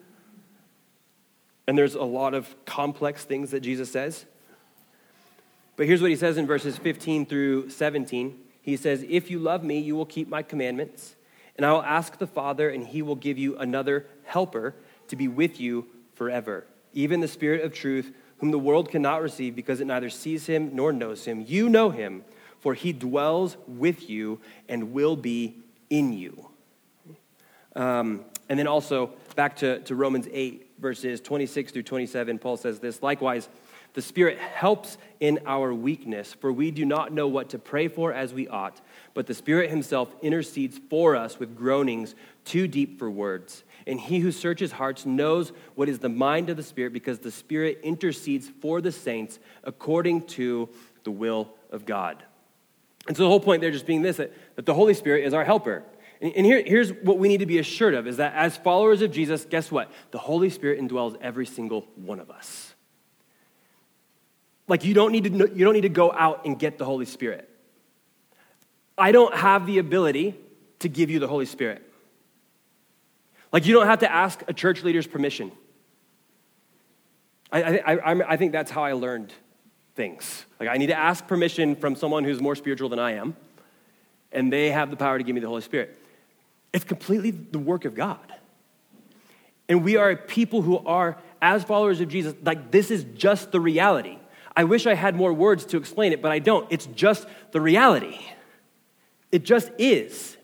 and 1.66 1.76
there's 1.76 1.94
a 1.94 2.02
lot 2.02 2.32
of 2.32 2.56
complex 2.64 3.22
things 3.22 3.50
that 3.50 3.60
Jesus 3.60 3.92
says. 3.92 4.24
But 5.76 5.84
here's 5.84 6.00
what 6.00 6.08
he 6.08 6.16
says 6.16 6.38
in 6.38 6.46
verses 6.46 6.78
15 6.78 7.26
through 7.26 7.68
17. 7.68 8.38
He 8.62 8.78
says, 8.78 9.04
If 9.06 9.30
you 9.30 9.40
love 9.40 9.62
me, 9.62 9.78
you 9.78 9.94
will 9.94 10.06
keep 10.06 10.26
my 10.26 10.42
commandments. 10.42 11.16
And 11.56 11.66
I 11.66 11.72
will 11.72 11.82
ask 11.82 12.16
the 12.16 12.26
Father, 12.26 12.70
and 12.70 12.86
he 12.86 13.02
will 13.02 13.14
give 13.14 13.36
you 13.36 13.58
another 13.58 14.06
helper 14.24 14.74
to 15.08 15.16
be 15.16 15.28
with 15.28 15.60
you 15.60 15.86
forever, 16.14 16.64
even 16.94 17.20
the 17.20 17.28
Spirit 17.28 17.62
of 17.62 17.74
truth, 17.74 18.10
whom 18.38 18.50
the 18.50 18.58
world 18.58 18.88
cannot 18.88 19.20
receive 19.20 19.54
because 19.54 19.82
it 19.82 19.86
neither 19.86 20.08
sees 20.08 20.46
him 20.46 20.70
nor 20.72 20.94
knows 20.94 21.26
him. 21.26 21.44
You 21.46 21.68
know 21.68 21.90
him, 21.90 22.24
for 22.62 22.74
he 22.74 22.92
dwells 22.92 23.56
with 23.66 24.08
you 24.08 24.40
and 24.68 24.92
will 24.92 25.16
be 25.16 25.56
in 25.90 26.12
you. 26.12 26.48
Um, 27.76 28.24
and 28.48 28.58
then 28.58 28.66
also 28.66 29.10
back 29.34 29.56
to, 29.56 29.80
to 29.80 29.94
Romans 29.94 30.28
8, 30.32 30.70
verses 30.78 31.20
26 31.20 31.72
through 31.72 31.82
27, 31.82 32.38
Paul 32.38 32.56
says 32.56 32.78
this 32.78 33.02
Likewise, 33.02 33.48
the 33.94 34.02
Spirit 34.02 34.38
helps 34.38 34.96
in 35.20 35.40
our 35.44 35.74
weakness, 35.74 36.32
for 36.32 36.52
we 36.52 36.70
do 36.70 36.86
not 36.86 37.12
know 37.12 37.28
what 37.28 37.50
to 37.50 37.58
pray 37.58 37.88
for 37.88 38.12
as 38.12 38.32
we 38.32 38.48
ought, 38.48 38.80
but 39.12 39.26
the 39.26 39.34
Spirit 39.34 39.68
Himself 39.68 40.14
intercedes 40.22 40.80
for 40.88 41.14
us 41.14 41.38
with 41.38 41.56
groanings 41.56 42.14
too 42.44 42.66
deep 42.66 42.98
for 42.98 43.10
words. 43.10 43.64
And 43.86 44.00
He 44.00 44.20
who 44.20 44.32
searches 44.32 44.72
hearts 44.72 45.04
knows 45.04 45.52
what 45.74 45.88
is 45.88 45.98
the 45.98 46.08
mind 46.08 46.48
of 46.48 46.56
the 46.56 46.62
Spirit, 46.62 46.92
because 46.92 47.18
the 47.18 47.30
Spirit 47.30 47.80
intercedes 47.82 48.48
for 48.60 48.80
the 48.80 48.92
saints 48.92 49.38
according 49.64 50.26
to 50.28 50.68
the 51.04 51.10
will 51.10 51.52
of 51.70 51.84
God. 51.84 52.22
And 53.08 53.16
so 53.16 53.24
the 53.24 53.28
whole 53.28 53.40
point 53.40 53.60
there 53.60 53.70
just 53.70 53.86
being 53.86 54.02
this 54.02 54.18
that, 54.18 54.32
that 54.56 54.66
the 54.66 54.74
Holy 54.74 54.94
Spirit 54.94 55.24
is 55.24 55.34
our 55.34 55.44
helper. 55.44 55.82
And, 56.20 56.32
and 56.34 56.46
here, 56.46 56.62
here's 56.64 56.92
what 56.92 57.18
we 57.18 57.28
need 57.28 57.38
to 57.38 57.46
be 57.46 57.58
assured 57.58 57.94
of 57.94 58.06
is 58.06 58.18
that 58.18 58.34
as 58.34 58.56
followers 58.56 59.02
of 59.02 59.10
Jesus, 59.10 59.44
guess 59.44 59.70
what? 59.70 59.90
The 60.12 60.18
Holy 60.18 60.50
Spirit 60.50 60.80
indwells 60.80 61.16
every 61.20 61.46
single 61.46 61.86
one 61.96 62.20
of 62.20 62.30
us. 62.30 62.74
Like 64.68 64.84
you 64.84 64.94
don't 64.94 65.12
need 65.12 65.24
to, 65.24 65.30
you 65.30 65.64
don't 65.64 65.74
need 65.74 65.82
to 65.82 65.88
go 65.88 66.12
out 66.12 66.46
and 66.46 66.58
get 66.58 66.78
the 66.78 66.84
Holy 66.84 67.04
Spirit. 67.04 67.48
I 68.96 69.10
don't 69.10 69.34
have 69.34 69.66
the 69.66 69.78
ability 69.78 70.36
to 70.80 70.88
give 70.88 71.10
you 71.10 71.18
the 71.18 71.28
Holy 71.28 71.46
Spirit. 71.46 71.82
Like 73.52 73.66
you 73.66 73.74
don't 73.74 73.86
have 73.86 73.98
to 74.00 74.10
ask 74.10 74.42
a 74.46 74.52
church 74.52 74.82
leader's 74.82 75.06
permission. 75.06 75.52
I, 77.50 77.62
I, 77.62 77.94
I, 77.94 78.32
I 78.32 78.36
think 78.36 78.52
that's 78.52 78.70
how 78.70 78.82
I 78.82 78.92
learned 78.92 79.32
things. 79.94 80.46
Like 80.58 80.68
I 80.68 80.76
need 80.76 80.88
to 80.88 80.98
ask 80.98 81.26
permission 81.26 81.76
from 81.76 81.96
someone 81.96 82.24
who's 82.24 82.40
more 82.40 82.56
spiritual 82.56 82.88
than 82.88 82.98
I 82.98 83.12
am, 83.12 83.36
and 84.30 84.52
they 84.52 84.70
have 84.70 84.90
the 84.90 84.96
power 84.96 85.18
to 85.18 85.24
give 85.24 85.34
me 85.34 85.40
the 85.40 85.48
Holy 85.48 85.62
Spirit. 85.62 85.98
It's 86.72 86.84
completely 86.84 87.30
the 87.30 87.58
work 87.58 87.84
of 87.84 87.94
God. 87.94 88.32
And 89.68 89.84
we 89.84 89.96
are 89.96 90.16
people 90.16 90.62
who 90.62 90.78
are, 90.78 91.18
as 91.40 91.64
followers 91.64 92.00
of 92.00 92.08
Jesus, 92.08 92.34
like 92.42 92.70
this 92.70 92.90
is 92.90 93.04
just 93.14 93.52
the 93.52 93.60
reality. 93.60 94.18
I 94.54 94.64
wish 94.64 94.86
I 94.86 94.94
had 94.94 95.14
more 95.14 95.32
words 95.32 95.64
to 95.66 95.76
explain 95.76 96.12
it, 96.12 96.20
but 96.20 96.30
I 96.30 96.38
don't. 96.38 96.66
It's 96.70 96.86
just 96.86 97.26
the 97.52 97.60
reality. 97.60 98.18
It 99.30 99.44
just 99.44 99.70
is. 99.78 100.36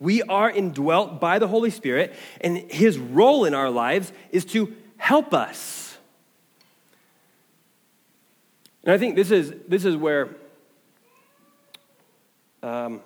We 0.00 0.22
are 0.22 0.50
indwelt 0.50 1.20
by 1.20 1.38
the 1.38 1.46
Holy 1.46 1.70
Spirit, 1.70 2.14
and 2.40 2.56
His 2.56 2.98
role 2.98 3.44
in 3.44 3.54
our 3.54 3.70
lives 3.70 4.12
is 4.32 4.44
to 4.46 4.74
help 4.96 5.32
us. 5.32 5.81
And 8.84 8.92
I 8.92 8.98
think 8.98 9.14
this 9.14 9.30
is, 9.30 9.54
this 9.68 9.84
is 9.84 9.96
where, 9.96 10.28
um, 12.62 13.00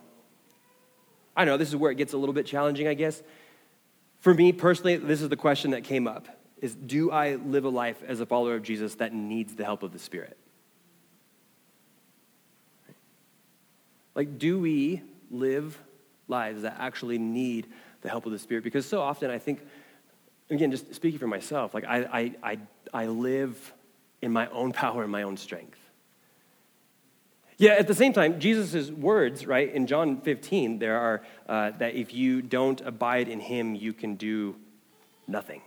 I 1.36 1.44
know, 1.44 1.56
this 1.56 1.68
is 1.68 1.76
where 1.76 1.90
it 1.90 1.96
gets 1.96 2.14
a 2.14 2.16
little 2.16 2.32
bit 2.32 2.46
challenging, 2.46 2.88
I 2.88 2.94
guess. 2.94 3.22
For 4.20 4.32
me 4.32 4.52
personally, 4.52 4.96
this 4.96 5.20
is 5.20 5.28
the 5.28 5.36
question 5.36 5.72
that 5.72 5.84
came 5.84 6.08
up 6.08 6.28
is 6.62 6.74
do 6.74 7.10
I 7.10 7.34
live 7.34 7.64
a 7.64 7.68
life 7.68 8.02
as 8.06 8.20
a 8.20 8.26
follower 8.26 8.54
of 8.54 8.62
Jesus 8.62 8.94
that 8.96 9.12
needs 9.12 9.54
the 9.54 9.64
help 9.64 9.82
of 9.82 9.92
the 9.92 9.98
Spirit? 9.98 10.38
Like, 14.14 14.38
do 14.38 14.58
we 14.58 15.02
live 15.30 15.78
lives 16.26 16.62
that 16.62 16.76
actually 16.78 17.18
need 17.18 17.66
the 18.00 18.08
help 18.08 18.24
of 18.24 18.32
the 18.32 18.38
Spirit? 18.38 18.64
Because 18.64 18.86
so 18.86 19.02
often 19.02 19.30
I 19.30 19.38
think, 19.38 19.60
again, 20.48 20.70
just 20.70 20.94
speaking 20.94 21.18
for 21.18 21.26
myself, 21.26 21.74
like 21.74 21.84
I, 21.84 21.98
I, 22.04 22.34
I, 22.42 22.58
I 22.94 23.06
live 23.06 23.74
in 24.26 24.32
my 24.32 24.48
own 24.48 24.72
power 24.72 25.04
and 25.04 25.12
my 25.12 25.22
own 25.22 25.36
strength. 25.36 25.78
Yeah, 27.58 27.70
at 27.70 27.86
the 27.86 27.94
same 27.94 28.12
time, 28.12 28.40
Jesus' 28.40 28.90
words, 28.90 29.46
right, 29.46 29.72
in 29.72 29.86
John 29.86 30.20
15, 30.20 30.80
there 30.80 30.98
are 30.98 31.22
uh, 31.48 31.70
that 31.78 31.94
if 31.94 32.12
you 32.12 32.42
don't 32.42 32.80
abide 32.80 33.28
in 33.28 33.38
him, 33.38 33.76
you 33.76 33.92
can 33.92 34.16
do 34.16 34.56
nothing. 35.28 35.62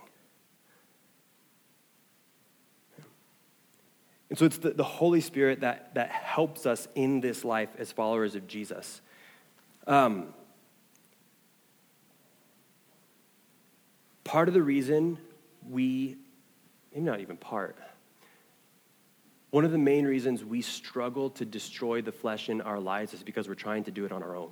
And 4.28 4.38
so 4.38 4.44
it's 4.44 4.58
the, 4.58 4.70
the 4.70 4.84
Holy 4.84 5.22
Spirit 5.22 5.62
that, 5.62 5.94
that 5.94 6.10
helps 6.10 6.66
us 6.66 6.86
in 6.94 7.20
this 7.20 7.44
life 7.44 7.70
as 7.78 7.90
followers 7.90 8.34
of 8.34 8.46
Jesus. 8.46 9.00
Um, 9.86 10.34
part 14.22 14.48
of 14.48 14.54
the 14.54 14.62
reason 14.62 15.18
we, 15.68 16.18
maybe 16.92 17.04
not 17.06 17.20
even 17.20 17.38
part, 17.38 17.76
one 19.50 19.64
of 19.64 19.72
the 19.72 19.78
main 19.78 20.06
reasons 20.06 20.44
we 20.44 20.62
struggle 20.62 21.30
to 21.30 21.44
destroy 21.44 22.02
the 22.02 22.12
flesh 22.12 22.48
in 22.48 22.60
our 22.60 22.78
lives 22.78 23.14
is 23.14 23.22
because 23.22 23.48
we're 23.48 23.54
trying 23.54 23.84
to 23.84 23.90
do 23.90 24.04
it 24.04 24.12
on 24.12 24.22
our 24.22 24.36
own. 24.36 24.50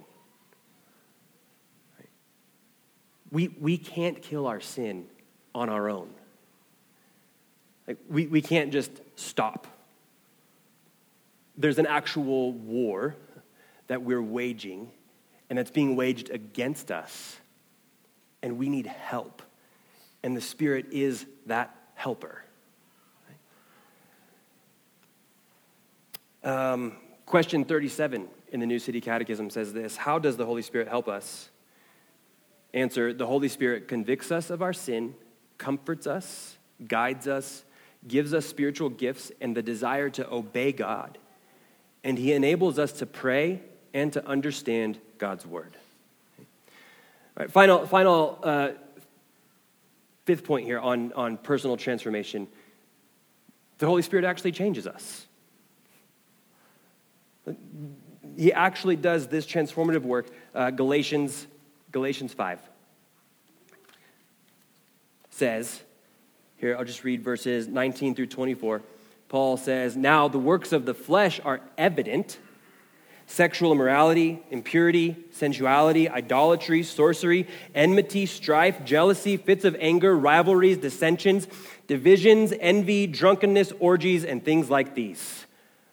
We, 3.31 3.49
we 3.49 3.77
can't 3.77 4.21
kill 4.23 4.47
our 4.47 4.61
sin 4.61 5.07
on 5.55 5.69
our 5.69 5.89
own. 5.89 6.09
Like, 7.87 7.99
we, 8.09 8.27
we 8.27 8.43
can't 8.43 8.73
just 8.73 8.91
stop. 9.17 9.67
There's 11.57 11.79
an 11.79 11.87
actual 11.87 12.53
war 12.53 13.17
that 13.87 14.03
we're 14.03 14.23
waging, 14.23 14.91
and 15.49 15.59
that's 15.59 15.71
being 15.71 15.95
waged 15.95 16.31
against 16.31 16.91
us, 16.91 17.37
and 18.43 18.59
we 18.59 18.69
need 18.69 18.87
help. 18.87 19.43
And 20.23 20.37
the 20.37 20.41
Spirit 20.41 20.87
is 20.91 21.27
that 21.47 21.75
helper. 21.95 22.43
Um, 26.49 26.93
question 27.27 27.67
37 27.67 28.27
in 28.53 28.61
the 28.61 28.65
New 28.65 28.79
City 28.79 29.03
Catechism 29.03 29.51
says 29.51 29.75
this 29.75 29.99
How 29.99 30.19
does 30.19 30.39
the 30.39 30.47
Holy 30.47 30.63
Spirit 30.63 30.89
help 30.89 31.07
us? 31.07 31.51
Answer 32.73 33.13
The 33.13 33.27
Holy 33.27 33.49
Spirit 33.49 33.87
convicts 33.87 34.33
us 34.33 34.49
of 34.49 34.63
our 34.63 34.73
sin, 34.73 35.15
comforts 35.59 36.07
us, 36.07 36.57
guides 36.87 37.29
us, 37.29 37.65
gives 38.07 38.33
us 38.33 38.47
spiritual 38.47 38.89
gifts 38.89 39.31
and 39.43 39.55
the 39.55 39.61
desire 39.61 40.09
to 40.09 40.33
obey 40.33 40.73
God. 40.73 41.19
And 42.03 42.17
He 42.17 42.33
enables 42.33 42.79
us 42.79 42.93
to 42.93 43.05
pray 43.05 43.61
and 43.93 44.11
to 44.15 44.27
understand 44.27 44.99
God's 45.19 45.45
Word. 45.45 45.77
All 46.39 46.45
right, 47.37 47.51
final, 47.51 47.87
final 47.87 48.39
uh, 48.43 48.71
fifth 50.25 50.45
point 50.45 50.65
here 50.65 50.81
on, 50.81 51.13
on 51.13 51.37
personal 51.37 51.77
transformation 51.77 52.49
the 53.77 53.87
Holy 53.87 54.03
Spirit 54.03 54.25
actually 54.25 54.51
changes 54.51 54.87
us. 54.89 55.28
He 58.39 58.53
actually 58.53 58.95
does 58.95 59.27
this 59.27 59.45
transformative 59.45 60.03
work. 60.03 60.29
Uh, 60.55 60.71
Galatians, 60.71 61.47
Galatians 61.91 62.33
5 62.33 62.61
says, 65.31 65.83
here, 66.57 66.77
I'll 66.77 66.85
just 66.85 67.05
read 67.05 67.23
verses 67.23 67.67
19 67.67 68.15
through 68.15 68.27
24. 68.27 68.83
Paul 69.29 69.57
says, 69.57 69.97
Now 69.97 70.29
the 70.29 70.39
works 70.39 70.73
of 70.73 70.87
the 70.87 70.95
flesh 70.95 71.41
are 71.45 71.61
evident 71.77 72.39
sexual 73.27 73.73
immorality, 73.73 74.43
impurity, 74.51 75.15
sensuality, 75.33 76.09
idolatry, 76.09 76.83
sorcery, 76.83 77.47
enmity, 77.75 78.25
strife, 78.25 78.85
jealousy, 78.85 79.37
fits 79.37 79.67
of 79.67 79.77
anger, 79.81 80.17
rivalries, 80.17 80.79
dissensions, 80.79 81.47
divisions, 81.89 82.55
envy, 82.59 83.07
drunkenness, 83.07 83.73
orgies, 83.81 84.25
and 84.25 84.43
things 84.43 84.71
like 84.71 84.95
these. 84.95 85.45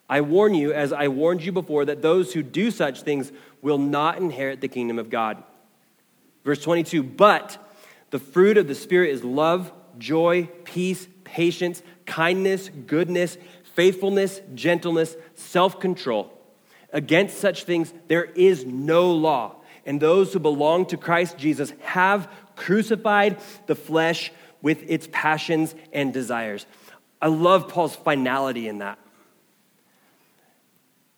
I 0.08 0.20
warn 0.20 0.54
you, 0.54 0.72
as 0.72 0.92
I 0.92 1.08
warned 1.08 1.42
you 1.42 1.52
before, 1.52 1.84
that 1.84 2.02
those 2.02 2.32
who 2.32 2.42
do 2.42 2.70
such 2.70 3.02
things 3.02 3.32
will 3.60 3.78
not 3.78 4.18
inherit 4.18 4.60
the 4.60 4.68
kingdom 4.68 4.98
of 4.98 5.10
God. 5.10 5.42
Verse 6.44 6.62
22 6.62 7.02
But 7.02 7.58
the 8.10 8.18
fruit 8.18 8.56
of 8.56 8.68
the 8.68 8.74
Spirit 8.74 9.10
is 9.10 9.24
love, 9.24 9.72
joy, 9.98 10.48
peace, 10.64 11.08
patience, 11.24 11.82
kindness, 12.06 12.70
goodness, 12.86 13.36
faithfulness, 13.74 14.40
gentleness, 14.54 15.16
self 15.34 15.80
control. 15.80 16.32
Against 16.92 17.38
such 17.38 17.64
things, 17.64 17.92
there 18.06 18.24
is 18.24 18.64
no 18.64 19.10
law. 19.10 19.56
And 19.84 20.00
those 20.00 20.32
who 20.32 20.38
belong 20.38 20.86
to 20.86 20.96
Christ 20.96 21.36
Jesus 21.36 21.72
have 21.80 22.28
crucified 22.56 23.38
the 23.66 23.74
flesh 23.74 24.32
with 24.62 24.82
its 24.88 25.08
passions 25.12 25.74
and 25.92 26.12
desires. 26.12 26.66
I 27.20 27.28
love 27.28 27.68
Paul's 27.68 27.94
finality 27.94 28.68
in 28.68 28.78
that. 28.78 28.98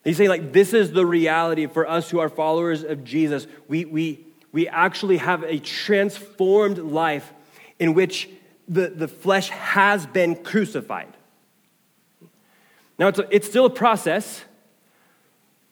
He's 0.04 0.16
saying, 0.16 0.30
like, 0.30 0.52
this 0.52 0.72
is 0.72 0.92
the 0.92 1.04
reality 1.04 1.66
for 1.66 1.88
us 1.88 2.08
who 2.10 2.18
are 2.18 2.28
followers 2.28 2.82
of 2.82 3.04
Jesus. 3.04 3.46
We, 3.66 3.84
we, 3.84 4.24
we 4.52 4.68
actually 4.68 5.18
have 5.18 5.42
a 5.42 5.58
transformed 5.58 6.78
life 6.78 7.32
in 7.78 7.94
which 7.94 8.28
the, 8.68 8.88
the 8.88 9.08
flesh 9.08 9.48
has 9.50 10.06
been 10.06 10.36
crucified. 10.36 11.14
Now, 12.98 13.08
it's, 13.08 13.18
a, 13.18 13.26
it's 13.34 13.46
still 13.46 13.66
a 13.66 13.70
process 13.70 14.44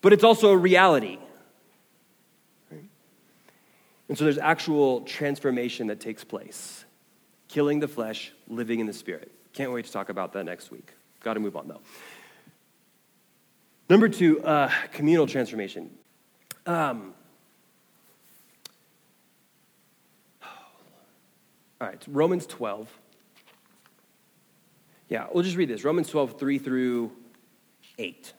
but 0.07 0.13
it's 0.13 0.23
also 0.23 0.53
a 0.53 0.57
reality. 0.57 1.19
And 4.09 4.17
so 4.17 4.23
there's 4.23 4.39
actual 4.39 5.01
transformation 5.01 5.89
that 5.89 5.99
takes 5.99 6.23
place 6.23 6.85
killing 7.49 7.81
the 7.81 7.89
flesh, 7.89 8.33
living 8.47 8.79
in 8.79 8.87
the 8.87 8.93
spirit. 8.93 9.33
Can't 9.53 9.73
wait 9.73 9.85
to 9.85 9.91
talk 9.91 10.09
about 10.09 10.33
that 10.35 10.45
next 10.45 10.71
week. 10.71 10.93
Got 11.25 11.35
to 11.35 11.41
move 11.41 11.57
on 11.57 11.67
though. 11.67 11.81
Number 13.89 14.09
two, 14.09 14.43
uh, 14.43 14.69
communal 14.93 15.29
transformation. 15.29 15.91
Um, 16.67 17.15
all 21.81 21.87
right, 21.89 22.05
Romans 22.09 22.47
12. 22.47 22.89
Yeah, 25.09 25.27
we'll 25.33 25.45
just 25.45 25.57
read 25.57 25.69
this 25.69 25.85
Romans 25.85 26.09
12, 26.09 26.37
3 26.37 26.59
through 26.59 27.13
8. 27.97 28.33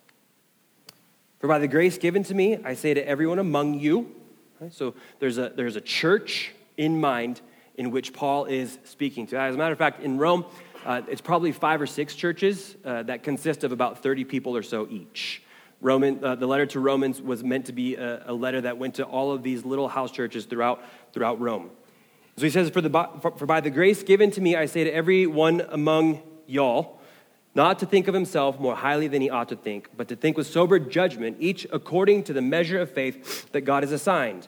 For 1.39 1.47
by 1.47 1.59
the 1.59 1.67
grace 1.69 1.97
given 1.97 2.23
to 2.23 2.33
me, 2.33 2.57
I 2.65 2.73
say 2.73 2.93
to 2.93 3.07
everyone 3.07 3.39
among 3.39 3.79
you. 3.79 4.13
Right? 4.59 4.73
So 4.73 4.95
there's 5.19 5.37
a, 5.37 5.53
there's 5.55 5.77
a 5.77 5.81
church 5.81 6.51
in 6.75 6.99
mind 6.99 7.39
in 7.77 7.91
which 7.91 8.11
Paul 8.11 8.45
is 8.45 8.79
speaking 8.83 9.27
to. 9.27 9.39
As 9.39 9.55
a 9.55 9.57
matter 9.57 9.71
of 9.71 9.77
fact, 9.77 10.03
in 10.03 10.17
Rome, 10.17 10.43
uh, 10.87 11.01
it's 11.09 11.19
probably 11.19 11.51
five 11.51 11.81
or 11.81 11.85
six 11.85 12.15
churches 12.15 12.77
uh, 12.85 13.03
that 13.03 13.21
consist 13.21 13.65
of 13.65 13.73
about 13.73 14.01
30 14.01 14.23
people 14.23 14.55
or 14.55 14.63
so 14.63 14.87
each. 14.89 15.43
Roman, 15.81 16.23
uh, 16.23 16.35
the 16.35 16.47
letter 16.47 16.65
to 16.67 16.79
Romans 16.79 17.21
was 17.21 17.43
meant 17.43 17.65
to 17.65 17.73
be 17.73 17.95
a, 17.95 18.31
a, 18.31 18.33
letter 18.33 18.61
that 18.61 18.77
went 18.77 18.95
to 18.95 19.03
all 19.03 19.33
of 19.33 19.43
these 19.43 19.65
little 19.65 19.89
house 19.89 20.11
churches 20.11 20.45
throughout, 20.45 20.81
throughout 21.11 21.41
Rome. 21.41 21.69
So 22.37 22.43
he 22.43 22.49
says, 22.49 22.69
for, 22.69 22.79
the, 22.79 22.89
for, 23.21 23.31
for 23.31 23.45
by 23.45 23.59
the 23.59 23.69
grace 23.69 24.01
given 24.01 24.31
to 24.31 24.41
me, 24.41 24.55
I 24.55 24.65
say 24.65 24.85
to 24.85 24.91
every 24.91 25.27
one 25.27 25.61
among 25.69 26.21
y'all, 26.47 27.01
not 27.53 27.79
to 27.79 27.85
think 27.85 28.07
of 28.07 28.13
himself 28.13 28.57
more 28.57 28.75
highly 28.75 29.09
than 29.09 29.21
he 29.21 29.29
ought 29.29 29.49
to 29.49 29.57
think, 29.57 29.89
but 29.97 30.07
to 30.07 30.15
think 30.15 30.37
with 30.37 30.47
sober 30.47 30.79
judgment, 30.79 31.35
each 31.41 31.67
according 31.73 32.23
to 32.23 32.33
the 32.33 32.41
measure 32.41 32.79
of 32.79 32.89
faith 32.89 33.51
that 33.51 33.61
God 33.61 33.83
has 33.83 33.91
assigned. 33.91 34.47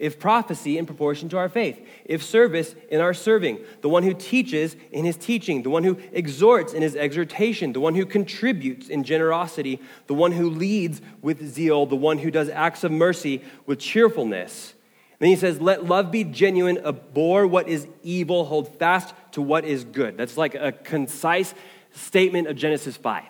if 0.00 0.18
prophecy 0.18 0.78
in 0.78 0.86
proportion 0.86 1.28
to 1.28 1.36
our 1.36 1.48
faith, 1.48 1.86
if 2.06 2.22
service 2.22 2.74
in 2.88 3.02
our 3.02 3.12
serving, 3.12 3.58
the 3.82 3.88
one 3.88 4.02
who 4.02 4.14
teaches 4.14 4.74
in 4.90 5.04
his 5.04 5.16
teaching, 5.16 5.62
the 5.62 5.70
one 5.70 5.84
who 5.84 5.98
exhorts 6.12 6.72
in 6.72 6.80
his 6.80 6.96
exhortation, 6.96 7.74
the 7.74 7.80
one 7.80 7.94
who 7.94 8.06
contributes 8.06 8.88
in 8.88 9.04
generosity, 9.04 9.78
the 10.06 10.14
one 10.14 10.32
who 10.32 10.48
leads 10.48 11.02
with 11.20 11.46
zeal, 11.46 11.84
the 11.84 11.94
one 11.94 12.18
who 12.18 12.30
does 12.30 12.48
acts 12.48 12.82
of 12.82 12.90
mercy 12.90 13.42
with 13.66 13.78
cheerfulness. 13.78 14.72
then 15.18 15.28
he 15.28 15.36
says, 15.36 15.60
Let 15.60 15.84
love 15.84 16.10
be 16.10 16.24
genuine, 16.24 16.78
abhor 16.78 17.46
what 17.46 17.68
is 17.68 17.86
evil, 18.02 18.46
hold 18.46 18.74
fast 18.78 19.14
to 19.32 19.42
what 19.42 19.66
is 19.66 19.84
good. 19.84 20.16
That's 20.16 20.38
like 20.38 20.54
a 20.54 20.72
concise 20.72 21.54
statement 21.92 22.48
of 22.48 22.56
Genesis 22.56 22.96
5. 22.96 23.24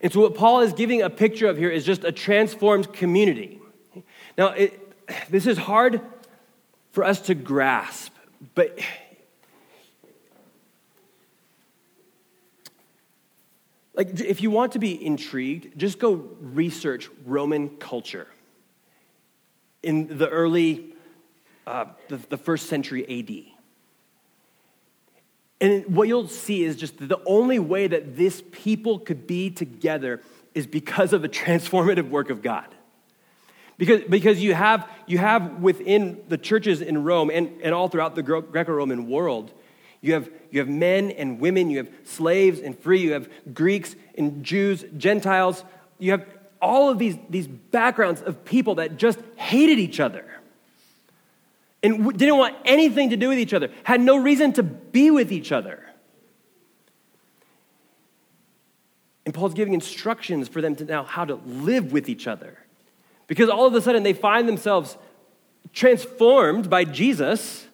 And 0.00 0.12
so, 0.12 0.20
what 0.20 0.36
Paul 0.36 0.60
is 0.60 0.72
giving 0.72 1.02
a 1.02 1.10
picture 1.10 1.48
of 1.48 1.58
here 1.58 1.68
is 1.68 1.84
just 1.84 2.04
a 2.04 2.12
transformed 2.12 2.92
community. 2.92 3.60
Now, 4.38 4.48
it, 4.50 4.79
this 5.28 5.46
is 5.46 5.58
hard 5.58 6.00
for 6.92 7.04
us 7.04 7.20
to 7.22 7.34
grasp, 7.34 8.12
but 8.54 8.78
like 13.94 14.20
if 14.20 14.42
you 14.42 14.50
want 14.50 14.72
to 14.72 14.78
be 14.78 15.04
intrigued, 15.04 15.78
just 15.78 15.98
go 15.98 16.14
research 16.40 17.08
Roman 17.24 17.68
culture 17.76 18.26
in 19.82 20.18
the 20.18 20.28
early, 20.28 20.94
uh, 21.66 21.86
the, 22.08 22.16
the 22.28 22.36
first 22.36 22.66
century 22.66 23.04
AD. 23.08 23.56
And 25.60 25.94
what 25.94 26.08
you'll 26.08 26.28
see 26.28 26.64
is 26.64 26.76
just 26.76 26.96
the 26.96 27.20
only 27.26 27.58
way 27.58 27.86
that 27.86 28.16
this 28.16 28.42
people 28.50 28.98
could 28.98 29.26
be 29.26 29.50
together 29.50 30.22
is 30.54 30.66
because 30.66 31.12
of 31.12 31.22
the 31.22 31.28
transformative 31.28 32.08
work 32.08 32.30
of 32.30 32.42
God. 32.42 32.74
Because, 33.80 34.02
because 34.02 34.42
you, 34.42 34.52
have, 34.52 34.86
you 35.06 35.16
have 35.16 35.62
within 35.62 36.20
the 36.28 36.36
churches 36.36 36.82
in 36.82 37.02
Rome 37.02 37.30
and, 37.30 37.62
and 37.62 37.74
all 37.74 37.88
throughout 37.88 38.14
the 38.14 38.22
Greco 38.22 38.72
Roman 38.72 39.08
world, 39.08 39.54
you 40.02 40.12
have, 40.12 40.28
you 40.50 40.60
have 40.60 40.68
men 40.68 41.10
and 41.10 41.40
women, 41.40 41.70
you 41.70 41.78
have 41.78 41.88
slaves 42.04 42.60
and 42.60 42.78
free, 42.78 43.00
you 43.00 43.12
have 43.12 43.30
Greeks 43.54 43.96
and 44.18 44.44
Jews, 44.44 44.84
Gentiles. 44.98 45.64
You 45.98 46.10
have 46.10 46.26
all 46.60 46.90
of 46.90 46.98
these, 46.98 47.16
these 47.30 47.46
backgrounds 47.46 48.20
of 48.20 48.44
people 48.44 48.74
that 48.74 48.98
just 48.98 49.18
hated 49.36 49.78
each 49.78 49.98
other 49.98 50.26
and 51.82 52.18
didn't 52.18 52.36
want 52.36 52.56
anything 52.66 53.08
to 53.08 53.16
do 53.16 53.30
with 53.30 53.38
each 53.38 53.54
other, 53.54 53.70
had 53.84 54.02
no 54.02 54.18
reason 54.18 54.52
to 54.52 54.62
be 54.62 55.10
with 55.10 55.32
each 55.32 55.52
other. 55.52 55.82
And 59.24 59.32
Paul's 59.32 59.54
giving 59.54 59.72
instructions 59.72 60.48
for 60.48 60.60
them 60.60 60.76
to 60.76 60.84
now 60.84 61.04
how 61.04 61.24
to 61.24 61.36
live 61.46 61.92
with 61.92 62.10
each 62.10 62.26
other. 62.26 62.58
Because 63.30 63.48
all 63.48 63.64
of 63.64 63.74
a 63.76 63.80
sudden 63.80 64.02
they 64.02 64.12
find 64.12 64.48
themselves 64.48 64.98
transformed 65.72 66.68
by 66.68 66.82
Jesus 66.82 67.64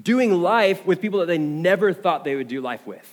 doing 0.00 0.40
life 0.40 0.86
with 0.86 1.00
people 1.00 1.18
that 1.18 1.26
they 1.26 1.38
never 1.38 1.92
thought 1.92 2.22
they 2.22 2.36
would 2.36 2.46
do 2.46 2.60
life 2.60 2.86
with. 2.86 3.04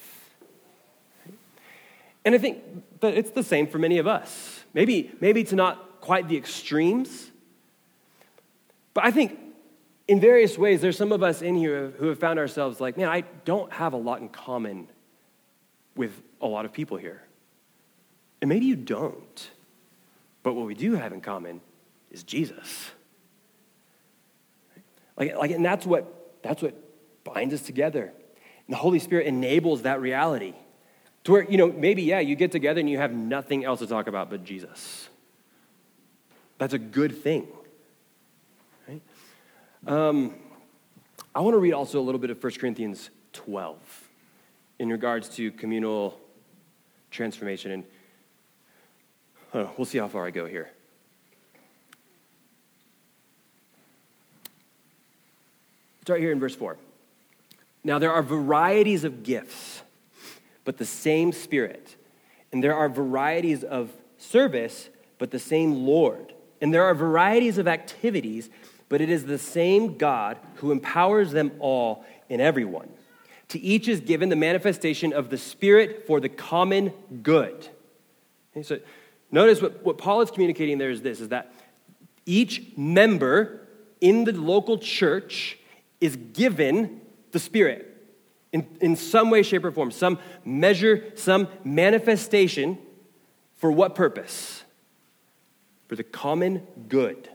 And 2.24 2.36
I 2.36 2.38
think 2.38 2.62
that 3.00 3.16
it's 3.16 3.32
the 3.32 3.42
same 3.42 3.66
for 3.66 3.80
many 3.80 3.98
of 3.98 4.06
us. 4.06 4.64
Maybe, 4.76 5.12
maybe 5.20 5.44
to 5.46 5.56
not 5.56 6.00
quite 6.00 6.28
the 6.28 6.38
extremes, 6.38 7.32
but 8.94 9.04
I 9.04 9.10
think 9.10 9.40
in 10.08 10.20
various 10.20 10.60
ways, 10.60 10.80
there's 10.80 10.96
some 10.96 11.12
of 11.12 11.24
us 11.24 11.42
in 11.42 11.56
here 11.56 11.92
who 11.98 12.06
have 12.06 12.20
found 12.20 12.38
ourselves 12.38 12.80
like, 12.80 12.98
man, 12.98 13.10
I 13.10 13.22
don't 13.46 13.74
have 13.74 13.94
a 13.94 13.98
lot 13.98 14.22
in 14.22 14.30
common 14.30 14.90
with 15.96 16.22
a 16.40 16.46
lot 16.46 16.66
of 16.66 16.72
people 16.72 16.98
here. 16.98 17.24
And 18.44 18.48
maybe 18.48 18.68
you 18.68 18.76
don't. 18.76 19.50
But 20.48 20.54
what 20.54 20.66
we 20.66 20.76
do 20.76 20.94
have 20.94 21.12
in 21.12 21.20
common 21.20 21.60
is 22.10 22.24
Jesus. 22.24 22.92
Like, 25.18 25.36
like, 25.36 25.52
and 25.52 25.66
that's 25.66 25.86
what, 25.86 26.42
that's 26.42 26.62
what 26.62 26.74
binds 27.26 27.54
us 27.54 27.64
together. 27.64 28.04
And 28.04 28.74
the 28.74 28.78
Holy 28.78 29.00
Spirit 29.00 29.28
enables 29.28 29.82
that 29.82 30.00
reality. 30.00 30.54
To 31.26 31.34
where, 31.34 31.44
you 31.44 31.58
know, 31.58 31.70
maybe, 31.70 32.04
yeah, 32.04 32.22
you 32.22 32.38
get 32.38 32.54
together 32.54 32.80
and 32.80 32.90
you 32.90 32.98
have 32.98 33.12
nothing 33.12 33.66
else 33.66 33.80
to 33.80 33.88
talk 33.88 34.08
about 34.08 34.30
but 34.30 34.46
Jesus. 34.46 35.10
That's 36.60 36.74
a 36.74 36.80
good 36.80 37.22
thing. 37.22 37.50
Right? 38.88 39.02
Um, 39.86 40.34
I 41.36 41.42
want 41.42 41.56
to 41.56 41.60
read 41.60 41.74
also 41.74 42.00
a 42.00 42.06
little 42.06 42.20
bit 42.20 42.30
of 42.30 42.42
1 42.42 42.54
Corinthians 42.54 43.10
12 43.34 43.78
in 44.80 44.88
regards 44.88 45.28
to 45.28 45.52
communal 45.52 46.18
transformation. 47.12 47.72
And 47.72 47.84
uh, 49.54 49.68
we'll 49.78 49.86
see 49.86 49.98
how 49.98 50.08
far 50.08 50.26
I 50.26 50.32
go 50.32 50.46
here. 50.46 50.70
Start 56.02 56.22
here 56.22 56.32
in 56.32 56.40
verse 56.40 56.56
4. 56.56 56.78
Now, 57.84 58.00
there 58.00 58.12
are 58.12 58.24
varieties 58.24 59.04
of 59.04 59.24
gifts, 59.24 59.82
but 60.64 60.78
the 60.78 60.86
same 60.86 61.32
Spirit. 61.32 61.96
And 62.52 62.64
there 62.64 62.76
are 62.76 62.90
varieties 62.90 63.64
of 63.64 63.92
service, 64.18 64.90
but 65.18 65.32
the 65.32 65.40
same 65.40 65.86
Lord. 65.86 66.34
And 66.62 66.74
there 66.74 66.84
are 66.84 66.96
varieties 66.96 67.58
of 67.58 67.68
activities, 67.68 68.50
but 68.90 69.02
it 69.02 69.10
is 69.10 69.26
the 69.26 69.38
same 69.38 69.98
God 69.98 70.38
who 70.56 70.72
empowers 70.72 71.32
them 71.32 71.52
all 71.60 72.06
in 72.30 72.40
everyone. 72.40 72.90
To 73.50 73.60
each 73.60 73.88
is 73.88 74.02
given 74.02 74.30
the 74.30 74.36
manifestation 74.36 75.14
of 75.14 75.30
the 75.30 75.38
Spirit 75.38 76.06
for 76.08 76.20
the 76.20 76.30
common 76.30 76.92
good. 77.22 77.68
Okay, 78.52 78.64
so 78.64 78.80
notice 79.32 79.62
what, 79.62 79.84
what 79.84 79.98
Paul 79.98 80.22
is 80.22 80.32
communicating 80.32 80.78
there 80.78 80.90
is 80.90 81.02
this 81.02 81.20
is 81.20 81.30
that 81.30 81.54
each 82.26 82.76
member 82.76 83.68
in 84.02 84.24
the 84.26 84.34
local 84.34 84.78
church 84.78 85.58
is 86.00 86.16
given 86.16 87.02
the 87.32 87.40
Spirit 87.40 87.98
in, 88.52 88.68
in 88.82 88.96
some 88.96 89.30
way, 89.30 89.44
shape, 89.44 89.66
or 89.66 89.72
form, 89.72 89.92
some 89.92 90.20
measure, 90.46 91.12
some 91.16 91.48
manifestation 91.64 92.78
for 93.56 93.72
what 93.72 93.96
purpose? 93.96 94.64
For 95.88 95.96
the 95.96 96.04
common 96.04 96.66
good. 96.88 97.30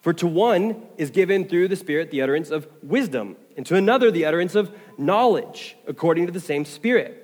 For 0.00 0.12
to 0.14 0.26
one 0.26 0.86
is 0.96 1.10
given 1.10 1.46
through 1.46 1.68
the 1.68 1.76
Spirit 1.76 2.10
the 2.10 2.22
utterance 2.22 2.50
of 2.50 2.66
wisdom, 2.82 3.36
and 3.56 3.66
to 3.66 3.76
another 3.76 4.10
the 4.10 4.24
utterance 4.24 4.54
of 4.54 4.74
knowledge, 4.96 5.76
according 5.86 6.26
to 6.26 6.32
the 6.32 6.40
same 6.40 6.64
Spirit. 6.64 7.19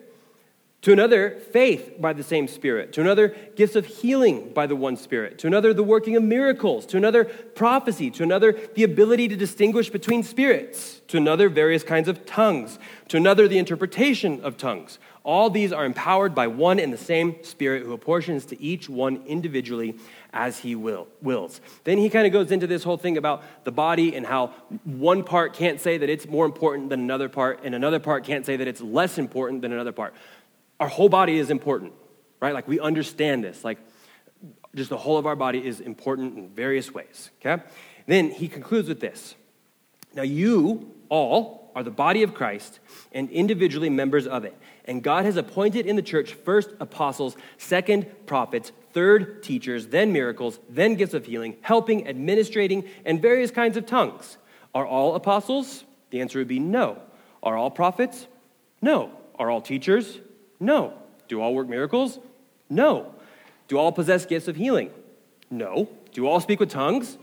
To 0.82 0.92
another, 0.92 1.40
faith 1.50 1.94
by 1.98 2.12
the 2.12 2.22
same 2.22 2.46
Spirit. 2.46 2.92
To 2.92 3.00
another, 3.00 3.34
gifts 3.56 3.74
of 3.74 3.86
healing 3.86 4.52
by 4.52 4.66
the 4.66 4.76
one 4.76 4.96
Spirit. 4.96 5.38
To 5.38 5.48
another, 5.48 5.74
the 5.74 5.82
working 5.82 6.14
of 6.16 6.22
miracles. 6.22 6.86
To 6.86 6.96
another, 6.96 7.24
prophecy. 7.24 8.10
To 8.12 8.22
another, 8.22 8.56
the 8.74 8.84
ability 8.84 9.28
to 9.28 9.36
distinguish 9.36 9.90
between 9.90 10.22
spirits. 10.22 11.00
To 11.08 11.16
another, 11.16 11.48
various 11.48 11.82
kinds 11.82 12.08
of 12.08 12.24
tongues. 12.24 12.78
To 13.08 13.16
another, 13.16 13.48
the 13.48 13.58
interpretation 13.58 14.40
of 14.42 14.56
tongues. 14.56 14.98
All 15.24 15.50
these 15.50 15.72
are 15.72 15.84
empowered 15.84 16.36
by 16.36 16.46
one 16.46 16.78
and 16.78 16.92
the 16.92 16.98
same 16.98 17.42
Spirit 17.42 17.82
who 17.82 17.92
apportions 17.92 18.44
to 18.46 18.62
each 18.62 18.88
one 18.88 19.24
individually 19.26 19.96
as 20.32 20.58
he 20.58 20.76
will, 20.76 21.08
wills. 21.20 21.60
Then 21.82 21.98
he 21.98 22.08
kind 22.08 22.28
of 22.28 22.32
goes 22.32 22.52
into 22.52 22.68
this 22.68 22.84
whole 22.84 22.96
thing 22.96 23.16
about 23.16 23.42
the 23.64 23.72
body 23.72 24.14
and 24.14 24.24
how 24.24 24.48
one 24.84 25.24
part 25.24 25.54
can't 25.54 25.80
say 25.80 25.98
that 25.98 26.08
it's 26.08 26.28
more 26.28 26.46
important 26.46 26.90
than 26.90 27.00
another 27.00 27.28
part, 27.28 27.60
and 27.64 27.74
another 27.74 27.98
part 27.98 28.22
can't 28.22 28.46
say 28.46 28.56
that 28.56 28.68
it's 28.68 28.80
less 28.80 29.18
important 29.18 29.62
than 29.62 29.72
another 29.72 29.92
part. 29.92 30.14
Our 30.78 30.88
whole 30.88 31.08
body 31.08 31.38
is 31.38 31.50
important, 31.50 31.92
right? 32.40 32.54
Like 32.54 32.68
we 32.68 32.80
understand 32.80 33.44
this. 33.44 33.64
Like 33.64 33.78
just 34.74 34.90
the 34.90 34.98
whole 34.98 35.16
of 35.16 35.26
our 35.26 35.36
body 35.36 35.66
is 35.66 35.80
important 35.80 36.36
in 36.36 36.48
various 36.50 36.92
ways, 36.92 37.30
okay? 37.40 37.62
Then 38.06 38.30
he 38.30 38.46
concludes 38.48 38.88
with 38.88 39.00
this. 39.00 39.34
Now 40.14 40.22
you 40.22 40.92
all 41.08 41.70
are 41.74 41.82
the 41.82 41.90
body 41.90 42.22
of 42.22 42.34
Christ 42.34 42.78
and 43.12 43.28
individually 43.30 43.90
members 43.90 44.26
of 44.26 44.44
it. 44.44 44.56
And 44.86 45.02
God 45.02 45.24
has 45.24 45.36
appointed 45.36 45.86
in 45.86 45.96
the 45.96 46.02
church 46.02 46.32
first 46.32 46.70
apostles, 46.80 47.36
second 47.58 48.06
prophets, 48.26 48.72
third 48.92 49.42
teachers, 49.42 49.88
then 49.88 50.12
miracles, 50.12 50.58
then 50.70 50.94
gifts 50.94 51.12
of 51.14 51.26
healing, 51.26 51.56
helping, 51.60 52.06
administrating, 52.08 52.88
and 53.04 53.20
various 53.20 53.50
kinds 53.50 53.76
of 53.76 53.84
tongues. 53.84 54.38
Are 54.74 54.86
all 54.86 55.14
apostles? 55.14 55.84
The 56.10 56.20
answer 56.20 56.38
would 56.38 56.48
be 56.48 56.60
no. 56.60 56.98
Are 57.42 57.56
all 57.56 57.70
prophets? 57.70 58.26
No. 58.80 59.10
Are 59.38 59.50
all 59.50 59.60
teachers? 59.60 60.18
No. 60.60 60.94
Do 61.28 61.40
all 61.40 61.54
work 61.54 61.68
miracles? 61.68 62.18
No. 62.68 63.14
Do 63.68 63.78
all 63.78 63.92
possess 63.92 64.26
gifts 64.26 64.48
of 64.48 64.56
healing? 64.56 64.90
No. 65.50 65.88
Do 66.12 66.26
all 66.26 66.40
speak 66.40 66.60
with 66.60 66.70
tongues? 66.70 67.18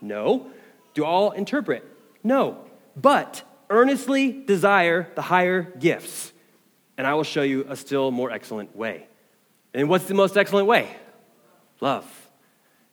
No. 0.00 0.48
Do 0.94 1.04
all 1.04 1.30
interpret? 1.32 1.84
No. 2.22 2.58
But 2.96 3.42
earnestly 3.70 4.32
desire 4.32 5.08
the 5.14 5.22
higher 5.22 5.62
gifts, 5.62 6.32
and 6.96 7.06
I 7.06 7.14
will 7.14 7.24
show 7.24 7.42
you 7.42 7.66
a 7.68 7.76
still 7.76 8.10
more 8.10 8.30
excellent 8.30 8.76
way. 8.76 9.06
And 9.74 9.88
what's 9.88 10.06
the 10.06 10.14
most 10.14 10.36
excellent 10.36 10.66
way? 10.66 10.88
Love. 11.80 12.06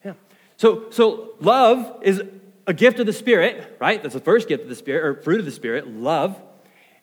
Yeah. 0.03 0.13
So, 0.57 0.89
so 0.89 1.35
love 1.39 2.01
is 2.01 2.21
a 2.67 2.73
gift 2.73 2.99
of 2.99 3.05
the 3.05 3.13
Spirit, 3.13 3.77
right? 3.79 4.01
That's 4.01 4.13
the 4.13 4.21
first 4.21 4.47
gift 4.47 4.63
of 4.63 4.69
the 4.69 4.75
Spirit, 4.75 5.05
or 5.05 5.21
fruit 5.21 5.39
of 5.39 5.45
the 5.45 5.51
Spirit. 5.51 5.87
Love 5.87 6.39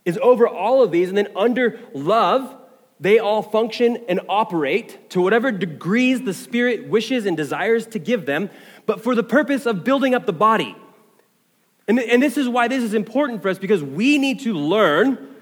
is 0.05 0.19
over 0.19 0.49
all 0.49 0.83
of 0.83 0.91
these. 0.91 1.09
And 1.09 1.17
then 1.17 1.29
under 1.37 1.79
love, 1.95 2.57
they 3.01 3.19
all 3.19 3.43
function 3.43 3.99
and 4.09 4.21
operate 4.29 5.11
to 5.11 5.23
whatever 5.23 5.51
degrees 5.51 6.21
the 6.23 6.35
Spirit 6.35 6.87
wishes 6.87 7.25
and 7.25 7.35
desires 7.37 7.87
to 7.89 7.99
give 7.99 8.27
them, 8.27 8.51
but 8.85 9.03
for 9.03 9.15
the 9.15 9.23
purpose 9.23 9.65
of 9.65 9.85
building 9.85 10.15
up 10.15 10.27
the 10.27 10.35
body. 10.35 10.77
And, 11.89 11.99
and 11.99 12.23
this 12.23 12.37
is 12.37 12.47
why 12.47 12.69
this 12.69 12.85
is 12.85 12.93
important 12.93 13.41
for 13.41 13.49
us 13.49 13.59
because 13.59 13.83
we 13.83 14.19
need 14.19 14.41
to 14.41 14.53
learn, 14.53 15.35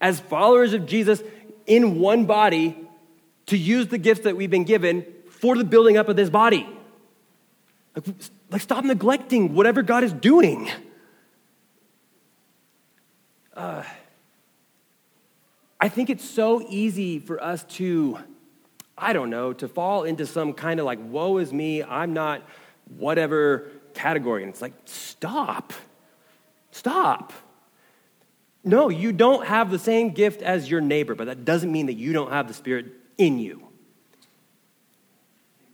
as 0.00 0.18
followers 0.18 0.72
of 0.72 0.86
Jesus 0.86 1.22
in 1.66 2.00
one 2.00 2.24
body, 2.24 2.76
to 3.46 3.56
use 3.56 3.88
the 3.88 3.98
gifts 3.98 4.22
that 4.22 4.36
we've 4.36 4.50
been 4.50 4.64
given 4.64 5.04
for 5.28 5.56
the 5.56 5.64
building 5.64 5.98
up 5.98 6.08
of 6.08 6.16
this 6.16 6.30
body. 6.30 6.66
Like, 7.94 8.06
like 8.50 8.62
stop 8.62 8.84
neglecting 8.84 9.54
whatever 9.54 9.82
God 9.82 10.04
is 10.04 10.12
doing. 10.12 10.70
Uh, 13.54 13.82
I 15.82 15.88
think 15.88 16.10
it's 16.10 16.24
so 16.24 16.64
easy 16.68 17.18
for 17.18 17.42
us 17.42 17.64
to, 17.64 18.16
I 18.96 19.12
don't 19.12 19.30
know, 19.30 19.52
to 19.54 19.66
fall 19.66 20.04
into 20.04 20.26
some 20.26 20.52
kind 20.52 20.78
of 20.78 20.86
like, 20.86 21.00
woe 21.02 21.38
is 21.38 21.52
me, 21.52 21.82
I'm 21.82 22.12
not 22.12 22.44
whatever 22.98 23.68
category. 23.92 24.44
And 24.44 24.50
it's 24.52 24.62
like, 24.62 24.74
stop. 24.84 25.72
Stop. 26.70 27.32
No, 28.62 28.90
you 28.90 29.12
don't 29.12 29.44
have 29.44 29.72
the 29.72 29.78
same 29.78 30.10
gift 30.10 30.40
as 30.40 30.70
your 30.70 30.80
neighbor, 30.80 31.16
but 31.16 31.26
that 31.26 31.44
doesn't 31.44 31.72
mean 31.72 31.86
that 31.86 31.94
you 31.94 32.12
don't 32.12 32.30
have 32.30 32.46
the 32.46 32.54
Spirit 32.54 32.86
in 33.18 33.40
you. 33.40 33.66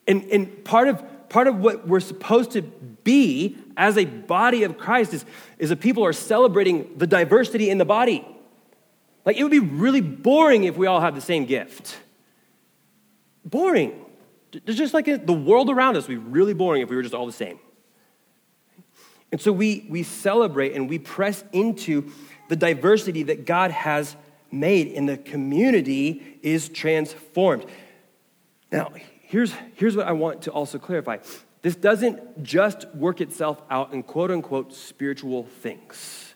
And, 0.07 0.23
and 0.31 0.65
part, 0.65 0.89
of, 0.89 1.29
part 1.29 1.49
of 1.49 1.59
what 1.59 1.87
we're 1.87 2.01
supposed 2.01 2.53
to 2.53 2.63
be 2.63 3.59
as 3.77 3.99
a 3.99 4.07
body 4.07 4.63
of 4.63 4.79
Christ 4.79 5.13
is, 5.13 5.27
is 5.59 5.69
that 5.69 5.81
people 5.81 6.03
are 6.03 6.15
celebrating 6.15 6.97
the 6.97 7.07
diversity 7.07 7.69
in 7.69 7.77
the 7.77 7.85
body. 7.85 8.27
Like, 9.29 9.37
it 9.37 9.43
would 9.43 9.53
be 9.53 9.59
really 9.59 10.01
boring 10.01 10.65
if 10.65 10.79
we 10.79 10.87
all 10.87 11.03
had 11.03 11.15
the 11.15 11.21
same 11.21 11.45
gift. 11.45 11.99
Boring. 13.45 14.07
Just 14.65 14.95
like 14.95 15.05
the 15.05 15.35
world 15.35 15.69
around 15.69 15.99
us 15.99 16.09
would 16.09 16.15
be 16.15 16.31
really 16.31 16.55
boring 16.55 16.81
if 16.81 16.89
we 16.89 16.97
were 16.97 17.03
just 17.03 17.15
all 17.15 17.27
the 17.27 17.33
same. 17.33 17.59
And 19.31 19.39
so 19.39 19.53
we, 19.53 19.87
we 19.91 20.03
celebrate 20.03 20.73
and 20.73 20.89
we 20.89 20.99
press 20.99 21.45
into 21.53 22.11
the 22.49 22.57
diversity 22.57 23.25
that 23.25 23.45
God 23.45 23.71
has 23.71 24.17
made, 24.51 24.95
and 24.95 25.07
the 25.07 25.19
community 25.19 26.39
is 26.41 26.71
transformed. 26.71 27.67
Now, 28.73 28.93
here's, 29.21 29.53
here's 29.75 29.95
what 29.95 30.07
I 30.07 30.13
want 30.13 30.41
to 30.45 30.53
also 30.53 30.79
clarify 30.79 31.19
this 31.61 31.77
doesn't 31.77 32.43
just 32.43 32.87
work 32.95 33.21
itself 33.21 33.61
out 33.69 33.93
in 33.93 34.05
quote 34.05 34.31
unquote 34.31 34.73
spiritual 34.73 35.45
things. 35.61 36.28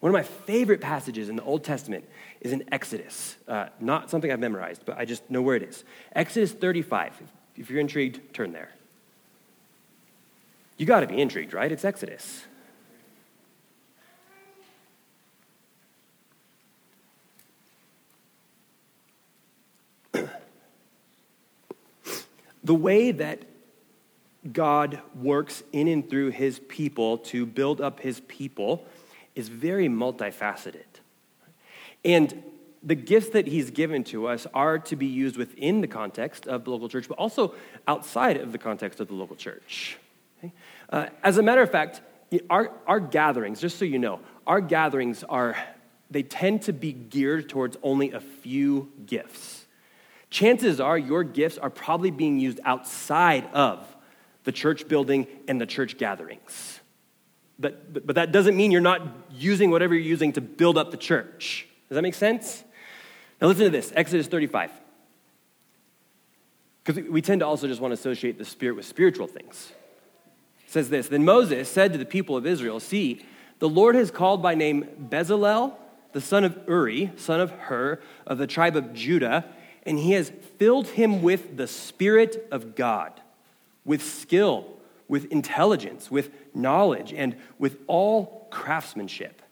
One 0.00 0.10
of 0.10 0.14
my 0.14 0.22
favorite 0.22 0.80
passages 0.80 1.28
in 1.28 1.36
the 1.36 1.42
Old 1.42 1.64
Testament 1.64 2.04
is 2.40 2.52
in 2.52 2.64
Exodus. 2.70 3.36
Uh, 3.48 3.68
not 3.80 4.10
something 4.10 4.30
I've 4.30 4.40
memorized, 4.40 4.82
but 4.84 4.98
I 4.98 5.04
just 5.04 5.30
know 5.30 5.40
where 5.40 5.56
it 5.56 5.62
is. 5.62 5.84
Exodus 6.14 6.52
35. 6.52 7.22
If 7.56 7.70
you're 7.70 7.80
intrigued, 7.80 8.34
turn 8.34 8.52
there. 8.52 8.70
You 10.76 10.84
got 10.84 11.00
to 11.00 11.06
be 11.06 11.18
intrigued, 11.20 11.54
right? 11.54 11.72
It's 11.72 11.86
Exodus. 11.86 12.44
the 22.64 22.74
way 22.74 23.12
that 23.12 23.40
God 24.52 25.00
works 25.14 25.62
in 25.72 25.88
and 25.88 26.08
through 26.08 26.30
his 26.30 26.58
people 26.58 27.18
to 27.18 27.46
build 27.46 27.80
up 27.80 28.00
his 28.00 28.20
people 28.20 28.86
is 29.36 29.48
very 29.48 29.88
multifaceted. 29.88 30.84
And 32.04 32.42
the 32.82 32.94
gifts 32.94 33.30
that 33.30 33.46
he's 33.46 33.70
given 33.70 34.04
to 34.04 34.26
us 34.26 34.46
are 34.54 34.78
to 34.78 34.96
be 34.96 35.06
used 35.06 35.36
within 35.36 35.80
the 35.80 35.86
context 35.86 36.46
of 36.46 36.64
the 36.64 36.70
local 36.70 36.88
church, 36.88 37.08
but 37.08 37.18
also 37.18 37.54
outside 37.86 38.36
of 38.36 38.52
the 38.52 38.58
context 38.58 39.00
of 39.00 39.08
the 39.08 39.14
local 39.14 39.36
church. 39.36 39.98
Okay? 40.38 40.52
Uh, 40.90 41.06
as 41.22 41.38
a 41.38 41.42
matter 41.42 41.62
of 41.62 41.70
fact, 41.70 42.00
our, 42.50 42.72
our 42.86 43.00
gatherings, 43.00 43.60
just 43.60 43.78
so 43.78 43.84
you 43.84 43.98
know, 43.98 44.20
our 44.46 44.60
gatherings 44.60 45.24
are, 45.24 45.56
they 46.10 46.22
tend 46.22 46.62
to 46.62 46.72
be 46.72 46.92
geared 46.92 47.48
towards 47.48 47.76
only 47.82 48.12
a 48.12 48.20
few 48.20 48.90
gifts. 49.04 49.66
Chances 50.30 50.80
are 50.80 50.98
your 50.98 51.24
gifts 51.24 51.58
are 51.58 51.70
probably 51.70 52.10
being 52.10 52.38
used 52.38 52.60
outside 52.64 53.48
of 53.52 53.84
the 54.44 54.52
church 54.52 54.86
building 54.86 55.26
and 55.48 55.60
the 55.60 55.66
church 55.66 55.98
gatherings. 55.98 56.80
But, 57.58 57.92
but, 57.92 58.06
but 58.06 58.16
that 58.16 58.32
doesn't 58.32 58.56
mean 58.56 58.70
you're 58.70 58.80
not 58.80 59.02
using 59.30 59.70
whatever 59.70 59.94
you're 59.94 60.02
using 60.02 60.32
to 60.34 60.40
build 60.40 60.76
up 60.76 60.90
the 60.90 60.96
church. 60.96 61.66
Does 61.88 61.96
that 61.96 62.02
make 62.02 62.14
sense? 62.14 62.64
Now 63.40 63.48
listen 63.48 63.64
to 63.64 63.70
this 63.70 63.92
Exodus 63.94 64.26
35. 64.26 64.70
Because 66.84 67.08
we 67.08 67.20
tend 67.20 67.40
to 67.40 67.46
also 67.46 67.66
just 67.66 67.80
want 67.80 67.90
to 67.90 67.94
associate 67.94 68.38
the 68.38 68.44
Spirit 68.44 68.76
with 68.76 68.84
spiritual 68.84 69.26
things. 69.26 69.72
It 70.66 70.70
says 70.70 70.88
this 70.88 71.08
Then 71.08 71.24
Moses 71.24 71.68
said 71.68 71.92
to 71.92 71.98
the 71.98 72.06
people 72.06 72.36
of 72.36 72.46
Israel, 72.46 72.80
See, 72.80 73.24
the 73.58 73.68
Lord 73.68 73.94
has 73.94 74.10
called 74.10 74.42
by 74.42 74.54
name 74.54 75.08
Bezalel, 75.10 75.74
the 76.12 76.20
son 76.20 76.44
of 76.44 76.58
Uri, 76.68 77.12
son 77.16 77.40
of 77.40 77.50
Hur, 77.50 78.00
of 78.26 78.38
the 78.38 78.46
tribe 78.46 78.76
of 78.76 78.92
Judah, 78.92 79.46
and 79.84 79.98
he 79.98 80.12
has 80.12 80.32
filled 80.58 80.88
him 80.88 81.22
with 81.22 81.56
the 81.56 81.66
Spirit 81.66 82.48
of 82.50 82.74
God, 82.74 83.20
with 83.84 84.02
skill, 84.02 84.66
with 85.08 85.30
intelligence, 85.32 86.10
with 86.10 86.30
knowledge, 86.56 87.12
and 87.12 87.36
with 87.58 87.78
all 87.86 88.48
craftsmanship, 88.50 89.42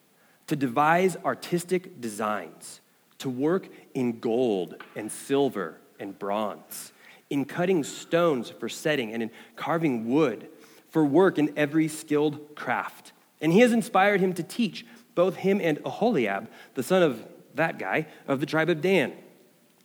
to 0.46 0.57
devise 0.57 1.16
artistic 1.24 2.00
designs, 2.00 2.80
to 3.18 3.30
work 3.30 3.68
in 3.94 4.18
gold 4.18 4.76
and 4.96 5.11
silver 5.11 5.78
and 6.00 6.18
bronze, 6.18 6.92
in 7.30 7.44
cutting 7.44 7.84
stones 7.84 8.50
for 8.50 8.68
setting, 8.68 9.12
and 9.12 9.22
in 9.22 9.30
carving 9.57 10.09
wood 10.09 10.48
for 10.90 11.05
work 11.05 11.38
in 11.38 11.52
every 11.57 11.88
skilled 11.88 12.55
craft. 12.55 13.12
And 13.40 13.52
he 13.52 13.61
has 13.61 13.72
inspired 13.72 14.20
him 14.20 14.32
to 14.34 14.42
teach 14.42 14.86
both 15.14 15.36
him 15.36 15.61
and 15.61 15.78
Aholiab, 15.84 16.48
the 16.74 16.82
son 16.82 17.02
of 17.02 17.24
that 17.55 17.78
guy, 17.78 18.07
of 18.26 18.40
the 18.40 18.46
tribe 18.46 18.68
of 18.68 18.80
Dan. 18.80 19.12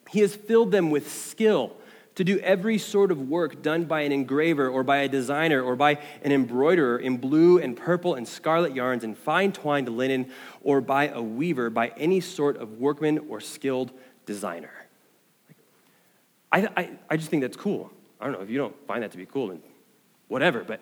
He 0.10 0.20
has 0.22 0.36
filled 0.36 0.72
them 0.72 0.90
with 0.90 1.12
skill 1.12 1.76
to 2.20 2.26
do 2.26 2.38
every 2.40 2.78
sort 2.78 3.12
of 3.12 3.30
work 3.30 3.62
done 3.62 3.86
by 3.86 4.02
an 4.02 4.12
engraver 4.12 4.68
or 4.68 4.84
by 4.84 4.98
a 4.98 5.08
designer 5.08 5.62
or 5.62 5.78
by 5.78 5.98
an 6.22 6.34
embroiderer 6.34 6.98
in 6.98 7.16
blue 7.16 7.60
and 7.60 7.78
purple 7.78 8.16
and 8.16 8.28
scarlet 8.28 8.76
yarns 8.76 9.06
and 9.06 9.18
fine 9.18 9.54
twined 9.54 9.88
linen 9.88 10.30
or 10.62 10.82
by 10.82 11.08
a 11.08 11.22
weaver, 11.22 11.70
by 11.70 11.88
any 11.96 12.20
sort 12.20 12.58
of 12.58 12.78
workman 12.78 13.20
or 13.30 13.40
skilled 13.40 13.94
designer. 14.26 14.74
I, 16.52 16.68
I, 16.76 16.90
I 17.10 17.16
just 17.16 17.30
think 17.30 17.42
that's 17.42 17.56
cool. 17.56 17.90
I 18.20 18.26
don't 18.26 18.34
know 18.34 18.42
if 18.42 18.50
you 18.50 18.58
don't 18.58 18.76
find 18.86 19.02
that 19.02 19.12
to 19.12 19.18
be 19.18 19.26
cool, 19.26 19.48
then 19.48 19.62
whatever, 20.28 20.66
but 20.66 20.82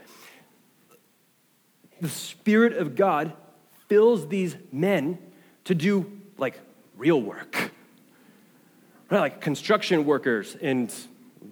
the 2.02 2.10
Spirit 2.10 2.74
of 2.74 2.96
God 2.96 3.32
fills 3.88 4.28
these 4.28 4.56
men 4.72 5.20
to 5.66 5.76
do 5.76 6.12
like 6.40 6.60
real 6.98 7.22
work. 7.22 7.74
Right, 9.12 9.20
like 9.20 9.40
construction 9.40 10.04
workers, 10.04 10.58
and 10.60 10.92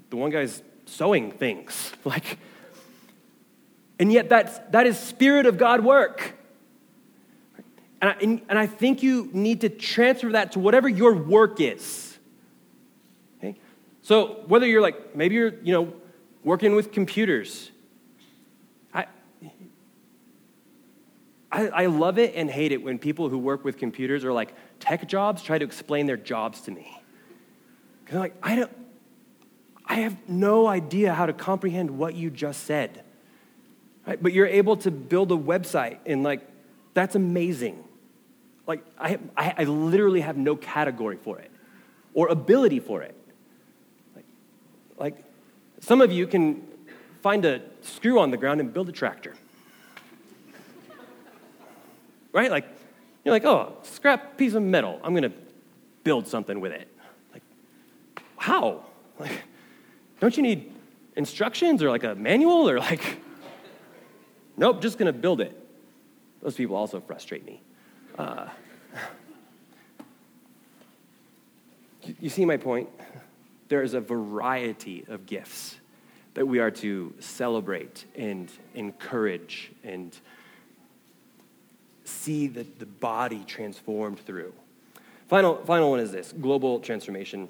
the 0.09 0.15
one 0.15 0.31
guy's 0.31 0.61
sewing 0.85 1.31
things. 1.31 1.91
Like, 2.05 2.37
and 3.97 4.11
yet 4.11 4.29
that's, 4.29 4.59
that 4.71 4.85
is 4.85 4.99
Spirit 4.99 5.45
of 5.45 5.57
God 5.57 5.83
work. 5.83 6.33
And 8.01 8.09
I, 8.11 8.41
and, 8.49 8.59
I 8.59 8.67
think 8.67 9.01
you 9.01 9.29
need 9.33 9.61
to 9.61 9.69
transfer 9.69 10.33
that 10.33 10.51
to 10.51 10.59
whatever 10.59 10.87
your 10.87 11.15
work 11.15 11.59
is. 11.59 12.17
Okay? 13.39 13.55
So 14.01 14.43
whether 14.47 14.67
you're 14.67 14.81
like, 14.81 15.15
maybe 15.15 15.35
you're, 15.35 15.53
you 15.63 15.73
know, 15.73 15.93
working 16.43 16.75
with 16.75 16.91
computers, 16.91 17.71
I, 21.55 21.67
I 21.69 21.85
love 21.85 22.19
it 22.19 22.33
and 22.35 22.49
hate 22.49 22.73
it 22.73 22.83
when 22.83 22.99
people 22.99 23.29
who 23.29 23.37
work 23.37 23.63
with 23.63 23.77
computers 23.77 24.25
or 24.25 24.33
like 24.33 24.53
tech 24.81 25.07
jobs 25.07 25.41
try 25.41 25.57
to 25.57 25.63
explain 25.63 26.05
their 26.05 26.17
jobs 26.17 26.59
to 26.61 26.71
me. 26.71 27.01
Because 28.03 28.11
they're 28.11 28.19
like, 28.19 28.35
I 28.43 28.55
don't, 28.57 28.71
I 29.95 29.99
have 29.99 30.17
no 30.27 30.67
idea 30.67 31.13
how 31.13 31.25
to 31.25 31.33
comprehend 31.33 31.97
what 31.97 32.15
you 32.15 32.29
just 32.29 32.63
said. 32.63 33.03
Right? 34.05 34.21
But 34.21 34.33
you're 34.33 34.47
able 34.47 34.77
to 34.77 34.91
build 34.91 35.31
a 35.31 35.37
website 35.37 35.99
and 36.05 36.23
like, 36.23 36.41
that's 36.93 37.15
amazing. 37.15 37.83
Like, 38.67 38.83
I, 38.99 39.19
I, 39.37 39.53
I 39.59 39.63
literally 39.63 40.21
have 40.21 40.37
no 40.37 40.55
category 40.55 41.17
for 41.17 41.39
it 41.39 41.51
or 42.13 42.27
ability 42.27 42.79
for 42.79 43.01
it. 43.03 43.15
Like, 44.15 44.25
like, 44.97 45.23
some 45.79 46.01
of 46.01 46.11
you 46.11 46.27
can 46.27 46.67
find 47.21 47.45
a 47.45 47.61
screw 47.81 48.19
on 48.19 48.31
the 48.31 48.37
ground 48.37 48.59
and 48.59 48.73
build 48.73 48.89
a 48.89 48.91
tractor 48.91 49.33
right? 52.35 52.51
Like, 52.51 52.65
you're 53.23 53.33
like, 53.33 53.45
oh, 53.45 53.77
scrap 53.83 54.37
piece 54.37 54.53
of 54.55 54.61
metal. 54.61 54.99
I'm 55.01 55.13
going 55.13 55.23
to 55.23 55.31
build 56.03 56.27
something 56.27 56.59
with 56.59 56.73
it. 56.73 56.89
Like, 57.33 57.43
how? 58.35 58.83
Like, 59.17 59.43
don't 60.19 60.35
you 60.37 60.43
need 60.43 60.71
instructions 61.15 61.83
or 61.83 61.89
like 61.89 62.03
a 62.03 62.15
manual 62.15 62.69
or 62.69 62.79
like, 62.79 63.19
nope, 64.57 64.81
just 64.81 64.97
to 64.97 65.13
build 65.13 65.41
it. 65.41 65.57
Those 66.41 66.55
people 66.55 66.75
also 66.75 66.99
frustrate 66.99 67.45
me. 67.45 67.61
Uh, 68.17 68.47
you 72.19 72.29
see 72.29 72.45
my 72.45 72.57
point? 72.57 72.89
There 73.67 73.81
is 73.81 73.93
a 73.93 73.99
variety 73.99 75.05
of 75.07 75.25
gifts 75.25 75.75
that 76.35 76.47
we 76.47 76.59
are 76.59 76.69
to 76.69 77.13
celebrate 77.19 78.05
and 78.15 78.51
encourage 78.75 79.71
and 79.83 80.15
see 82.03 82.47
the, 82.47 82.65
the 82.77 82.85
body 82.85 83.43
transformed 83.47 84.19
through. 84.19 84.53
Final, 85.27 85.55
final 85.65 85.89
one 85.89 85.99
is 85.99 86.11
this 86.11 86.33
global 86.39 86.79
transformation. 86.79 87.47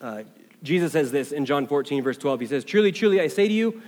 Uh, 0.00 0.22
Jesus 0.62 0.92
says 0.92 1.10
this 1.10 1.32
in 1.32 1.44
John 1.44 1.66
14, 1.66 2.02
verse 2.02 2.18
12. 2.18 2.40
He 2.40 2.46
says, 2.46 2.64
Truly, 2.64 2.92
truly, 2.92 3.20
I 3.20 3.28
say 3.28 3.48
to 3.48 3.54
you, 3.54 3.82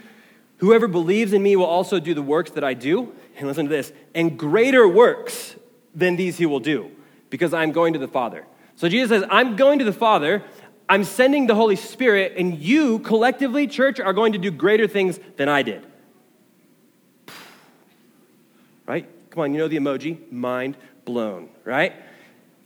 whoever 0.58 0.88
believes 0.88 1.32
in 1.32 1.42
me 1.42 1.56
will 1.56 1.64
also 1.64 2.00
do 2.00 2.14
the 2.14 2.22
works 2.22 2.50
that 2.52 2.64
I 2.64 2.74
do. 2.74 3.12
And 3.36 3.46
listen 3.48 3.66
to 3.66 3.70
this, 3.70 3.92
and 4.14 4.38
greater 4.38 4.86
works 4.86 5.56
than 5.94 6.16
these 6.16 6.38
he 6.38 6.46
will 6.46 6.60
do, 6.60 6.90
because 7.30 7.52
I'm 7.52 7.72
going 7.72 7.92
to 7.94 7.98
the 7.98 8.08
Father. 8.08 8.46
So 8.76 8.88
Jesus 8.88 9.10
says, 9.10 9.28
I'm 9.30 9.56
going 9.56 9.78
to 9.80 9.84
the 9.84 9.92
Father, 9.92 10.44
I'm 10.88 11.04
sending 11.04 11.46
the 11.46 11.54
Holy 11.54 11.76
Spirit, 11.76 12.34
and 12.36 12.58
you 12.58 12.98
collectively, 13.00 13.66
church, 13.66 14.00
are 14.00 14.12
going 14.12 14.32
to 14.32 14.38
do 14.38 14.50
greater 14.50 14.86
things 14.86 15.18
than 15.36 15.48
I 15.48 15.62
did. 15.62 15.86
Right? 18.86 19.08
Come 19.30 19.42
on, 19.42 19.52
you 19.52 19.58
know 19.58 19.68
the 19.68 19.78
emoji? 19.78 20.30
Mind 20.30 20.76
blown, 21.04 21.48
right? 21.64 21.92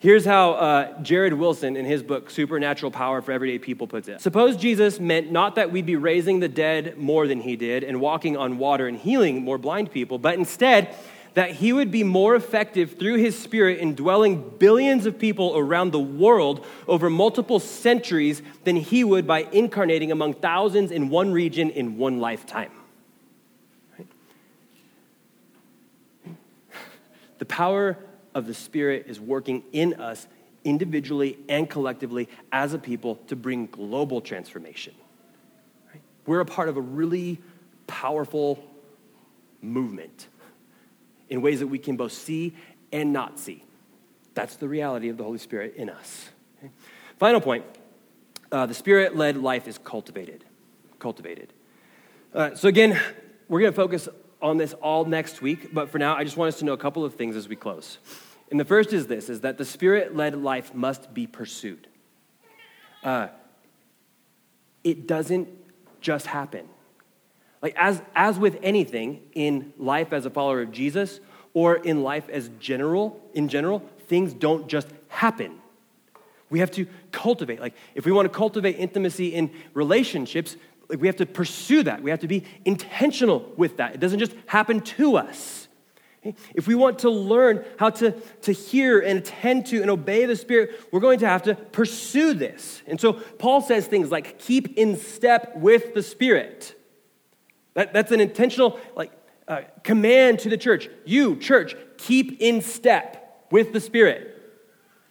Here's 0.00 0.24
how 0.24 0.52
uh, 0.52 1.02
Jared 1.02 1.32
Wilson, 1.32 1.76
in 1.76 1.84
his 1.84 2.04
book, 2.04 2.30
Supernatural 2.30 2.92
Power 2.92 3.20
for 3.20 3.32
Everyday 3.32 3.58
People, 3.58 3.88
puts 3.88 4.06
it. 4.06 4.20
Suppose 4.20 4.56
Jesus 4.56 5.00
meant 5.00 5.32
not 5.32 5.56
that 5.56 5.72
we'd 5.72 5.86
be 5.86 5.96
raising 5.96 6.38
the 6.38 6.48
dead 6.48 6.96
more 6.96 7.26
than 7.26 7.40
he 7.40 7.56
did 7.56 7.82
and 7.82 8.00
walking 8.00 8.36
on 8.36 8.58
water 8.58 8.86
and 8.86 8.96
healing 8.96 9.42
more 9.42 9.58
blind 9.58 9.90
people, 9.90 10.16
but 10.16 10.34
instead 10.34 10.94
that 11.34 11.50
he 11.50 11.72
would 11.72 11.90
be 11.90 12.04
more 12.04 12.36
effective 12.36 12.96
through 12.96 13.16
his 13.16 13.36
spirit 13.36 13.80
in 13.80 13.96
dwelling 13.96 14.50
billions 14.58 15.04
of 15.04 15.18
people 15.18 15.54
around 15.56 15.90
the 15.90 15.98
world 15.98 16.64
over 16.86 17.10
multiple 17.10 17.58
centuries 17.58 18.40
than 18.62 18.76
he 18.76 19.02
would 19.02 19.26
by 19.26 19.48
incarnating 19.50 20.12
among 20.12 20.34
thousands 20.34 20.92
in 20.92 21.08
one 21.08 21.32
region 21.32 21.70
in 21.70 21.98
one 21.98 22.20
lifetime. 22.20 22.70
The 27.38 27.44
power 27.44 27.96
of 28.34 28.46
the 28.46 28.54
Spirit 28.54 29.06
is 29.08 29.20
working 29.20 29.62
in 29.72 29.94
us 29.94 30.26
individually 30.64 31.38
and 31.48 31.68
collectively 31.68 32.28
as 32.52 32.74
a 32.74 32.78
people 32.78 33.16
to 33.28 33.36
bring 33.36 33.66
global 33.66 34.20
transformation. 34.20 34.94
Right? 35.92 36.02
We're 36.26 36.40
a 36.40 36.46
part 36.46 36.68
of 36.68 36.76
a 36.76 36.80
really 36.80 37.38
powerful 37.86 38.62
movement 39.62 40.26
in 41.28 41.42
ways 41.42 41.60
that 41.60 41.66
we 41.66 41.78
can 41.78 41.96
both 41.96 42.12
see 42.12 42.54
and 42.92 43.12
not 43.12 43.38
see. 43.38 43.64
That's 44.34 44.56
the 44.56 44.68
reality 44.68 45.08
of 45.08 45.16
the 45.16 45.24
Holy 45.24 45.38
Spirit 45.38 45.74
in 45.76 45.90
us. 45.90 46.28
Okay? 46.58 46.70
Final 47.18 47.40
point 47.40 47.64
uh, 48.50 48.66
the 48.66 48.74
Spirit 48.74 49.16
led 49.16 49.36
life 49.36 49.68
is 49.68 49.78
cultivated. 49.78 50.44
Cultivated. 50.98 51.52
Uh, 52.34 52.54
so, 52.54 52.68
again, 52.68 52.98
we're 53.48 53.60
going 53.60 53.72
to 53.72 53.76
focus 53.76 54.08
on 54.40 54.56
this 54.56 54.72
all 54.74 55.04
next 55.04 55.42
week, 55.42 55.74
but 55.74 55.90
for 55.90 55.98
now, 55.98 56.16
I 56.16 56.24
just 56.24 56.36
want 56.36 56.48
us 56.48 56.58
to 56.60 56.64
know 56.64 56.72
a 56.72 56.78
couple 56.78 57.04
of 57.04 57.14
things 57.14 57.36
as 57.36 57.48
we 57.48 57.56
close. 57.56 57.98
And 58.50 58.58
the 58.58 58.64
first 58.64 58.92
is 58.92 59.06
this, 59.06 59.28
is 59.28 59.40
that 59.40 59.58
the 59.58 59.64
spirit-led 59.64 60.36
life 60.42 60.74
must 60.74 61.12
be 61.12 61.26
pursued. 61.26 61.86
Uh, 63.02 63.28
it 64.84 65.06
doesn't 65.06 65.48
just 66.00 66.26
happen. 66.26 66.68
Like 67.60 67.74
as, 67.76 68.00
as 68.14 68.38
with 68.38 68.58
anything 68.62 69.20
in 69.34 69.72
life 69.76 70.12
as 70.12 70.24
a 70.24 70.30
follower 70.30 70.62
of 70.62 70.72
Jesus 70.72 71.20
or 71.52 71.76
in 71.76 72.02
life 72.02 72.28
as 72.28 72.50
general, 72.60 73.20
in 73.34 73.48
general, 73.48 73.82
things 74.06 74.32
don't 74.32 74.68
just 74.68 74.88
happen. 75.08 75.58
We 76.50 76.60
have 76.60 76.70
to 76.72 76.86
cultivate. 77.12 77.60
Like 77.60 77.74
if 77.94 78.06
we 78.06 78.12
want 78.12 78.32
to 78.32 78.36
cultivate 78.36 78.76
intimacy 78.76 79.28
in 79.28 79.50
relationships, 79.74 80.56
like 80.88 81.00
we 81.00 81.06
have 81.06 81.16
to 81.16 81.26
pursue 81.26 81.82
that. 81.82 82.02
We 82.02 82.10
have 82.10 82.20
to 82.20 82.28
be 82.28 82.44
intentional 82.64 83.52
with 83.56 83.76
that. 83.76 83.94
It 83.94 84.00
doesn't 84.00 84.18
just 84.18 84.34
happen 84.46 84.80
to 84.80 85.16
us. 85.16 85.68
If 86.54 86.66
we 86.66 86.74
want 86.74 87.00
to 87.00 87.10
learn 87.10 87.64
how 87.78 87.90
to, 87.90 88.12
to 88.42 88.52
hear 88.52 88.98
and 88.98 89.20
attend 89.20 89.66
to 89.66 89.80
and 89.80 89.90
obey 89.90 90.24
the 90.26 90.36
Spirit, 90.36 90.88
we're 90.90 91.00
going 91.00 91.20
to 91.20 91.28
have 91.28 91.42
to 91.42 91.54
pursue 91.54 92.34
this. 92.34 92.82
And 92.86 93.00
so 93.00 93.14
Paul 93.14 93.60
says 93.60 93.86
things 93.86 94.10
like 94.10 94.38
keep 94.38 94.76
in 94.76 94.96
step 94.96 95.56
with 95.56 95.94
the 95.94 96.02
Spirit. 96.02 96.74
That, 97.74 97.92
that's 97.92 98.10
an 98.10 98.20
intentional 98.20 98.80
like 98.96 99.12
uh, 99.46 99.62
command 99.84 100.40
to 100.40 100.48
the 100.48 100.58
church. 100.58 100.88
You, 101.04 101.36
church, 101.36 101.76
keep 101.96 102.40
in 102.40 102.62
step 102.62 103.46
with 103.50 103.72
the 103.72 103.80
Spirit. 103.80 104.34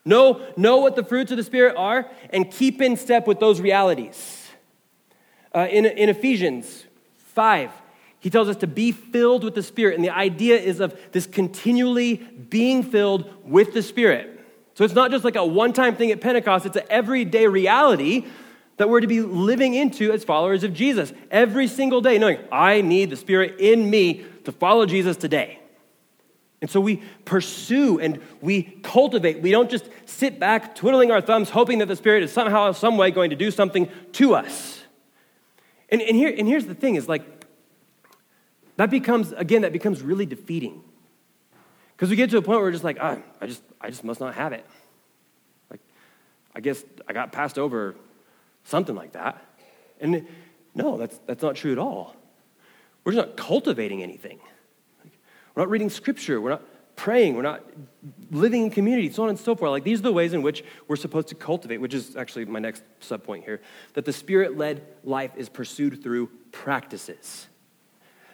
Know, 0.04 0.46
know 0.56 0.78
what 0.78 0.96
the 0.96 1.04
fruits 1.04 1.32
of 1.32 1.38
the 1.38 1.44
Spirit 1.44 1.76
are 1.78 2.10
and 2.30 2.50
keep 2.52 2.82
in 2.82 2.98
step 2.98 3.28
with 3.28 3.40
those 3.40 3.60
realities. 3.60 4.47
Uh, 5.54 5.68
in, 5.70 5.86
in 5.86 6.10
Ephesians 6.10 6.86
5, 7.18 7.72
he 8.20 8.30
tells 8.30 8.50
us 8.50 8.56
to 8.58 8.68
be 8.68 8.92
filled 8.92 9.44
with 9.44 9.56
the 9.56 9.64
Spirit. 9.64 9.96
And 9.96 10.04
the 10.04 10.10
idea 10.10 10.58
is 10.58 10.80
of 10.80 11.00
this 11.12 11.26
continually 11.26 12.16
being 12.16 12.84
filled 12.84 13.32
with 13.46 13.74
the 13.74 13.82
Spirit. 13.82 14.34
So 14.74 14.84
it's 14.84 14.94
not 14.94 15.12
just 15.12 15.24
like 15.24 15.36
a 15.36 15.46
one 15.46 15.74
time 15.74 15.96
thing 15.96 16.12
at 16.12 16.22
Pentecost, 16.22 16.66
it's 16.66 16.78
an 16.78 16.86
everyday 16.90 17.48
reality 17.48 18.26
that 18.78 18.90
we're 18.90 19.02
to 19.02 19.08
be 19.08 19.22
living 19.22 19.74
into 19.74 20.12
as 20.12 20.24
followers 20.24 20.64
of 20.64 20.74
Jesus 20.74 21.12
every 21.32 21.68
single 21.68 22.00
day, 22.00 22.18
knowing 22.20 22.38
I 22.52 22.82
need 22.82 23.10
the 23.10 23.16
Spirit 23.16 23.60
in 23.60 23.90
me 23.90 24.24
to 24.44 24.52
follow 24.52 24.86
Jesus 24.86 25.18
today. 25.18 25.60
And 26.62 26.70
so 26.70 26.80
we 26.80 27.04
pursue 27.26 28.00
and 28.00 28.20
we 28.42 28.64
cultivate. 28.84 29.42
We 29.42 29.52
don't 29.52 29.70
just 29.70 29.90
sit 30.06 30.40
back 30.40 30.76
twiddling 30.76 31.12
our 31.12 31.22
thumbs, 31.22 31.50
hoping 31.50 31.80
that 31.80 31.88
the 31.88 31.96
Spirit 31.96 32.24
is 32.24 32.32
somehow, 32.32 32.72
some 32.72 32.98
way 32.98 33.12
going 33.12 33.30
to 33.30 33.36
do 33.36 33.52
something 33.52 33.90
to 34.14 34.36
us. 34.36 34.77
And, 35.90 36.02
and, 36.02 36.16
here, 36.16 36.34
and 36.36 36.48
here's 36.48 36.66
the 36.66 36.76
thing 36.76 36.96
is 36.96 37.08
like, 37.08 37.24
that 38.76 38.90
becomes, 38.90 39.32
again, 39.32 39.64
that 39.64 39.74
becomes 39.74 40.02
really 40.02 40.26
defeating. 40.26 40.84
Because 41.96 42.10
we 42.10 42.16
get 42.16 42.30
to 42.30 42.38
a 42.38 42.42
point 42.42 42.58
where 42.60 42.66
we're 42.66 42.72
just 42.72 42.84
like, 42.84 42.98
oh, 43.02 43.22
I 43.42 43.48
just, 43.48 43.64
I 43.82 43.90
just 43.90 44.04
must 44.04 44.20
not 44.20 44.36
have 44.36 44.54
it. 44.54 44.66
Like, 45.72 45.80
I 46.56 46.60
guess 46.60 46.84
I 47.08 47.14
got 47.14 47.32
passed 47.32 47.58
over, 47.58 47.96
something 48.66 48.96
like 48.96 49.14
that. 49.14 49.44
And 50.00 50.28
no, 50.76 50.98
that's, 50.98 51.20
that's 51.26 51.42
not 51.42 51.56
true 51.56 51.72
at 51.72 51.80
all. 51.80 52.16
We're 53.04 53.14
just 53.14 53.26
not 53.26 53.38
cultivating 53.38 54.04
anything. 54.04 54.40
We're 55.56 55.64
not 55.64 55.70
reading 55.70 55.90
scripture. 55.90 56.40
We're 56.40 56.52
not 56.52 56.64
praying. 56.98 57.36
We're 57.36 57.44
not 57.44 57.64
living 58.32 58.64
in 58.64 58.70
community, 58.70 59.10
so 59.10 59.24
on 59.24 59.30
and 59.30 59.40
so 59.40 59.56
forth. 59.56 59.72
Like 59.72 59.86
these 59.86 60.00
are 60.00 60.04
the 60.04 60.12
ways 60.12 60.34
in 60.34 60.42
which 60.42 60.66
we're 60.90 60.98
supposed 60.98 61.30
to 61.30 61.36
cultivate, 61.36 61.78
which 61.78 61.94
is 61.94 62.18
actually 62.18 62.44
my 62.44 62.60
next 62.60 62.84
subpoint 63.00 63.46
here 63.46 63.62
that 63.94 64.04
the 64.04 64.12
spirit 64.12 64.58
led 64.58 64.86
life 65.06 65.32
is 65.38 65.48
pursued 65.48 66.04
through 66.04 66.30
practices. 66.52 67.48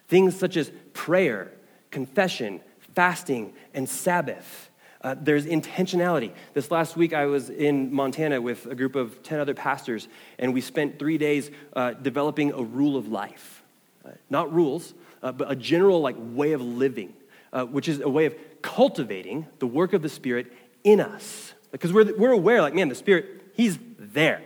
Things 0.08 0.36
such 0.36 0.58
as 0.58 0.72
prayer, 0.94 1.52
confession, 1.92 2.62
fasting, 2.96 3.54
and 3.74 3.88
Sabbath. 3.88 4.72
Uh, 5.02 5.16
there's 5.20 5.46
intentionality. 5.46 6.32
This 6.54 6.72
last 6.72 6.96
week, 6.96 7.14
I 7.14 7.26
was 7.26 7.50
in 7.50 7.94
Montana 7.94 8.42
with 8.42 8.66
a 8.68 8.76
group 8.76 8.96
of 8.96 9.22
10 9.22 9.40
other 9.40 9.54
pastors, 9.54 10.08
and 10.40 10.54
we 10.54 10.62
spent 10.62 10.98
three 10.98 11.18
days 11.18 11.52
uh, 11.76 11.92
developing 11.92 12.54
a 12.54 12.64
rule 12.64 12.96
of 12.96 13.10
life. 13.10 13.64
Uh, 14.06 14.12
not 14.30 14.54
rules, 14.54 14.94
uh, 15.22 15.32
but 15.34 15.52
a 15.52 15.56
general 15.56 16.00
like, 16.00 16.16
way 16.18 16.54
of 16.54 16.62
living, 16.62 17.14
uh, 17.52 17.66
which 17.66 17.90
is 17.90 18.00
a 18.00 18.10
way 18.10 18.26
of 18.26 18.36
cultivating 18.64 19.46
the 19.60 19.68
work 19.68 19.94
of 19.94 20.02
the 20.02 20.10
Spirit 20.10 20.52
in 20.84 21.00
us. 21.00 21.54
Because 21.72 21.94
we're, 21.94 22.16
we're 22.18 22.32
aware, 22.32 22.62
like, 22.62 22.74
man, 22.74 22.90
the 22.90 22.96
Spirit, 22.96 23.26
He's 23.54 23.78
there. 24.00 24.42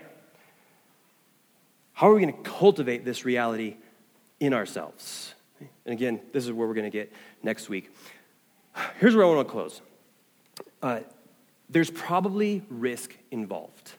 How 1.94 2.10
are 2.10 2.14
we 2.14 2.22
going 2.22 2.34
to 2.34 2.50
cultivate 2.50 3.06
this 3.06 3.24
reality 3.24 3.78
in 4.42 4.54
ourselves? 4.54 5.34
And 5.60 5.94
again, 5.94 6.20
this 6.34 6.44
is 6.46 6.52
where 6.52 6.68
we're 6.68 6.74
going 6.74 6.92
to 6.92 6.96
get 6.96 7.12
next 7.42 7.70
week. 7.70 7.90
Here's 9.00 9.16
where 9.16 9.26
I 9.26 9.30
want 9.30 9.48
to 9.48 9.52
close. 9.52 9.82
Uh, 10.82 11.00
there's 11.70 11.90
probably 11.90 12.64
risk 12.70 13.16
involved, 13.32 13.94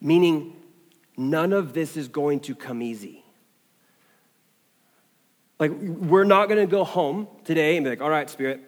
meaning 0.00 0.56
none 1.16 1.52
of 1.52 1.72
this 1.72 1.96
is 1.96 2.08
going 2.08 2.40
to 2.40 2.54
come 2.54 2.82
easy. 2.82 3.19
Like, 5.60 5.70
we're 5.70 6.24
not 6.24 6.48
going 6.48 6.66
to 6.66 6.70
go 6.70 6.82
home 6.82 7.28
today 7.44 7.76
and 7.76 7.84
be 7.84 7.90
like, 7.90 8.00
all 8.00 8.10
right, 8.10 8.28
Spirit, 8.28 8.60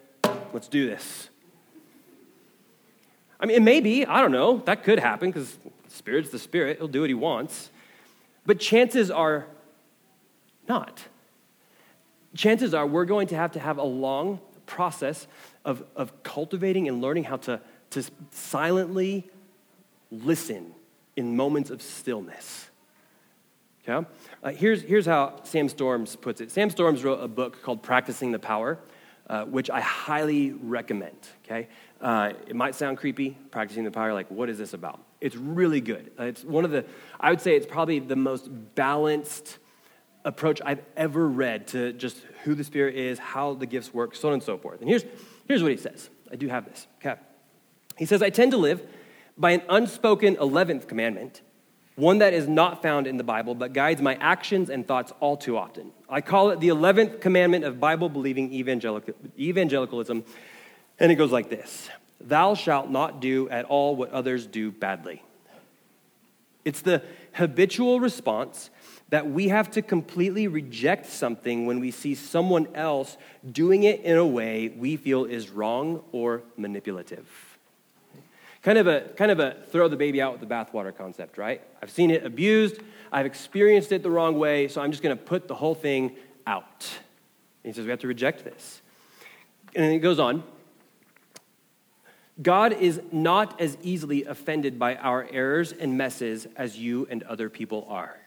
let's 0.53 0.69
do 0.69 0.87
this. 0.87 1.29
I 3.39 3.45
mean, 3.45 3.57
it 3.57 3.63
may 3.63 3.81
be, 3.81 4.05
I 4.05 4.21
don't 4.21 4.31
know, 4.31 4.59
that 4.59 4.83
could 4.83 4.99
happen 4.99 5.29
because 5.29 5.57
Spirit's 5.89 6.29
the 6.29 6.39
Spirit, 6.39 6.77
he'll 6.77 6.87
do 6.87 7.01
what 7.01 7.09
he 7.09 7.15
wants. 7.15 7.71
But 8.45 8.59
chances 8.59 9.11
are 9.11 9.47
not 10.69 11.01
chances 12.35 12.73
are 12.73 12.85
we're 12.85 13.05
going 13.05 13.27
to 13.27 13.35
have 13.35 13.51
to 13.53 13.59
have 13.59 13.77
a 13.77 13.83
long 13.83 14.39
process 14.65 15.27
of, 15.65 15.83
of 15.95 16.23
cultivating 16.23 16.87
and 16.87 17.01
learning 17.01 17.25
how 17.25 17.37
to, 17.37 17.59
to 17.91 18.03
silently 18.31 19.29
listen 20.11 20.73
in 21.15 21.35
moments 21.35 21.69
of 21.69 21.81
stillness. 21.81 22.69
Okay? 23.87 24.07
Uh, 24.41 24.51
here's, 24.51 24.81
here's 24.81 25.05
how 25.05 25.41
Sam 25.43 25.67
Storms 25.67 26.15
puts 26.15 26.41
it. 26.41 26.51
Sam 26.51 26.69
Storms 26.69 27.03
wrote 27.03 27.21
a 27.21 27.27
book 27.27 27.61
called 27.61 27.83
Practicing 27.83 28.31
the 28.31 28.39
Power, 28.39 28.79
uh, 29.27 29.45
which 29.45 29.69
I 29.69 29.81
highly 29.81 30.51
recommend. 30.51 31.17
Okay? 31.45 31.67
Uh, 32.01 32.33
it 32.47 32.55
might 32.55 32.75
sound 32.75 32.97
creepy, 32.97 33.37
practicing 33.51 33.83
the 33.83 33.91
power, 33.91 34.13
like, 34.13 34.29
what 34.29 34.49
is 34.49 34.57
this 34.57 34.73
about? 34.73 35.01
It's 35.21 35.35
really 35.35 35.81
good. 35.81 36.11
Uh, 36.19 36.23
it's 36.23 36.43
one 36.43 36.65
of 36.65 36.71
the, 36.71 36.85
I 37.19 37.29
would 37.29 37.41
say 37.41 37.55
it's 37.55 37.65
probably 37.65 37.99
the 37.99 38.15
most 38.15 38.49
balanced 38.75 39.57
approach 40.25 40.61
I've 40.65 40.81
ever 40.95 41.27
read 41.27 41.67
to 41.67 41.93
just 41.93 42.17
who 42.43 42.55
the 42.55 42.63
Spirit 42.63 42.95
is, 42.95 43.19
how 43.19 43.53
the 43.53 43.65
gifts 43.65 43.93
work, 43.93 44.15
so 44.15 44.29
on 44.29 44.33
and 44.33 44.43
so 44.43 44.57
forth. 44.57 44.79
And 44.81 44.89
here's, 44.89 45.05
here's 45.47 45.61
what 45.61 45.71
he 45.71 45.77
says. 45.77 46.09
I 46.31 46.35
do 46.35 46.47
have 46.47 46.65
this. 46.65 46.87
Okay. 46.99 47.19
He 47.97 48.05
says, 48.05 48.21
I 48.21 48.29
tend 48.29 48.51
to 48.51 48.57
live 48.57 48.85
by 49.37 49.51
an 49.51 49.61
unspoken 49.69 50.35
11th 50.37 50.87
commandment, 50.87 51.41
one 51.95 52.19
that 52.19 52.33
is 52.33 52.47
not 52.47 52.81
found 52.81 53.05
in 53.05 53.17
the 53.17 53.23
Bible, 53.23 53.53
but 53.53 53.73
guides 53.73 54.01
my 54.01 54.15
actions 54.15 54.69
and 54.69 54.87
thoughts 54.87 55.13
all 55.19 55.37
too 55.37 55.57
often. 55.57 55.91
I 56.09 56.21
call 56.21 56.49
it 56.49 56.59
the 56.59 56.69
11th 56.69 57.21
commandment 57.21 57.65
of 57.65 57.79
Bible 57.79 58.09
believing 58.09 58.51
evangelicalism, 58.53 60.23
and 60.99 61.11
it 61.11 61.15
goes 61.15 61.31
like 61.31 61.49
this 61.49 61.89
Thou 62.19 62.55
shalt 62.55 62.89
not 62.89 63.19
do 63.19 63.49
at 63.49 63.65
all 63.65 63.95
what 63.95 64.11
others 64.11 64.47
do 64.47 64.71
badly. 64.71 65.21
It's 66.65 66.81
the 66.81 67.03
habitual 67.33 67.99
response 67.99 68.69
that 69.09 69.29
we 69.29 69.49
have 69.49 69.69
to 69.71 69.81
completely 69.81 70.47
reject 70.47 71.05
something 71.05 71.65
when 71.65 71.79
we 71.79 71.91
see 71.91 72.15
someone 72.15 72.67
else 72.73 73.17
doing 73.51 73.83
it 73.83 74.01
in 74.01 74.17
a 74.17 74.25
way 74.25 74.69
we 74.69 74.95
feel 74.95 75.25
is 75.25 75.49
wrong 75.49 76.03
or 76.11 76.41
manipulative. 76.57 77.52
Kind 78.63 78.77
of 78.77 78.87
a, 78.87 79.01
kind 79.17 79.29
of 79.29 79.39
a 79.39 79.57
throw 79.71 79.89
the 79.89 79.97
baby 79.97 80.21
out 80.21 80.31
with 80.31 80.41
the 80.41 80.47
bathwater 80.47 80.95
concept, 80.95 81.37
right? 81.37 81.61
I've 81.81 81.91
seen 81.91 82.09
it 82.09 82.25
abused, 82.25 82.79
I've 83.11 83.25
experienced 83.25 83.91
it 83.91 84.03
the 84.03 84.09
wrong 84.09 84.39
way, 84.39 84.69
so 84.69 84.81
I'm 84.81 84.91
just 84.91 85.03
going 85.03 85.15
to 85.15 85.21
put 85.21 85.49
the 85.49 85.55
whole 85.55 85.75
thing 85.75 86.15
out. 86.47 86.89
And 87.63 87.71
he 87.71 87.73
says 87.73 87.83
we 87.85 87.91
have 87.91 87.99
to 87.99 88.07
reject 88.07 88.45
this. 88.45 88.81
And 89.75 89.83
then 89.83 89.91
he 89.91 89.99
goes 89.99 90.17
on 90.17 90.43
God 92.41 92.73
is 92.73 93.01
not 93.11 93.59
as 93.61 93.77
easily 93.83 94.23
offended 94.23 94.79
by 94.79 94.95
our 94.95 95.27
errors 95.29 95.71
and 95.71 95.97
messes 95.97 96.47
as 96.55 96.77
you 96.77 97.05
and 97.11 97.21
other 97.23 97.49
people 97.49 97.85
are. 97.89 98.17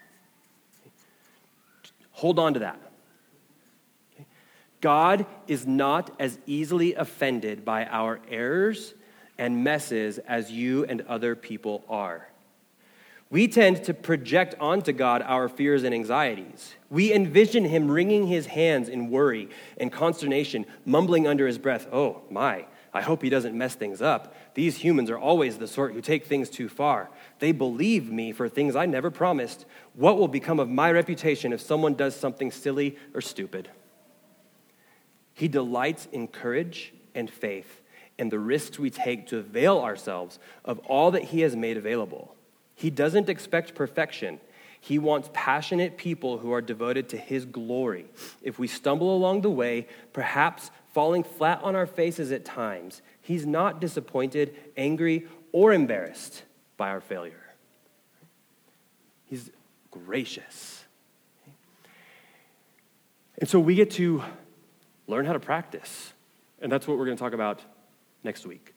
Hold 2.12 2.38
on 2.38 2.54
to 2.54 2.60
that. 2.60 2.80
God 4.80 5.26
is 5.48 5.66
not 5.66 6.14
as 6.20 6.38
easily 6.46 6.94
offended 6.94 7.64
by 7.64 7.86
our 7.86 8.20
errors 8.30 8.94
and 9.38 9.64
messes 9.64 10.18
as 10.18 10.50
you 10.50 10.84
and 10.84 11.02
other 11.02 11.34
people 11.34 11.84
are. 11.88 12.28
We 13.28 13.48
tend 13.48 13.82
to 13.84 13.94
project 13.94 14.54
onto 14.60 14.92
God 14.92 15.20
our 15.22 15.48
fears 15.48 15.82
and 15.82 15.92
anxieties. 15.92 16.74
We 16.90 17.12
envision 17.12 17.64
Him 17.64 17.90
wringing 17.90 18.28
His 18.28 18.46
hands 18.46 18.88
in 18.88 19.10
worry 19.10 19.48
and 19.78 19.90
consternation, 19.90 20.64
mumbling 20.84 21.26
under 21.26 21.46
His 21.46 21.58
breath, 21.58 21.88
Oh, 21.92 22.22
my, 22.30 22.66
I 22.94 23.02
hope 23.02 23.22
He 23.22 23.30
doesn't 23.30 23.56
mess 23.56 23.74
things 23.74 24.00
up. 24.00 24.36
These 24.54 24.76
humans 24.76 25.10
are 25.10 25.18
always 25.18 25.58
the 25.58 25.66
sort 25.66 25.92
who 25.92 26.00
take 26.00 26.26
things 26.26 26.48
too 26.48 26.68
far. 26.68 27.10
They 27.40 27.50
believe 27.50 28.12
me 28.12 28.30
for 28.30 28.48
things 28.48 28.76
I 28.76 28.86
never 28.86 29.10
promised. 29.10 29.66
What 29.94 30.18
will 30.18 30.28
become 30.28 30.60
of 30.60 30.70
my 30.70 30.92
reputation 30.92 31.52
if 31.52 31.60
someone 31.60 31.94
does 31.94 32.14
something 32.14 32.52
silly 32.52 32.96
or 33.12 33.20
stupid? 33.20 33.68
He 35.34 35.48
delights 35.48 36.06
in 36.12 36.28
courage 36.28 36.94
and 37.14 37.28
faith 37.28 37.82
and 38.18 38.30
the 38.30 38.38
risks 38.38 38.78
we 38.78 38.90
take 38.90 39.26
to 39.28 39.38
avail 39.38 39.78
ourselves 39.78 40.38
of 40.64 40.78
all 40.80 41.10
that 41.10 41.24
He 41.24 41.40
has 41.40 41.54
made 41.54 41.76
available. 41.76 42.34
He 42.74 42.90
doesn't 42.90 43.28
expect 43.28 43.74
perfection. 43.74 44.40
He 44.80 44.98
wants 44.98 45.30
passionate 45.32 45.96
people 45.96 46.38
who 46.38 46.52
are 46.52 46.60
devoted 46.60 47.08
to 47.10 47.16
His 47.16 47.44
glory. 47.44 48.06
If 48.42 48.58
we 48.58 48.68
stumble 48.68 49.14
along 49.14 49.40
the 49.40 49.50
way, 49.50 49.86
perhaps 50.12 50.70
falling 50.92 51.24
flat 51.24 51.62
on 51.62 51.74
our 51.74 51.86
faces 51.86 52.32
at 52.32 52.44
times, 52.44 53.02
He's 53.20 53.44
not 53.44 53.80
disappointed, 53.80 54.54
angry, 54.76 55.26
or 55.52 55.72
embarrassed 55.72 56.44
by 56.76 56.88
our 56.90 57.00
failure. 57.00 57.42
He's 59.26 59.50
gracious. 59.90 60.84
And 63.38 63.48
so 63.48 63.58
we 63.58 63.74
get 63.74 63.90
to 63.92 64.22
learn 65.06 65.26
how 65.26 65.32
to 65.32 65.40
practice. 65.40 66.12
And 66.60 66.70
that's 66.70 66.86
what 66.86 66.98
we're 66.98 67.04
going 67.04 67.16
to 67.16 67.22
talk 67.22 67.32
about 67.32 67.60
next 68.26 68.44
week. 68.44 68.75